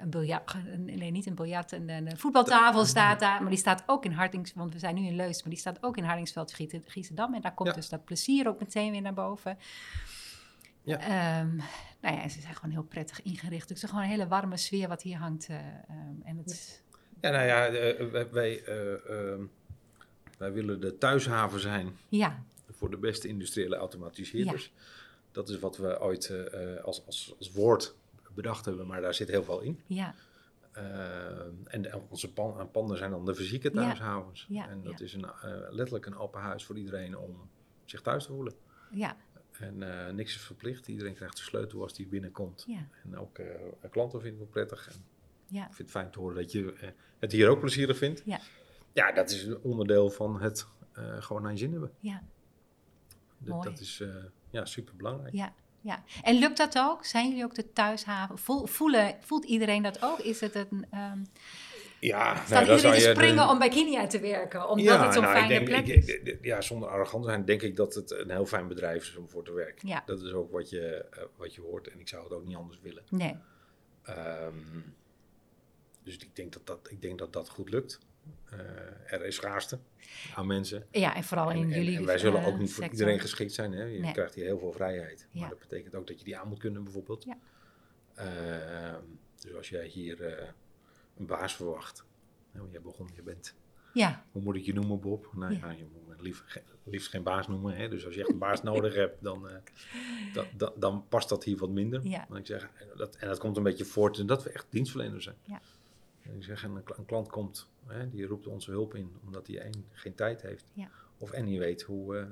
een 0.00 0.10
biljart, 0.10 0.56
nee 0.78 1.10
niet 1.10 1.26
een 1.26 1.34
biljart, 1.34 1.72
een, 1.72 1.88
een 1.88 2.18
voetbaltafel 2.18 2.84
staat 2.84 3.20
daar. 3.20 3.40
Maar 3.40 3.50
die 3.50 3.58
staat 3.58 3.82
ook 3.86 4.04
in 4.04 4.12
Hartings, 4.12 4.52
want 4.54 4.72
we 4.72 4.78
zijn 4.78 4.94
nu 4.94 5.06
in 5.06 5.16
Leus, 5.16 5.40
maar 5.42 5.50
die 5.50 5.60
staat 5.60 5.82
ook 5.82 5.96
in 5.96 6.04
Hardingsveld, 6.04 6.52
Gieten- 6.52 6.82
Giesendam. 6.86 7.34
En 7.34 7.40
daar 7.40 7.54
komt 7.54 7.68
Ja. 7.68 7.74
dus 7.74 7.88
dat 7.88 8.04
plezier 8.04 8.48
ook 8.48 8.58
meteen 8.60 8.90
weer 8.92 9.02
naar 9.02 9.14
boven. 9.14 9.58
Ja. 10.82 10.98
Ehm, 10.98 11.56
nou 12.00 12.14
ja, 12.16 12.22
en 12.22 12.30
ze 12.30 12.40
zijn 12.40 12.54
gewoon 12.54 12.70
heel 12.70 12.82
prettig 12.84 13.22
ingericht. 13.22 13.68
Dus 13.68 13.76
het 13.80 13.82
is 13.82 13.88
gewoon 13.88 14.04
een 14.04 14.10
hele 14.10 14.28
warme 14.28 14.56
sfeer 14.56 14.88
wat 14.88 15.02
hier 15.02 15.16
hangt. 15.18 15.46
eh, 15.48 15.56
ehm, 15.56 16.20
en 16.24 16.36
het 16.36 16.50
is, 16.50 16.82
Ja, 17.20 17.30
nou 17.30 17.44
ja, 17.46 17.66
eh, 17.66 18.24
wij, 18.32 18.62
wij 20.44 20.52
willen 20.52 20.80
de 20.80 20.98
thuishaven 20.98 21.60
zijn 21.60 21.96
ja, 22.08 22.42
voor 22.70 22.90
de 22.90 22.96
beste 22.96 23.28
industriële 23.28 23.76
automatiseerders. 23.76 24.72
Dat 25.32 25.48
is 25.48 25.58
wat 25.58 25.76
we 25.76 26.00
ooit 26.00 26.28
eh, 26.30 26.84
als, 26.84 27.06
als, 27.06 27.34
als 27.38 27.52
woord 27.52 27.94
bedacht 28.34 28.64
hebben, 28.64 28.86
maar 28.86 29.00
daar 29.00 29.14
zit 29.14 29.28
heel 29.28 29.42
veel 29.44 29.60
in. 29.60 29.80
ja, 29.86 30.14
Eh, 30.72 31.46
en 31.64 32.02
onze 32.08 32.32
pan, 32.32 32.70
panden 32.70 32.98
zijn 32.98 33.10
dan 33.10 33.24
de 33.24 33.34
fysieke 33.34 33.70
thuishavens. 33.70 34.46
Ja, 34.48 34.68
en 34.68 34.82
dat 34.82 35.00
is 35.00 35.14
een, 35.14 35.24
eh, 35.24 35.50
letterlijk 35.70 36.06
een 36.06 36.16
open 36.16 36.40
huis 36.40 36.64
voor 36.64 36.76
iedereen 36.78 37.16
om 37.18 37.48
zich 37.84 38.00
thuis 38.00 38.24
te 38.24 38.32
voelen. 38.32 38.52
ja, 38.90 39.16
En 39.58 39.78
niks 40.14 40.34
is 40.34 40.40
verplicht. 40.42 40.88
Iedereen 40.88 41.14
krijgt 41.14 41.36
de 41.36 41.42
sleutel 41.42 41.82
als 41.82 41.94
die 41.94 42.06
binnenkomt. 42.06 42.64
ja, 42.68 42.88
En 43.04 43.18
ook 43.18 43.40
klanten 43.90 44.20
vinden 44.20 44.40
het 44.40 44.50
prettig. 44.50 44.88
En 44.88 45.04
ja. 45.46 45.60
ik 45.66 45.74
vind 45.74 45.78
het 45.78 45.90
fijn 45.90 46.10
te 46.10 46.18
horen 46.18 46.36
dat 46.36 46.52
je 46.52 46.92
het 47.18 47.32
hier 47.32 47.48
ook 47.48 47.60
plezierig 47.60 47.96
vindt. 47.96 48.22
Ja. 48.24 48.40
Ja, 48.94 49.12
dat 49.12 49.30
is 49.30 49.44
een 49.44 49.58
onderdeel 49.62 50.10
van 50.10 50.40
het 50.42 50.66
eh, 50.92 51.22
gewoon 51.22 51.42
naar 51.42 51.52
je 51.52 51.58
zin 51.58 51.70
hebben. 51.72 51.92
Ja. 52.00 52.22
Dat, 53.38 53.54
Mooi. 53.54 53.68
dat 53.70 53.80
is 53.80 54.00
eh, 54.00 54.08
ja, 54.50 54.64
super 54.64 54.96
belangrijk. 54.96 55.34
Ja, 55.34 55.52
ja. 55.80 56.02
En 56.22 56.38
lukt 56.38 56.56
dat 56.56 56.78
ook? 56.78 57.04
Zijn 57.04 57.28
jullie 57.28 57.44
ook 57.44 57.54
de 57.54 57.72
thuishaven? 57.72 58.38
Voel, 58.38 58.66
voelen, 58.66 59.16
voelt 59.20 59.44
iedereen 59.44 59.82
dat 59.82 60.02
ook? 60.02 60.18
Is 60.18 60.40
het 60.40 60.54
een, 60.54 60.86
ehm 60.90 61.18
Ja, 62.00 62.34
staat 62.36 62.48
nou, 62.48 62.76
iedereen 62.76 62.98
te 63.00 63.06
je 63.08 63.14
springen 63.14 63.46
de- 63.46 63.52
om 63.52 63.58
bij 63.58 63.68
Kinia 63.68 64.06
te 64.06 64.20
werken? 64.20 64.68
Omdat 64.68 65.00
het 65.00 65.12
zo'n 65.14 65.22
nou, 65.22 65.34
fijne 65.34 65.48
denk- 65.48 65.64
plek 65.64 65.86
ik- 65.86 66.04
is? 66.24 66.36
ja, 66.40 66.60
zonder 66.60 66.88
arrogant 66.88 67.22
te 67.24 67.28
zijn, 67.30 67.44
denk 67.44 67.62
ik 67.62 67.76
dat 67.76 67.94
het 67.94 68.10
een 68.10 68.30
heel 68.30 68.46
fijn 68.46 68.68
bedrijf 68.68 69.02
is 69.02 69.16
om 69.16 69.28
voor 69.28 69.44
te 69.44 69.52
werken. 69.52 69.88
Ja. 69.88 70.02
Dat 70.06 70.22
is 70.22 70.32
ook 70.32 70.52
wat 70.52 70.70
je, 70.70 71.04
eh, 71.10 71.22
wat 71.36 71.54
je 71.54 71.60
hoort 71.60 71.88
en 71.88 72.00
ik 72.00 72.08
zou 72.08 72.22
het 72.24 72.32
ook 72.32 72.44
niet 72.46 72.56
anders 72.56 72.80
willen. 72.80 73.02
Nee, 73.10 73.36
Ehm, 74.02 74.54
dus 76.02 76.16
ik 76.16 76.36
denk 76.36 76.52
dat 76.52 76.66
dat, 76.66 76.90
ik 76.90 77.02
denk 77.02 77.18
dat, 77.18 77.32
dat 77.32 77.48
goed 77.48 77.70
lukt. 77.70 77.98
Eh, 78.50 78.58
er 79.12 79.24
is 79.24 79.34
schaarste 79.34 79.78
aan 80.34 80.46
mensen. 80.46 80.86
ja, 80.90 81.14
en 81.16 81.24
vooral 81.24 81.50
in 81.50 81.62
En, 81.62 81.68
jullie 81.68 81.96
en 81.96 82.04
wij 82.06 82.18
zullen 82.18 82.40
eh, 82.40 82.46
ook 82.46 82.58
niet 82.58 82.72
voor 82.72 82.82
sector. 82.82 82.98
iedereen 83.00 83.20
geschikt 83.20 83.52
zijn. 83.52 83.72
Hè? 83.72 83.84
Je 83.84 84.00
Nee. 84.00 84.12
krijgt 84.12 84.34
hier 84.34 84.44
heel 84.44 84.58
veel 84.58 84.72
vrijheid. 84.72 85.26
Ja. 85.30 85.40
Maar 85.40 85.48
dat 85.48 85.58
betekent 85.58 85.94
ook 85.94 86.06
dat 86.06 86.18
je 86.18 86.24
die 86.24 86.38
aan 86.38 86.48
moet 86.48 86.58
kunnen 86.58 86.84
bijvoorbeeld. 86.84 87.24
Ja. 87.24 87.36
Ehm, 88.14 89.02
dus 89.40 89.54
als 89.54 89.68
jij 89.68 89.86
hier 89.86 90.22
eh, 90.24 90.48
een 91.18 91.26
baas 91.26 91.56
verwacht. 91.56 92.04
Nou, 92.52 92.68
jij 92.70 92.80
begon, 92.80 93.08
je 93.14 93.22
bent, 93.22 93.54
Ja, 93.92 94.24
hoe 94.32 94.42
moet 94.42 94.56
ik 94.56 94.64
je 94.64 94.74
noemen 94.74 95.00
Bob? 95.00 95.30
Nou 95.34 95.52
Ja. 95.54 95.70
je 95.70 95.84
moet 95.92 96.02
ge- 96.46 96.62
liefst 96.84 97.08
geen 97.08 97.22
baas 97.22 97.48
noemen. 97.48 97.76
Hè? 97.76 97.88
Dus 97.88 98.04
als 98.06 98.14
je 98.14 98.20
echt 98.20 98.30
een 98.30 98.38
baas 98.38 98.62
nodig 98.62 98.94
hebt, 98.94 99.22
dan, 99.22 99.48
eh, 99.48 100.66
dan 100.76 101.04
past 101.08 101.28
dat 101.28 101.44
hier 101.44 101.56
wat 101.56 101.68
minder. 101.70 102.00
Ja. 102.06 102.28
Ik 102.34 102.46
zeg, 102.46 102.62
en, 102.74 102.86
dat, 102.96 103.16
en 103.16 103.28
dat 103.28 103.38
komt 103.38 103.56
een 103.56 103.62
beetje 103.62 103.84
voort 103.84 104.18
in 104.18 104.26
dat 104.26 104.42
we 104.42 104.50
echt 104.50 104.66
dienstverleners 104.70 105.24
zijn. 105.24 105.36
Ja. 105.44 105.60
Ik 106.32 106.42
zeg, 106.44 106.62
een, 106.62 106.82
een 106.96 107.04
klant 107.06 107.28
komt, 107.28 107.68
hè, 107.86 108.08
die 108.08 108.26
roept 108.26 108.46
onze 108.46 108.70
hulp 108.70 108.94
in, 108.94 109.16
omdat 109.24 109.46
hij 109.46 109.58
één, 109.60 109.84
geen 109.90 110.14
tijd 110.14 110.42
heeft. 110.42 110.70
Ja. 110.74 110.90
Of 111.18 111.30
en 111.32 111.44
niet 111.44 111.58
weet 111.58 111.82
hoe, 111.82 112.16
eh, 112.16 112.26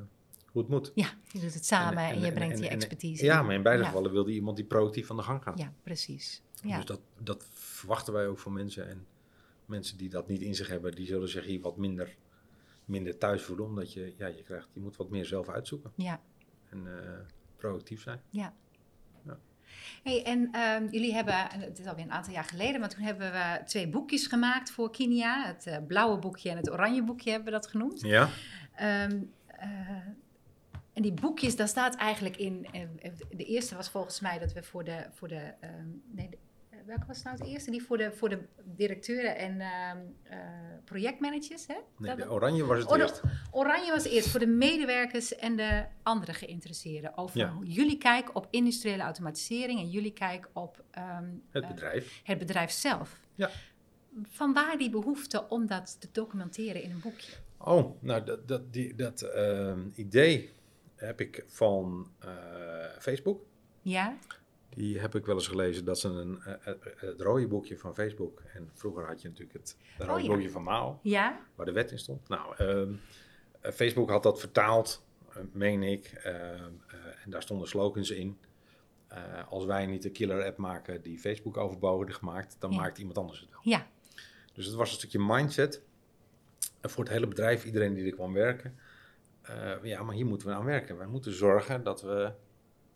hoe 0.46 0.62
het 0.62 0.70
moet. 0.70 0.92
ja, 0.94 1.10
je 1.32 1.40
doet 1.40 1.54
het 1.54 1.66
samen 1.66 1.98
en, 2.02 2.10
En- 2.14 2.20
je 2.20 2.26
en- 2.26 2.34
brengt 2.34 2.56
en- 2.56 2.62
je 2.62 2.68
expertise. 2.68 3.24
Ja, 3.24 3.42
maar 3.42 3.54
in 3.54 3.62
beide 3.62 3.82
Ja. 3.82 3.88
gevallen 3.88 4.12
wilde 4.12 4.32
iemand 4.32 4.56
die 4.56 4.66
proactief 4.66 5.10
aan 5.10 5.16
de 5.16 5.22
gang 5.22 5.42
gaat. 5.42 5.58
Ja, 5.58 5.72
precies. 5.82 6.42
Ja, 6.62 6.76
Dus 6.76 6.84
dat, 6.84 7.00
dat 7.18 7.46
verwachten 7.52 8.12
wij 8.12 8.26
ook 8.26 8.38
van 8.38 8.52
mensen. 8.52 8.88
En 8.88 9.06
mensen 9.66 9.96
die 9.98 10.08
dat 10.08 10.28
niet 10.28 10.40
in 10.40 10.54
zich 10.54 10.68
hebben, 10.68 10.94
die 10.94 11.06
zullen 11.06 11.28
zich 11.28 11.44
hier 11.44 11.60
wat 11.60 11.76
minder, 11.76 12.16
minder 12.84 13.18
thuis 13.18 13.42
voelen. 13.42 13.64
Omdat 13.66 13.92
je, 13.92 14.14
ja, 14.16 14.26
je, 14.26 14.42
krijgt, 14.42 14.68
je 14.72 14.80
moet 14.80 14.96
wat 14.96 15.10
meer 15.10 15.24
zelf 15.24 15.48
uitzoeken 15.48 15.92
ja. 15.96 16.20
en 16.68 16.86
eh, 17.04 17.18
proactief 17.56 18.02
zijn. 18.02 18.20
Ja. 18.30 18.54
Hey, 20.02 20.22
en 20.24 20.48
ehm, 20.52 20.86
jullie 20.90 21.14
hebben, 21.14 21.50
en 21.50 21.60
het 21.60 21.78
is 21.78 21.86
alweer 21.86 22.04
een 22.04 22.12
aantal 22.12 22.32
jaar 22.32 22.44
geleden, 22.44 22.80
maar 22.80 22.88
toen 22.88 23.04
hebben 23.04 23.32
we 23.32 23.60
twee 23.64 23.88
boekjes 23.88 24.26
gemaakt 24.26 24.70
voor 24.70 24.90
Kinia. 24.90 25.46
Het 25.46 25.66
eh, 25.66 25.76
blauwe 25.86 26.18
boekje 26.18 26.50
en 26.50 26.56
het 26.56 26.70
oranje 26.70 27.02
boekje 27.02 27.30
hebben 27.30 27.52
we 27.52 27.58
dat 27.60 27.66
genoemd. 27.66 28.00
Ja? 28.00 28.28
Ehm, 28.74 29.20
eh, 29.46 29.68
en 30.92 31.02
die 31.02 31.12
boekjes, 31.12 31.56
daar 31.56 31.68
staat 31.68 31.94
eigenlijk 31.96 32.36
in. 32.36 32.66
eh, 32.72 33.10
de 33.30 33.44
eerste 33.44 33.74
was 33.76 33.90
volgens 33.90 34.20
mij 34.20 34.38
dat 34.38 34.52
we 34.52 34.62
voor 34.62 34.84
de. 34.84 35.06
Voor 35.12 35.28
de 35.28 35.52
ehm, 35.60 35.86
nee, 36.10 36.28
welke 36.86 37.06
was 37.06 37.22
nou 37.22 37.36
het 37.38 37.46
eerste? 37.46 37.70
Die 37.70 37.82
voor 37.82 37.98
de, 37.98 38.12
voor 38.12 38.28
de 38.28 38.38
directeuren 38.64 39.36
en 39.36 39.60
ehm, 39.60 39.98
eh, 40.22 40.38
projectmanagers. 40.84 41.66
Hè? 41.66 41.74
Nee, 41.98 42.16
de 42.16 42.30
oranje 42.30 42.64
was 42.64 42.78
het 42.78 42.90
Oh, 42.90 42.98
eerst. 42.98 43.22
Oranje 43.50 43.90
was 43.90 44.04
eerst 44.04 44.28
voor 44.28 44.40
de 44.40 44.46
medewerkers 44.46 45.34
en 45.34 45.56
de 45.56 45.84
andere 46.02 46.32
geïnteresseerden. 46.34 47.16
Over 47.16 47.38
Ja. 47.38 47.50
hoe 47.52 47.66
jullie 47.66 47.98
kijk 47.98 48.36
op 48.36 48.46
industriële 48.50 49.02
automatisering 49.02 49.80
en 49.80 49.88
jullie 49.90 50.12
kijk 50.12 50.48
op 50.52 50.84
ehm, 50.90 51.24
Het 51.50 51.62
eh, 51.62 51.68
bedrijf. 51.68 52.20
het 52.24 52.38
bedrijf 52.38 52.70
zelf. 52.70 53.20
Ja. 53.34 53.50
Vanwaar 54.28 54.78
die 54.78 54.90
behoefte 54.90 55.48
om 55.48 55.66
dat 55.66 56.00
te 56.00 56.08
documenteren 56.12 56.82
in 56.82 56.90
een 56.90 57.00
boekje? 57.00 57.32
Oh, 57.58 58.02
nou 58.02 58.24
dat, 58.24 58.48
dat, 58.48 58.72
die, 58.72 58.94
dat 58.94 59.20
ehm, 59.22 59.80
idee 59.94 60.50
heb 60.96 61.20
ik 61.20 61.44
van 61.46 62.10
eh, 62.18 62.30
Facebook. 62.98 63.44
Ja? 63.82 64.16
Die 64.74 64.98
heb 65.00 65.14
ik 65.14 65.26
wel 65.26 65.34
eens 65.34 65.48
gelezen. 65.48 65.84
Dat 65.84 65.98
ze 65.98 66.08
een, 66.08 66.42
eh, 66.42 66.52
eh, 66.72 66.74
het 66.96 67.20
rode 67.20 67.46
boekje 67.46 67.78
van 67.78 67.94
Facebook. 67.94 68.42
En 68.54 68.70
vroeger 68.74 69.06
had 69.06 69.22
je 69.22 69.28
natuurlijk 69.28 69.58
het 69.58 69.76
rode 69.98 70.12
Oh, 70.12 70.20
ja. 70.20 70.26
boekje 70.26 70.50
van 70.50 70.62
Mao. 70.62 70.98
Ja? 71.02 71.40
waar 71.54 71.66
de 71.66 71.72
wet 71.72 71.90
in 71.90 71.98
stond. 71.98 72.28
Nou, 72.28 72.56
ehm, 72.56 72.92
eh, 73.60 73.72
Facebook 73.72 74.10
had 74.10 74.22
dat 74.22 74.40
vertaald, 74.40 75.04
eh, 75.30 75.36
meen 75.52 75.82
ik, 75.82 76.06
ehm, 76.06 76.34
eh, 76.34 77.24
en 77.24 77.30
daar 77.30 77.42
stonden 77.42 77.68
slogans 77.68 78.10
in. 78.10 78.38
Eh, 79.08 79.48
als 79.50 79.64
wij 79.64 79.86
niet 79.86 80.02
de 80.02 80.10
killer 80.10 80.44
app 80.44 80.56
maken 80.56 81.02
die 81.02 81.18
Facebook 81.18 81.56
overbodig 81.56 82.20
maakt, 82.20 82.56
dan 82.58 82.70
Ja. 82.70 82.76
maakt 82.76 82.98
iemand 82.98 83.18
anders 83.18 83.40
het 83.40 83.50
wel. 83.50 83.60
Ja. 83.62 83.86
Dus 84.54 84.66
het 84.66 84.74
was 84.74 84.88
een 84.90 84.96
stukje 84.96 85.18
mindset 85.18 85.82
eh, 86.80 86.90
voor 86.90 87.04
het 87.04 87.12
hele 87.12 87.26
bedrijf, 87.26 87.64
iedereen 87.64 87.94
die 87.94 88.06
er 88.06 88.12
kwam 88.12 88.32
werken. 88.32 88.78
eh, 89.42 89.72
ja, 89.82 90.02
maar 90.02 90.14
hier 90.14 90.26
moeten 90.26 90.48
we 90.48 90.54
aan 90.54 90.64
werken. 90.64 90.96
Wij 90.98 91.06
moeten 91.06 91.32
zorgen 91.32 91.82
dat 91.82 92.02
we 92.02 92.32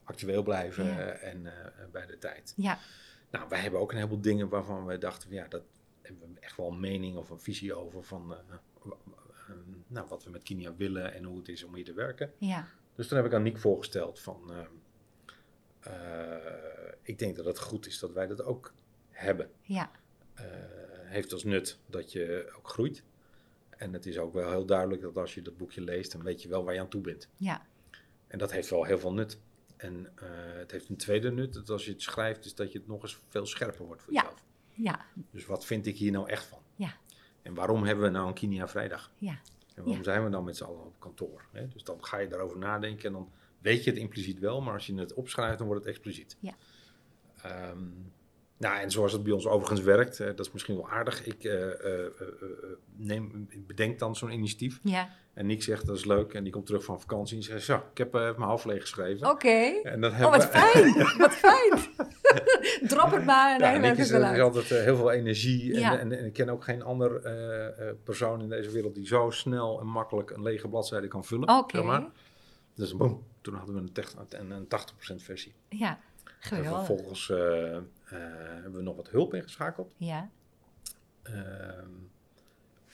actueel 0.06 0.42
blijven 0.42 0.84
Ja. 0.84 0.98
eh, 1.12 1.32
en 1.32 1.46
eh, 1.46 1.84
bij 1.92 2.06
de 2.06 2.18
tijd. 2.18 2.52
Ja, 2.56 2.78
Nou, 3.30 3.48
wij 3.48 3.60
hebben 3.60 3.80
ook 3.80 3.90
een 3.90 3.96
heleboel 3.96 4.20
dingen 4.20 4.48
waarvan 4.48 4.86
we 4.86 4.98
dachten, 4.98 5.28
van, 5.28 5.36
ja, 5.36 5.48
dat 5.48 5.62
hebben 6.02 6.34
we 6.34 6.40
echt 6.40 6.56
wel 6.56 6.68
een 6.70 6.80
mening 6.80 7.16
of 7.16 7.30
een 7.30 7.40
visie 7.40 7.74
over 7.74 8.02
van 8.04 8.34
eh, 8.34 8.56
nou, 9.86 10.08
wat 10.08 10.24
we 10.24 10.30
met 10.30 10.42
Kinia 10.42 10.74
willen 10.76 11.14
en 11.14 11.24
hoe 11.24 11.38
het 11.38 11.48
is 11.48 11.64
om 11.64 11.74
hier 11.74 11.84
te 11.84 11.92
werken. 11.92 12.32
ja, 12.38 12.68
Dus 12.94 13.08
toen 13.08 13.16
heb 13.16 13.26
ik 13.26 13.32
aan 13.32 13.42
Nick 13.42 13.58
voorgesteld 13.58 14.20
van, 14.20 14.52
ik 17.02 17.18
denk 17.18 17.36
dat 17.36 17.44
het 17.44 17.58
goed 17.58 17.86
is 17.86 17.98
dat 17.98 18.12
wij 18.12 18.26
dat 18.26 18.42
ook 18.42 18.72
hebben. 19.10 19.50
ja, 19.60 19.90
heeft 21.04 21.32
als 21.32 21.44
nut 21.44 21.78
dat 21.86 22.12
je 22.12 22.52
ook 22.56 22.68
groeit. 22.68 23.02
En 23.70 23.92
het 23.92 24.06
is 24.06 24.18
ook 24.18 24.32
wel 24.34 24.50
heel 24.50 24.66
duidelijk 24.66 25.00
dat 25.02 25.16
als 25.16 25.34
je 25.34 25.42
dat 25.42 25.56
boekje 25.56 25.80
leest, 25.80 26.12
dan 26.12 26.22
weet 26.22 26.42
je 26.42 26.48
wel 26.48 26.64
waar 26.64 26.74
je 26.74 26.80
aan 26.80 26.88
toe 26.88 27.00
bent. 27.00 27.28
ja, 27.36 27.66
En 28.26 28.38
dat 28.38 28.52
heeft 28.52 28.70
wel 28.70 28.84
heel 28.84 28.98
veel 28.98 29.12
nut. 29.12 29.38
En 29.76 30.12
eh, 30.14 30.28
het 30.58 30.70
heeft 30.70 30.88
een 30.88 30.96
tweede 30.96 31.30
nut, 31.32 31.54
dat 31.54 31.70
als 31.70 31.84
je 31.84 31.90
het 31.92 32.02
schrijft, 32.02 32.44
is 32.44 32.54
dat 32.54 32.72
je 32.72 32.78
het 32.78 32.86
nog 32.88 33.02
eens 33.02 33.20
veel 33.28 33.46
scherper 33.46 33.84
wordt 33.86 34.02
voor 34.02 34.12
Ja. 34.12 34.20
jezelf. 34.22 34.42
ja, 34.74 35.06
Dus 35.30 35.46
wat 35.46 35.64
vind 35.64 35.86
ik 35.86 35.96
hier 35.96 36.12
nou 36.12 36.28
echt 36.28 36.44
van? 36.44 36.58
Ja. 36.76 36.94
En 37.42 37.54
waarom 37.54 37.84
hebben 37.84 38.04
we 38.04 38.10
nou 38.10 38.28
een 38.28 38.34
Kinia 38.34 38.68
vrijdag? 38.68 39.10
ja, 39.18 39.30
En 39.74 39.82
waarom 39.82 39.96
Ja. 39.96 40.02
zijn 40.02 40.24
we 40.24 40.30
dan 40.30 40.44
met 40.44 40.56
z'n 40.56 40.64
allen 40.64 40.84
op 40.84 41.00
kantoor? 41.00 41.44
Hè? 41.52 41.68
Dus 41.68 41.82
dan 41.84 42.04
ga 42.04 42.18
je 42.18 42.28
daarover 42.28 42.58
nadenken 42.58 43.06
en 43.06 43.12
dan 43.12 43.30
weet 43.58 43.84
je 43.84 43.90
het 43.90 43.98
impliciet 43.98 44.38
wel, 44.38 44.60
maar 44.60 44.72
als 44.74 44.86
je 44.86 44.94
het 44.94 45.14
opschrijft, 45.14 45.58
dan 45.58 45.66
wordt 45.66 45.84
het 45.84 45.94
expliciet. 45.94 46.36
Ja. 46.40 46.54
Ehm, 47.42 47.88
nou, 48.58 48.78
en 48.80 48.90
zoals 48.90 49.12
het 49.12 49.22
bij 49.22 49.32
ons 49.32 49.46
overigens 49.46 49.80
werkt, 49.80 50.20
eh, 50.20 50.26
dat 50.26 50.46
is 50.46 50.52
misschien 50.52 50.76
wel 50.76 50.88
aardig. 50.90 51.24
Ik 51.26 51.44
eh, 51.44 52.04
eh, 52.04 52.12
neem, 52.96 53.48
bedenk 53.66 53.98
dan 53.98 54.16
zo'n 54.16 54.30
initiatief. 54.32 54.80
ja. 54.82 55.08
En 55.34 55.46
Nick 55.46 55.62
zegt 55.62 55.86
dat 55.86 55.96
is 55.96 56.04
leuk. 56.04 56.34
En 56.34 56.42
die 56.42 56.52
komt 56.52 56.66
terug 56.66 56.84
van 56.84 57.00
vakantie 57.00 57.36
en 57.36 57.42
zegt: 57.42 57.64
Zo, 57.64 57.76
ik 57.90 57.98
heb 57.98 58.12
mijn 58.12 58.34
half 58.36 58.64
leeg 58.64 58.80
geschreven. 58.80 59.30
Oké. 59.30 59.80
En 59.82 60.00
dan 60.00 60.10
Oh, 60.12 60.30
wat 60.30 60.46
fijn. 60.56 60.94
Wat 61.18 61.32
fijn. 61.34 61.78
Drop 62.88 63.10
het 63.10 63.24
maar 63.24 63.60
en 63.60 63.72
Ja, 63.72 63.78
Nick 63.78 63.96
is, 63.98 64.10
er 64.10 64.42
altijd 64.42 64.68
heel 64.68 64.96
veel 64.96 65.10
energie. 65.10 65.72
En, 65.74 65.80
Ja. 65.80 65.98
en, 65.98 66.12
en 66.18 66.24
ik 66.24 66.32
ken 66.32 66.48
ook 66.48 66.64
geen 66.64 66.82
ander 66.82 67.20
persoon 68.04 68.40
in 68.42 68.48
deze 68.48 68.70
wereld 68.70 68.94
die 68.94 69.06
zo 69.06 69.30
snel 69.30 69.80
en 69.80 69.86
makkelijk 69.86 70.30
een 70.30 70.42
lege 70.42 70.68
bladzijde 70.68 71.08
kan 71.08 71.24
vullen. 71.24 71.48
Oké. 71.48 71.76
zeg 71.76 71.86
maar. 71.86 72.06
Dus 72.74 72.96
boom, 72.96 73.22
toen 73.40 73.54
hadden 73.54 73.74
we 73.74 73.80
een, 73.80 74.40
een, 74.40 74.50
een 74.50 74.66
80% 75.20 75.22
versie. 75.22 75.54
Ja, 75.68 75.98
En 76.40 76.64
vervolgens 76.64 77.30
eh, 77.30 77.76
eh, 77.76 77.82
hebben 78.04 78.72
we 78.72 78.82
nog 78.82 78.96
wat 78.96 79.08
hulp 79.10 79.34
ingeschakeld. 79.34 79.94
Ja, 79.96 80.30
ehm, 81.22 81.90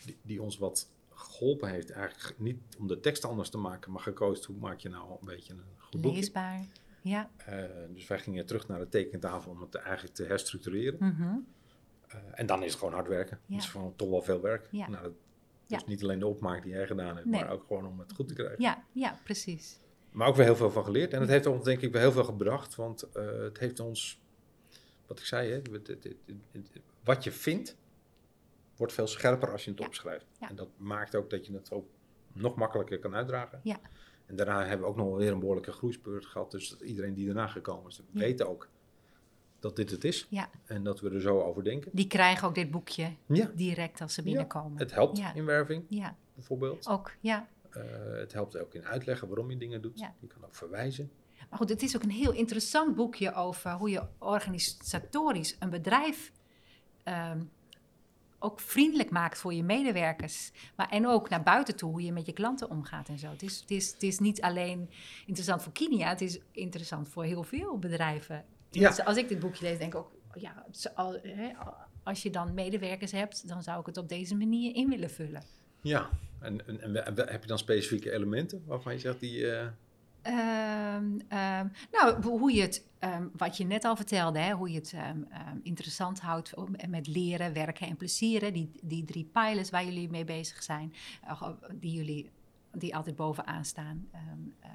die, 0.05 0.17
die 0.23 0.43
ons 0.43 0.59
wat 0.59 0.89
geholpen 1.15 1.69
heeft. 1.69 1.91
Eigenlijk 1.91 2.39
niet 2.39 2.59
om 2.79 2.87
de 2.87 3.01
tekst 3.01 3.25
anders 3.25 3.49
te 3.49 3.59
maken, 3.59 3.93
maar 3.93 4.03
gekozen 4.03 4.47
hoe 4.53 4.61
maak 4.63 4.79
je 4.79 4.89
nou 4.89 5.11
een 5.11 5.27
beetje 5.27 5.53
een 5.53 5.63
goed 5.79 6.01
boekje. 6.01 6.19
leesbaar. 6.19 6.65
Ja. 7.01 7.31
Eh, 7.37 7.65
dus 7.95 8.07
wij 8.07 8.19
gingen 8.19 8.47
terug 8.47 8.69
naar 8.69 8.79
de 8.79 8.89
tekentafel 8.89 9.51
om 9.51 9.61
het 9.61 9.75
eigenlijk 9.75 10.15
te 10.15 10.25
herstructureren. 10.25 10.97
mhm. 10.99 11.37
En 12.33 12.47
dan 12.47 12.63
is 12.63 12.71
het 12.71 12.79
gewoon 12.79 12.95
hard 12.95 13.09
werken. 13.09 13.39
Ja. 13.47 13.55
Het 13.55 13.65
is 13.65 13.71
gewoon 13.71 13.97
toch 13.97 14.09
wel 14.09 14.23
veel 14.23 14.41
werk. 14.41 14.69
Ja. 14.71 14.89
Nou, 14.89 15.13
Ja. 15.67 15.79
Dus 15.79 15.87
niet 15.87 16.03
alleen 16.03 16.19
de 16.19 16.27
opmaak 16.27 16.63
die 16.63 16.73
jij 16.73 16.87
gedaan 16.87 17.15
hebt, 17.17 17.27
Nee. 17.29 17.41
maar 17.41 17.51
ook 17.51 17.65
gewoon 17.67 17.87
om 17.87 17.99
het 17.99 18.13
goed 18.13 18.29
te 18.29 18.35
krijgen. 18.35 18.63
Ja, 18.63 18.85
ja, 18.93 19.19
precies. 19.25 19.79
Maar 20.13 20.29
ook 20.29 20.37
weer 20.37 20.45
heel 20.45 20.57
veel 20.57 20.71
van 20.71 20.85
geleerd. 20.85 21.13
En 21.13 21.21
het 21.21 21.29
heeft 21.29 21.47
ons 21.47 21.65
denk 21.65 21.81
ik 21.81 21.93
wel 21.93 22.01
heel 22.01 22.13
veel 22.13 22.25
gebracht. 22.25 22.75
Want 22.75 23.03
eh, 23.03 23.27
het 23.43 23.59
heeft 23.59 23.81
ons, 23.81 24.21
wat 25.07 25.19
ik 25.19 25.25
zei, 25.25 25.51
hè, 25.53 25.61
wat 27.05 27.25
je 27.25 27.33
vindt, 27.33 27.77
wordt 28.77 28.93
veel 28.93 29.07
scherper 29.07 29.53
als 29.53 29.65
je 29.65 29.71
het 29.71 29.79
Ja. 29.81 29.87
opschrijft. 29.87 30.27
Ja. 30.41 30.49
En 30.49 30.57
dat 30.57 30.69
maakt 30.77 31.15
ook 31.15 31.31
dat 31.31 31.47
je 31.47 31.53
het 31.53 31.71
ook 31.73 31.87
nog 32.33 32.55
makkelijker 32.55 32.99
kan 32.99 33.15
uitdragen. 33.15 33.61
Ja. 33.63 33.81
En 34.27 34.37
daarna 34.37 34.61
hebben 34.61 34.81
we 34.81 34.87
ook 34.93 34.97
nog 34.97 35.07
wel 35.07 35.17
weer 35.17 35.33
een 35.33 35.39
behoorlijke 35.39 35.73
groeispurt 35.73 36.27
gehad. 36.27 36.51
Dus 36.51 36.69
dat 36.69 36.81
iedereen 36.81 37.15
die 37.15 37.27
daarna 37.27 37.47
gekomen 37.47 37.91
is, 37.91 37.97
Ja. 38.11 38.21
weet 38.21 38.43
ook 38.45 38.69
dat 39.61 39.77
dit 39.77 39.91
het 39.91 40.05
is. 40.05 40.27
Ja. 40.31 40.51
En 40.65 40.83
dat 40.85 41.01
we 41.01 41.11
er 41.11 41.21
zo 41.21 41.41
over 41.41 41.65
denken. 41.65 41.91
Die 41.95 42.07
krijgen 42.07 42.49
ook 42.49 42.55
dit 42.55 42.71
boekje 42.71 43.13
Ja, 43.27 43.51
direct 43.55 44.01
als 44.01 44.15
ze 44.15 44.23
binnenkomen. 44.23 44.79
het 44.79 44.93
helpt 44.93 45.19
Ja. 45.19 45.35
in 45.35 45.45
werving 45.45 45.85
Ja, 45.89 46.17
bijvoorbeeld. 46.35 46.87
ook. 46.87 47.13
Ja. 47.21 47.49
Eh, 47.73 47.83
het 48.19 48.33
helpt 48.33 48.59
ook 48.59 48.75
in 48.75 48.85
uitleggen 48.85 49.29
waarom 49.29 49.51
je 49.51 49.57
dingen 49.57 49.83
doet. 49.83 49.99
Ja. 49.99 50.15
Je 50.19 50.27
kan 50.27 50.45
ook 50.45 50.55
verwijzen. 50.55 51.11
Maar 51.51 51.59
goed, 51.59 51.69
het 51.69 51.83
is 51.83 51.97
ook 51.97 52.03
een 52.03 52.11
heel 52.11 52.33
interessant 52.33 52.95
boekje 52.95 53.35
over 53.35 53.73
hoe 53.73 53.91
je 53.91 54.03
organisatorisch 54.19 55.57
een 55.59 55.71
bedrijf 55.71 56.33
ehm, 57.03 57.41
ook 58.39 58.61
vriendelijk 58.61 59.11
maakt 59.11 59.39
voor 59.39 59.55
je 59.55 59.63
medewerkers. 59.63 60.53
Maar, 60.77 60.89
en 60.89 61.07
ook 61.07 61.29
naar 61.29 61.43
buiten 61.43 61.77
toe, 61.77 61.91
hoe 61.91 62.03
je 62.03 62.13
met 62.13 62.27
je 62.27 62.33
klanten 62.33 62.71
omgaat 62.71 63.09
en 63.09 63.19
zo. 63.19 63.31
Het 63.31 63.43
is, 63.43 63.61
het 63.61 63.71
is, 63.71 63.93
het 63.93 64.03
is 64.03 64.19
niet 64.19 64.43
alleen 64.43 64.91
interessant 65.27 65.63
voor 65.63 65.73
Kinia, 65.73 66.09
het 66.09 66.21
is 66.21 66.41
interessant 66.51 67.09
voor 67.09 67.25
heel 67.25 67.43
veel 67.43 67.79
bedrijven. 67.79 68.45
Ja. 68.71 68.89
Dus 68.89 69.05
als 69.05 69.17
ik 69.17 69.29
dit 69.29 69.39
boekje 69.39 69.65
lees, 69.65 69.79
denk 69.79 69.95
ik 69.95 69.99
ook, 69.99 70.11
ja, 70.35 70.67
als 72.03 72.23
je 72.23 72.31
dan 72.31 72.55
medewerkers 72.55 73.13
hebt, 73.13 73.49
dan 73.49 73.63
zou 73.63 73.81
ik 73.81 73.87
het 73.87 73.97
op 73.97 74.09
deze 74.09 74.37
manier 74.37 74.75
in 74.75 74.89
willen 74.89 75.11
vullen. 75.11 75.43
Ja, 75.83 76.09
en, 76.41 76.69
en, 76.69 76.95
heb 77.31 77.43
je 77.43 77.49
dan 77.49 77.59
specifieke 77.59 78.13
elementen 78.13 78.63
waarvan 78.67 78.93
je 78.93 78.99
zegt 78.99 79.21
die... 79.21 79.51
eh, 79.51 79.67
Ehm, 80.23 81.19
ehm, 81.29 81.67
nou, 81.93 82.23
hoe 82.23 82.53
je 82.53 82.61
het, 82.61 82.87
ehm, 82.99 83.27
wat 83.37 83.57
je 83.57 83.65
net 83.65 83.85
al 83.85 83.97
vertelde, 83.97 84.39
hè, 84.39 84.53
hoe 84.53 84.71
je 84.71 84.79
het 84.79 84.95
interessant 85.63 86.21
houdt 86.21 86.55
om- 86.55 86.77
met 86.89 87.07
leren, 87.07 87.53
werken 87.53 87.87
en 87.87 87.97
plezieren. 87.97 88.53
Die, 88.53 88.71
die 88.83 89.05
drie 89.05 89.25
pijlers 89.33 89.71
waar 89.71 89.85
jullie 89.85 90.11
mee 90.11 90.25
bezig 90.25 90.63
zijn, 90.63 90.95
eh, 91.27 91.49
die 91.75 91.93
jullie 91.93 92.31
die 92.73 92.97
altijd 92.97 93.17
bovenaan 93.17 93.65
staan. 93.65 94.09
Eh, 94.11 94.71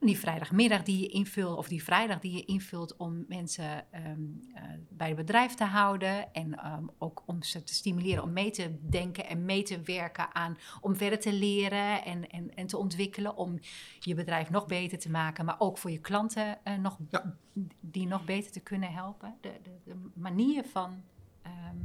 die 0.00 0.18
vrijdagmiddag 0.18 0.82
die 0.82 1.00
je 1.00 1.06
invult, 1.08 1.56
of 1.56 1.68
die 1.68 1.82
vrijdag 1.84 2.18
die 2.20 2.32
je 2.32 2.44
invult 2.44 2.96
om 2.96 3.24
mensen 3.28 3.92
ehm, 3.92 4.20
eh, 4.54 4.62
bij 4.88 5.06
het 5.08 5.16
bedrijf 5.16 5.54
te 5.54 5.64
houden. 5.64 6.32
En 6.32 6.58
ehm, 6.58 6.84
ook 6.98 7.22
om 7.26 7.42
ze 7.42 7.62
te 7.62 7.74
stimuleren 7.74 8.22
om 8.22 8.32
mee 8.32 8.50
te 8.50 8.76
denken 8.80 9.26
en 9.26 9.44
mee 9.44 9.62
te 9.62 9.80
werken 9.82 10.34
aan 10.34 10.58
om 10.80 10.96
verder 10.96 11.20
te 11.20 11.32
leren 11.32 12.04
en, 12.04 12.28
en, 12.30 12.54
en 12.54 12.66
te 12.66 12.76
ontwikkelen. 12.76 13.36
Om 13.36 13.58
je 14.00 14.14
bedrijf 14.14 14.50
nog 14.50 14.66
beter 14.66 14.98
te 14.98 15.10
maken, 15.10 15.44
maar 15.44 15.56
ook 15.58 15.78
voor 15.78 15.90
je 15.90 16.00
klanten 16.00 16.58
eh, 16.64 16.76
nog, 16.78 16.98
Ja. 17.10 17.36
die 17.80 18.06
nog 18.06 18.24
beter 18.24 18.52
te 18.52 18.60
kunnen 18.60 18.92
helpen. 18.92 19.34
De, 19.40 19.52
de, 19.62 19.70
de 19.84 19.94
manier 20.14 20.64
van. 20.64 21.02
ehm, 21.42 21.76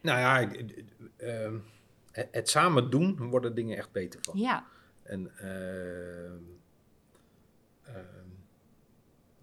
nou 0.00 0.18
ja, 0.18 0.38
ik- 0.38 0.84
ehm, 1.16 1.54
het, 2.12 2.28
het 2.32 2.48
samen 2.48 2.90
doen 2.90 3.16
worden 3.30 3.54
dingen 3.54 3.76
echt 3.76 3.92
beter 3.92 4.20
van. 4.22 4.38
ja, 4.38 4.64
En 5.08 5.30
ehm 5.38 6.42
ehm, 7.82 8.24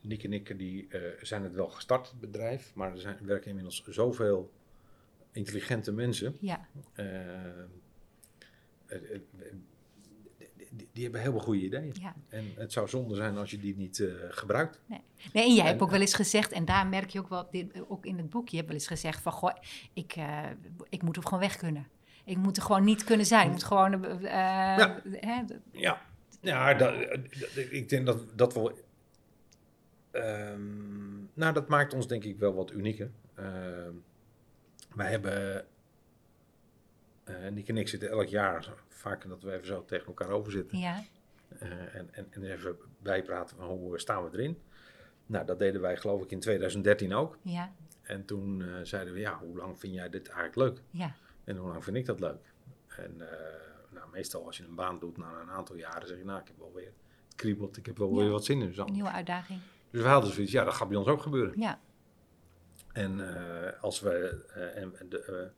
Nick 0.02 0.24
en 0.24 0.34
ik 0.34 0.58
die, 0.58 0.88
eh, 0.90 1.02
zijn 1.22 1.44
het 1.44 1.54
wel 1.54 1.68
gestart, 1.70 2.10
het 2.10 2.20
bedrijf. 2.20 2.72
Maar 2.76 2.92
er 2.92 3.00
zijn, 3.00 3.18
er 3.18 3.26
werken 3.26 3.48
inmiddels 3.48 3.84
zoveel 3.88 4.52
intelligente 5.32 5.92
mensen. 5.92 6.36
ja, 6.40 6.68
ehm, 6.94 7.08
eh, 8.86 9.14
eh, 9.16 9.20
die, 10.72 10.88
die- 10.92 11.04
hebben 11.04 11.22
heel 11.22 11.32
veel 11.32 11.40
goede 11.40 11.62
ideeën. 11.62 11.94
ja. 12.02 12.16
En 12.30 12.52
het 12.56 12.72
zou 12.72 12.88
zonde 12.88 13.16
zijn 13.16 13.38
als 13.38 13.52
je 13.52 13.60
die 13.60 13.76
niet 13.76 14.00
eh, 14.00 14.14
gebruikt. 14.30 14.80
Nee, 14.86 15.02
en 15.34 15.54
jij 15.54 15.60
En- 15.64 15.66
hebt 15.70 15.82
ook 15.82 15.90
wel 15.92 16.00
eens 16.02 16.14
gezegd, 16.14 16.52
en 16.52 16.66
daar 16.66 16.88
merk 16.88 17.10
je 17.10 17.20
ook 17.20 17.30
wel, 17.30 17.48
dit, 17.52 17.90
ook 17.90 18.06
in 18.06 18.18
het 18.18 18.30
boek, 18.30 18.50
je 18.50 18.56
hebt 18.56 18.68
wel 18.68 18.78
eens 18.78 18.88
gezegd 18.88 19.22
van, 19.22 19.32
goh, 19.32 19.56
ik, 19.94 20.14
eh, 20.16 20.50
ik 20.90 21.02
moet 21.02 21.18
er 21.18 21.24
gewoon 21.24 21.40
weg 21.40 21.56
kunnen. 21.58 21.88
Ik 22.26 22.38
moet 22.38 22.58
er 22.58 22.64
gewoon 22.64 22.84
niet 22.84 23.04
kunnen 23.04 23.26
zijn. 23.26 23.46
Ik 23.46 23.52
moet 23.52 23.64
gewoon, 23.64 24.06
eh, 24.06 24.22
Ja. 24.78 25.02
hè, 25.12 25.42
Ja, 25.72 26.02
ja 26.42 26.74
dat, 26.74 26.94
ik 27.56 27.90
denk 27.90 28.06
dat 28.06 28.38
dat 28.38 28.54
wel. 28.54 28.72
ehm, 30.12 31.18
nou, 31.34 31.54
dat 31.54 31.68
maakt 31.68 31.94
ons 31.94 32.08
denk 32.08 32.24
ik 32.24 32.38
wel 32.40 32.54
wat 32.54 32.72
unieker. 32.72 33.12
Ehm, 33.36 33.92
wij 34.96 35.10
hebben. 35.10 35.66
eh 37.24 37.48
Nick 37.52 37.68
en 37.68 37.78
ik 37.78 37.88
zitten 37.88 38.10
elk 38.10 38.28
jaar 38.28 38.74
vaker 38.88 39.30
dat 39.30 39.44
we 39.44 39.54
even 39.54 39.66
zo 39.68 39.86
tegen 39.86 40.08
elkaar 40.08 40.30
over 40.30 40.52
zitten. 40.52 40.78
ja, 40.78 41.04
eh, 41.60 41.96
en, 41.96 42.10
en, 42.12 42.28
en 42.30 42.44
even 42.44 42.76
bijpraten 43.02 43.58
van 43.58 43.68
hoe 43.68 44.00
staan 44.00 44.24
we 44.24 44.30
erin. 44.38 44.58
Nou, 45.26 45.46
dat 45.46 45.60
deden 45.60 45.82
wij 45.82 45.98
geloof 45.98 46.24
ik 46.24 46.32
in 46.32 46.40
2013 46.40 47.14
ook. 47.14 47.38
ja, 47.42 47.72
En 48.02 48.26
toen 48.26 48.64
zeiden 48.84 49.14
we, 49.14 49.20
ja, 49.20 49.38
hoe 49.40 49.58
lang 49.58 49.80
vind 49.80 49.94
jij 49.94 50.10
dit 50.10 50.28
eigenlijk 50.30 50.56
leuk? 50.56 50.84
ja, 50.90 51.16
En 51.44 51.58
hoe 51.58 51.70
lang 51.70 51.84
vind 51.84 51.98
ik 51.98 52.06
dat 52.06 52.20
leuk? 52.20 52.54
En 52.88 53.32
eh, 53.32 53.38
nou, 53.90 54.10
meestal 54.12 54.46
als 54.46 54.58
je 54.58 54.64
een 54.64 54.76
baan 54.76 55.00
doet 55.00 55.18
na 55.18 55.40
een 55.42 55.50
aantal 55.50 55.76
jaren, 55.76 56.08
zeg 56.08 56.18
je, 56.18 56.26
nou, 56.26 56.40
ik 56.42 56.48
heb 56.48 56.58
wel 56.58 56.72
weer, 56.74 56.94
het 57.26 57.36
kriebelt, 57.36 57.78
ik 57.78 57.86
heb 57.86 57.98
wel 57.98 58.10
Ja. 58.10 58.16
weer 58.16 58.30
wat 58.30 58.46
zin 58.46 58.62
in. 58.62 58.74
Zo. 58.74 58.86
een 58.86 58.94
nieuwe 58.94 59.12
uitdaging. 59.12 59.60
Dus 59.92 60.02
we 60.02 60.08
hadden 60.08 60.34
zoiets, 60.34 60.52
ja, 60.52 60.64
dat 60.64 60.74
gaat 60.74 60.88
bij 60.88 60.98
ons 60.98 61.08
ook 61.08 61.22
gebeuren. 61.22 61.60
Ja, 61.60 61.80
En 62.94 63.36
eh, 63.36 63.82
als 63.84 64.00
we, 64.00 64.44
eh, 64.54 64.82
en, 64.82 64.94
de, 65.10 65.52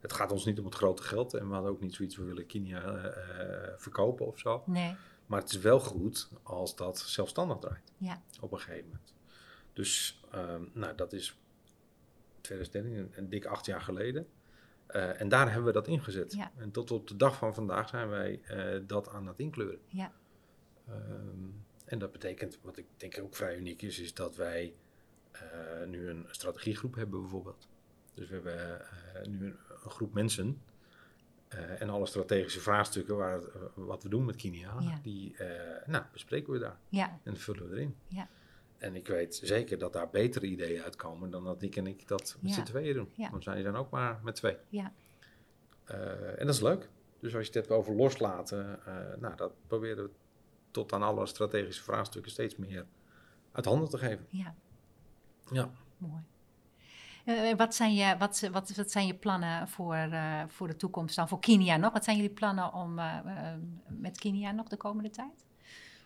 het 0.00 0.12
gaat 0.12 0.32
ons 0.32 0.44
niet 0.44 0.58
om 0.58 0.64
het 0.64 0.74
grote 0.74 1.02
geld 1.02 1.34
en 1.34 1.48
we 1.48 1.54
hadden 1.54 1.70
ook 1.72 1.80
niet 1.80 1.94
zoiets, 1.94 2.16
we 2.16 2.24
willen 2.24 2.46
eh, 2.48 3.72
verkopen 3.76 4.26
of 4.26 4.38
zo. 4.38 4.62
nee, 4.66 4.96
Maar 5.26 5.40
het 5.40 5.50
is 5.50 5.58
wel 5.58 5.80
goed 5.80 6.28
als 6.42 6.76
dat 6.76 6.98
zelfstandig 6.98 7.58
draait 7.58 7.92
ja, 7.96 8.22
op 8.40 8.52
een 8.52 8.58
gegeven 8.58 8.84
moment. 8.84 9.14
Dus, 9.72 10.20
ehm, 10.30 10.62
nou, 10.72 10.94
dat 10.96 11.12
is 11.12 11.38
2013, 12.40 12.92
een, 12.98 13.12
een 13.14 13.28
dik 13.28 13.44
acht 13.44 13.66
jaar 13.66 13.80
geleden. 13.80 14.26
Eh, 14.92 15.20
en 15.20 15.28
daar 15.28 15.46
hebben 15.46 15.64
we 15.64 15.72
dat 15.72 15.86
ingezet. 15.88 16.32
Ja. 16.32 16.50
En 16.56 16.70
tot 16.70 16.90
op 16.90 17.08
de 17.08 17.16
dag 17.16 17.36
van 17.36 17.54
vandaag 17.54 17.88
zijn 17.88 18.08
wij 18.08 18.40
eh, 18.42 18.80
dat 18.86 19.08
aan 19.08 19.26
het 19.26 19.38
inkleuren. 19.38 19.80
Ja. 19.86 20.12
Ehm, 20.88 21.48
en 21.84 21.98
dat 21.98 22.12
betekent, 22.12 22.58
wat 22.62 22.76
ik 22.76 22.86
denk 22.96 23.18
ook 23.22 23.34
vrij 23.34 23.56
uniek 23.56 23.82
is, 23.82 23.98
is 23.98 24.14
dat 24.14 24.36
wij 24.36 24.74
eh, 25.30 25.40
nu 25.86 26.08
een 26.08 26.26
strategiegroep 26.30 26.94
hebben 26.94 27.20
bijvoorbeeld. 27.20 27.68
Dus 28.14 28.28
we 28.28 28.34
hebben 28.34 28.80
nu 29.30 29.46
een, 29.46 29.56
een 29.84 29.90
groep 29.90 30.12
mensen 30.14 30.62
en 31.78 31.90
alle 31.90 32.06
strategische 32.06 32.60
vraagstukken 32.60 33.16
waar, 33.16 33.40
wat 33.74 34.02
we 34.02 34.08
doen 34.08 34.24
met 34.24 34.36
Kinia, 34.36 34.74
Ja. 34.80 34.98
die 35.02 35.36
nou, 35.86 36.04
bespreken 36.12 36.52
we 36.52 36.58
daar 36.58 36.78
Ja. 36.88 37.18
en 37.22 37.36
vullen 37.36 37.68
we 37.68 37.74
erin. 37.74 37.96
Ja. 38.08 38.28
En 38.82 38.96
ik 38.96 39.06
weet 39.06 39.40
zeker 39.42 39.78
dat 39.78 39.92
daar 39.92 40.10
betere 40.10 40.46
ideeën 40.46 40.82
uitkomen 40.82 41.30
dan 41.30 41.44
dat 41.44 41.60
Nick 41.60 41.76
en 41.76 41.86
ik 41.86 42.08
dat 42.08 42.36
met 42.40 42.50
Ja. 42.50 42.56
z'n 42.56 42.62
tweeën 42.62 42.94
doen. 42.94 43.12
Ja. 43.14 43.30
Want 43.30 43.44
wij 43.44 43.62
zijn 43.62 43.74
ook 43.76 43.90
maar 43.90 44.20
met 44.22 44.34
twee. 44.34 44.56
Ja. 44.68 44.92
Eh, 45.84 46.40
en 46.40 46.46
dat 46.46 46.54
is 46.54 46.60
leuk. 46.60 46.88
Dus 47.20 47.34
als 47.34 47.42
je 47.46 47.52
het 47.52 47.54
hebt 47.54 47.70
over 47.70 47.94
loslaten, 47.94 48.86
eh, 48.86 49.20
nou, 49.20 49.36
dat 49.36 49.52
proberen 49.66 50.04
we 50.04 50.10
tot 50.70 50.92
aan 50.92 51.02
alle 51.02 51.26
strategische 51.26 51.82
vraagstukken 51.82 52.30
steeds 52.30 52.56
meer 52.56 52.86
uit 53.52 53.64
handen 53.64 53.88
te 53.88 53.98
geven. 53.98 54.26
Ja. 54.28 54.54
Ja. 55.50 55.70
Mooi. 55.98 56.22
Eh, 57.24 57.56
wat, 57.56 57.74
zijn 57.74 57.94
je, 57.94 58.16
wat, 58.18 58.48
wat, 58.52 58.74
wat 58.74 58.90
zijn 58.90 59.06
je 59.06 59.14
plannen 59.14 59.68
voor, 59.68 59.96
voor 60.48 60.66
de 60.66 60.76
toekomst 60.76 61.16
dan? 61.16 61.28
Voor 61.28 61.40
Kinia 61.40 61.76
nog? 61.76 61.92
Wat 61.92 62.04
zijn 62.04 62.16
jullie 62.16 62.32
plannen 62.32 62.72
om 62.72 63.00
met 63.86 64.18
Kinia 64.18 64.50
nog 64.50 64.68
de 64.68 64.76
komende 64.76 65.10
tijd? 65.10 65.44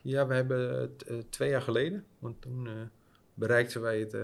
Ja, 0.07 0.27
we 0.27 0.35
hebben 0.35 0.81
het 0.81 1.03
eh, 1.03 1.17
twee 1.31 1.51
jaar 1.51 1.63
geleden, 1.63 2.05
want 2.19 2.43
toen 2.43 2.67
eh, 2.67 2.73
bereikten 3.35 3.81
wij 3.81 3.99
het, 4.01 4.15
eh, 4.15 4.23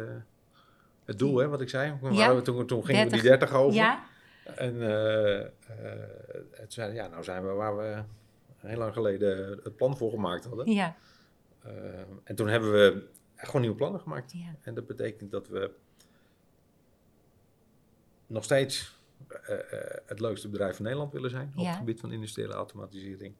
het 1.05 1.19
doel, 1.19 1.37
hè, 1.37 1.49
wat 1.49 1.61
ik 1.61 1.69
zei. 1.69 1.99
Toen, 2.01 2.13
Ja, 2.13 2.19
waren 2.19 2.37
we- 2.37 2.43
toen, 2.43 2.67
toen 2.67 2.85
gingen 2.85 3.05
we 3.05 3.11
die 3.13 3.23
30. 3.23 3.39
30 3.49 3.59
over. 3.59 3.75
Ja? 3.75 4.05
En 4.45 4.73
toen 6.57 6.71
zeiden 6.73 6.97
ja, 6.97 7.07
nou 7.09 7.25
zijn 7.25 7.43
we 7.47 7.53
waar 7.53 7.77
we 7.77 8.03
heel 8.57 8.79
lang 8.79 8.93
geleden 8.93 9.61
het 9.63 9.77
plan 9.77 9.97
voor 9.97 10.11
gemaakt 10.11 10.45
hadden. 10.45 10.73
Ja. 10.73 10.97
En 12.25 12.35
toen 12.35 12.49
hebben 12.49 12.73
we 12.73 13.07
gewoon 13.37 13.61
nieuwe 13.61 13.77
plannen 13.77 14.01
gemaakt. 14.01 14.33
Ja. 14.33 14.55
En 14.63 14.75
dat 14.75 14.87
betekent 14.87 15.31
dat 15.31 15.49
we 15.49 15.71
nog 18.27 18.45
steeds 18.45 19.01
het 20.07 20.21
leukste 20.21 20.49
bedrijf 20.49 20.75
van 20.77 20.85
Nederland 20.85 21.13
willen 21.13 21.31
zijn 21.31 21.53
op 21.57 21.63
Ja. 21.63 21.69
het 21.69 21.79
gebied 21.79 22.01
van 22.01 22.13
industriële 22.13 22.53
automatisering. 22.53 23.35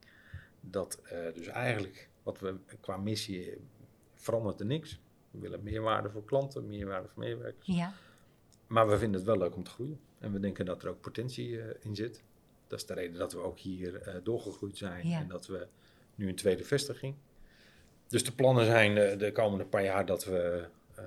Dat 0.61 1.01
dus 1.35 1.47
eigenlijk 1.47 2.09
wat 2.23 2.39
we 2.41 2.55
qua 2.81 2.97
missie 2.97 3.59
verandert 4.15 4.61
er 4.61 4.67
niks. 4.67 5.01
We 5.31 5.39
willen 5.39 5.63
meerwaarde 5.63 6.11
voor 6.11 6.25
klanten, 6.25 6.67
meerwaarde 6.67 7.09
voor 7.09 7.23
medewerkers. 7.23 7.67
Ja. 7.67 7.93
Maar 8.67 8.89
we 8.89 8.99
vinden 8.99 9.17
het 9.21 9.29
wel 9.29 9.39
leuk 9.39 9.55
om 9.57 9.63
te 9.65 9.71
groeien. 9.71 10.01
En 10.19 10.33
we 10.33 10.41
denken 10.41 10.65
dat 10.65 10.83
er 10.83 10.89
ook 10.89 11.01
potentie 11.01 11.61
eh, 11.61 11.75
in 11.81 11.95
zit. 11.95 12.23
Dat 12.67 12.79
is 12.79 12.87
de 12.87 12.95
reden 12.95 13.19
dat 13.19 13.33
we 13.33 13.39
ook 13.39 13.59
hier 13.59 14.01
eh, 14.03 14.15
doorgegroeid 14.23 14.77
zijn 14.77 15.09
Ja. 15.09 15.19
en 15.21 15.29
dat 15.29 15.47
we 15.47 15.67
nu 16.15 16.29
een 16.29 16.35
tweede 16.37 16.65
vestiging. 16.65 17.15
Dus 18.09 18.25
de 18.25 18.33
plannen 18.33 18.65
zijn 18.65 18.97
eh, 18.97 19.19
de 19.19 19.33
komende 19.33 19.65
paar 19.65 19.85
jaar 19.85 20.07
dat 20.07 20.25
we 20.25 20.69
eh, 20.95 21.05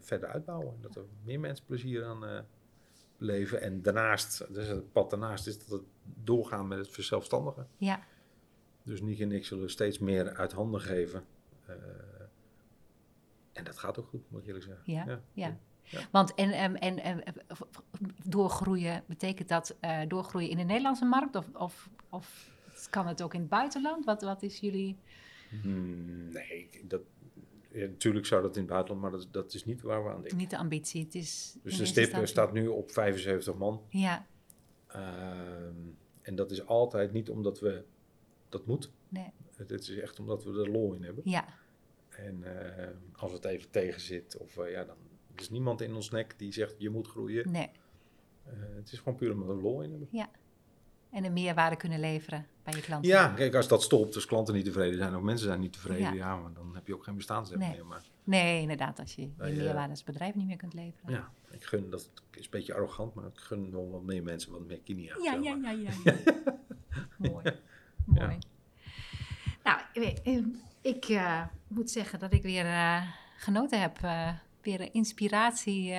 verder 0.00 0.28
uitbouwen. 0.28 0.74
Dat 0.80 0.96
er 0.96 1.04
meer 1.24 1.40
mensen 1.40 1.64
plezier 1.66 2.04
aan 2.04 2.24
eh 2.26 2.40
beleven. 3.18 3.60
En 3.60 3.82
daarnaast, 3.82 4.54
dus 4.54 4.66
het 4.66 4.92
pad 4.92 5.10
daarnaast 5.10 5.46
is 5.46 5.58
dat 5.58 5.68
het 5.68 5.82
doorgaan 6.24 6.68
met 6.68 6.78
het 6.78 6.88
verzelfstandigen. 6.90 7.68
Ja. 7.76 8.02
Dus 8.82 9.00
Nick 9.00 9.20
en 9.20 9.32
ik 9.32 9.44
zullen 9.44 9.70
steeds 9.70 9.98
meer 9.98 10.34
uit 10.34 10.52
handen 10.52 10.80
geven. 10.80 11.24
Eh, 11.66 11.74
en 13.52 13.64
dat 13.64 13.78
gaat 13.78 13.98
ook 13.98 14.06
goed, 14.06 14.30
moet 14.30 14.40
ik 14.40 14.46
eerlijk 14.46 14.64
zeggen. 14.64 14.82
Ja, 14.86 15.20
ja. 15.32 15.58
Ja. 15.82 16.08
Want 16.10 16.34
en, 16.34 16.50
en, 16.50 16.78
en, 16.78 17.02
en 17.02 17.24
eh, 17.24 17.36
doorgroeien, 18.26 19.04
betekent 19.06 19.48
dat 19.48 19.76
eh, 19.80 20.00
doorgroeien 20.08 20.50
in 20.50 20.56
de 20.56 20.62
Nederlandse 20.62 21.04
markt? 21.04 21.36
Of, 21.36 21.48
of, 21.54 21.90
of 22.10 22.50
kan 22.90 23.06
het 23.06 23.22
ook 23.22 23.34
in 23.34 23.40
het 23.40 23.48
buitenland? 23.48 24.04
Wat, 24.04 24.22
wat 24.22 24.42
is 24.42 24.58
jullie... 24.58 24.96
Hmm, 25.62 26.32
nee, 26.32 26.68
dat, 26.84 27.00
ja, 27.70 27.86
natuurlijk 27.86 28.26
zou 28.26 28.42
dat 28.42 28.56
in 28.56 28.62
het 28.62 28.70
buitenland, 28.70 29.02
maar 29.02 29.20
dat, 29.20 29.32
dat 29.32 29.54
is 29.54 29.64
niet 29.64 29.82
waar 29.82 30.04
we 30.04 30.10
aan 30.10 30.20
denken. 30.20 30.36
Niet 30.36 30.50
de 30.50 30.56
ambitie, 30.56 31.04
het 31.04 31.14
is... 31.14 31.56
Dus 31.62 31.76
de 31.76 31.86
stip 31.86 32.26
staat 32.26 32.52
nu 32.52 32.66
op 32.66 32.90
75 32.90 33.54
man. 33.54 33.82
Ja, 33.88 34.26
Ehm, 34.92 35.74
en 36.22 36.34
dat 36.34 36.50
is 36.50 36.66
altijd 36.66 37.12
niet 37.12 37.30
omdat 37.30 37.60
we 37.60 37.84
dat 38.52 38.66
moet. 38.66 38.90
nee, 39.08 39.30
Het, 39.56 39.70
het 39.70 39.80
is 39.88 39.98
echt 39.98 40.18
omdat 40.20 40.44
we 40.44 40.50
er 40.50 40.70
lol 40.70 40.92
in 40.92 41.02
hebben. 41.02 41.22
ja, 41.26 41.44
En 42.08 42.42
eh, 42.78 42.86
als 43.16 43.32
het 43.32 43.44
even 43.44 43.70
tegen 43.70 44.00
zit, 44.00 44.36
of 44.36 44.56
eh, 44.58 44.70
ja, 44.70 44.84
dan 44.84 44.96
er 45.34 45.40
is 45.40 45.50
niemand 45.50 45.80
in 45.80 45.94
ons 45.94 46.10
nek 46.10 46.34
die 46.38 46.52
zegt 46.52 46.74
je 46.78 46.90
moet 46.90 47.06
groeien. 47.08 47.50
nee. 47.50 47.70
Eh, 48.44 48.52
het 48.74 48.92
is 48.92 48.98
gewoon 48.98 49.14
puur 49.18 49.32
omdat 49.32 49.46
we 49.48 49.54
er 49.54 49.60
lol 49.60 49.82
in 49.82 49.90
hebben. 49.90 50.08
En 51.10 51.24
een 51.24 51.32
meerwaarde 51.32 51.76
kunnen 51.76 52.00
leveren 52.00 52.46
bij 52.62 52.74
je 52.74 52.80
klanten. 52.80 53.10
Ja, 53.10 53.28
kijk, 53.28 53.54
als 53.54 53.68
dat 53.68 53.82
stopt, 53.82 54.14
dus 54.14 54.26
klanten 54.26 54.54
niet 54.54 54.64
tevreden 54.64 54.98
zijn 54.98 55.16
of 55.16 55.22
mensen 55.22 55.46
zijn 55.46 55.60
niet 55.60 55.72
tevreden, 55.72 56.02
Ja. 56.02 56.12
ja, 56.12 56.36
maar 56.36 56.52
dan 56.52 56.74
heb 56.74 56.86
je 56.86 56.94
ook 56.94 57.04
geen 57.04 57.16
bestaansrecht 57.16 57.60
Nee. 57.60 57.70
meer. 57.70 57.86
Maar 57.86 58.02
Nee, 58.24 58.60
inderdaad, 58.60 58.98
als 58.98 59.14
je 59.14 59.22
je 59.22 59.30
meerwaarde 59.36 59.90
als 59.90 60.04
bedrijf 60.04 60.34
niet 60.34 60.46
meer 60.46 60.56
kunt 60.56 60.74
leveren. 60.74 61.10
ja, 61.14 61.32
ik 61.50 61.64
gun, 61.64 61.90
dat 61.90 62.10
is 62.30 62.44
een 62.44 62.50
beetje 62.50 62.74
arrogant, 62.74 63.14
maar 63.14 63.24
ik 63.26 63.38
gun 63.38 63.70
wel 63.70 63.90
wat 63.90 64.02
meer 64.02 64.22
mensen 64.22 64.52
wat 64.52 64.66
meer 64.66 64.80
kinia. 64.80 65.16
Ja, 65.22 65.34
ja, 65.34 65.58
ja, 65.62 65.70
ja. 65.70 65.90
ja. 66.04 66.14
Mooi. 67.16 67.44
Mooi. 68.14 68.38
Nou, 69.62 69.80
eh, 69.92 70.16
eh, 70.24 70.44
ik 70.80 71.04
eh, 71.04 71.42
moet 71.68 71.90
zeggen 71.90 72.18
dat 72.18 72.32
ik 72.32 72.42
weer 72.42 72.66
genoten 73.36 73.80
heb. 73.80 73.98
weer 74.62 74.80
een 74.80 74.92
inspiratie 74.92 75.94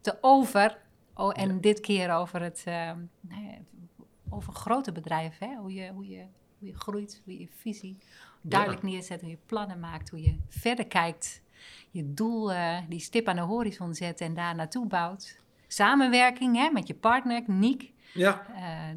te 0.00 0.18
over. 0.20 0.78
Oh, 1.14 1.32
en 1.36 1.54
Ja. 1.54 1.60
dit 1.60 1.80
keer 1.80 2.12
over 2.14 2.42
het 2.42 2.64
over 4.28 4.52
grote 4.52 4.92
bedrijven. 4.92 5.48
Hè? 5.48 5.56
Hoe, 5.56 5.72
je, 5.72 5.90
hoe, 5.92 6.08
je, 6.08 6.24
hoe 6.58 6.68
je 6.68 6.74
groeit, 6.74 7.20
hoe 7.24 7.32
je 7.32 7.40
je 7.40 7.48
visie 7.56 7.98
duidelijk 8.40 8.82
neerzet. 8.82 9.20
Hoe 9.20 9.30
je 9.30 9.38
plannen 9.46 9.80
maakt, 9.80 10.10
hoe 10.10 10.22
je 10.22 10.36
verder 10.48 10.86
kijkt. 10.86 11.42
Je 11.90 12.14
doel, 12.14 12.52
die 12.88 13.00
stip 13.00 13.28
aan 13.28 13.36
de 13.36 13.42
horizon 13.42 13.94
zet 13.94 14.20
en 14.20 14.34
daar 14.34 14.54
naartoe 14.54 14.86
bouwt. 14.86 15.40
Samenwerking 15.66 16.56
hè, 16.56 16.70
met 16.70 16.86
je 16.86 16.94
partner, 16.94 17.42
Niek. 17.46 17.92
Ja, 18.14 18.46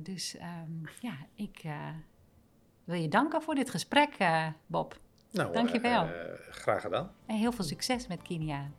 dus 0.04 0.38
ehm, 0.38 0.72
ja, 1.00 1.14
ik 1.36 1.64
wil 2.90 3.02
je 3.02 3.08
danken 3.08 3.42
voor 3.42 3.56
dit 3.56 3.70
gesprek, 3.70 4.16
eh, 4.18 4.46
Bob. 4.68 5.00
nou, 5.32 5.54
Dankjewel. 5.54 6.04
eh, 6.04 6.10
graag 6.52 6.82
gedaan. 6.82 7.12
En 7.26 7.36
heel 7.36 7.52
veel 7.52 7.66
succes 7.66 8.08
met 8.08 8.22
Kinia. 8.22 8.70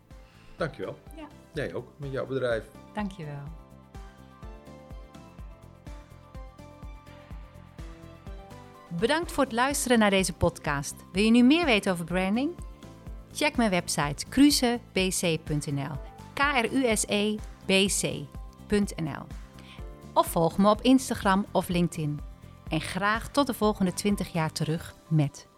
Dankjewel. 0.56 0.98
Ja. 1.16 1.26
Jij 1.52 1.74
ook, 1.74 1.88
met 1.96 2.11
jouw 2.12 2.26
bedrijf. 2.26 2.64
Dankjewel. 2.94 3.42
Bedankt 8.88 9.32
voor 9.32 9.44
het 9.44 9.52
luisteren 9.52 9.98
naar 9.98 10.11
deze 10.11 10.32
podcast. 10.32 10.94
Wil 11.12 11.22
je 11.24 11.30
nu 11.30 11.42
meer 11.42 11.64
weten 11.64 11.92
over 11.92 12.04
branding? 12.04 12.50
Check 13.32 13.56
mijn 13.56 13.70
website 13.70 14.26
krusebc.nl 14.28 15.92
k-r-u-s-e-b-c.nl 16.34 17.26
Of 20.14 20.26
volg 20.26 20.58
me 20.58 20.70
op 20.70 20.80
Instagram 20.82 21.46
of 21.52 21.68
LinkedIn. 21.68 22.30
En 22.71 22.81
graag 22.81 23.29
tot 23.29 23.47
de 23.47 23.55
volgende 23.55 23.93
20 23.93 24.33
jaar 24.33 24.53
terug 24.53 24.95
met 25.09 25.49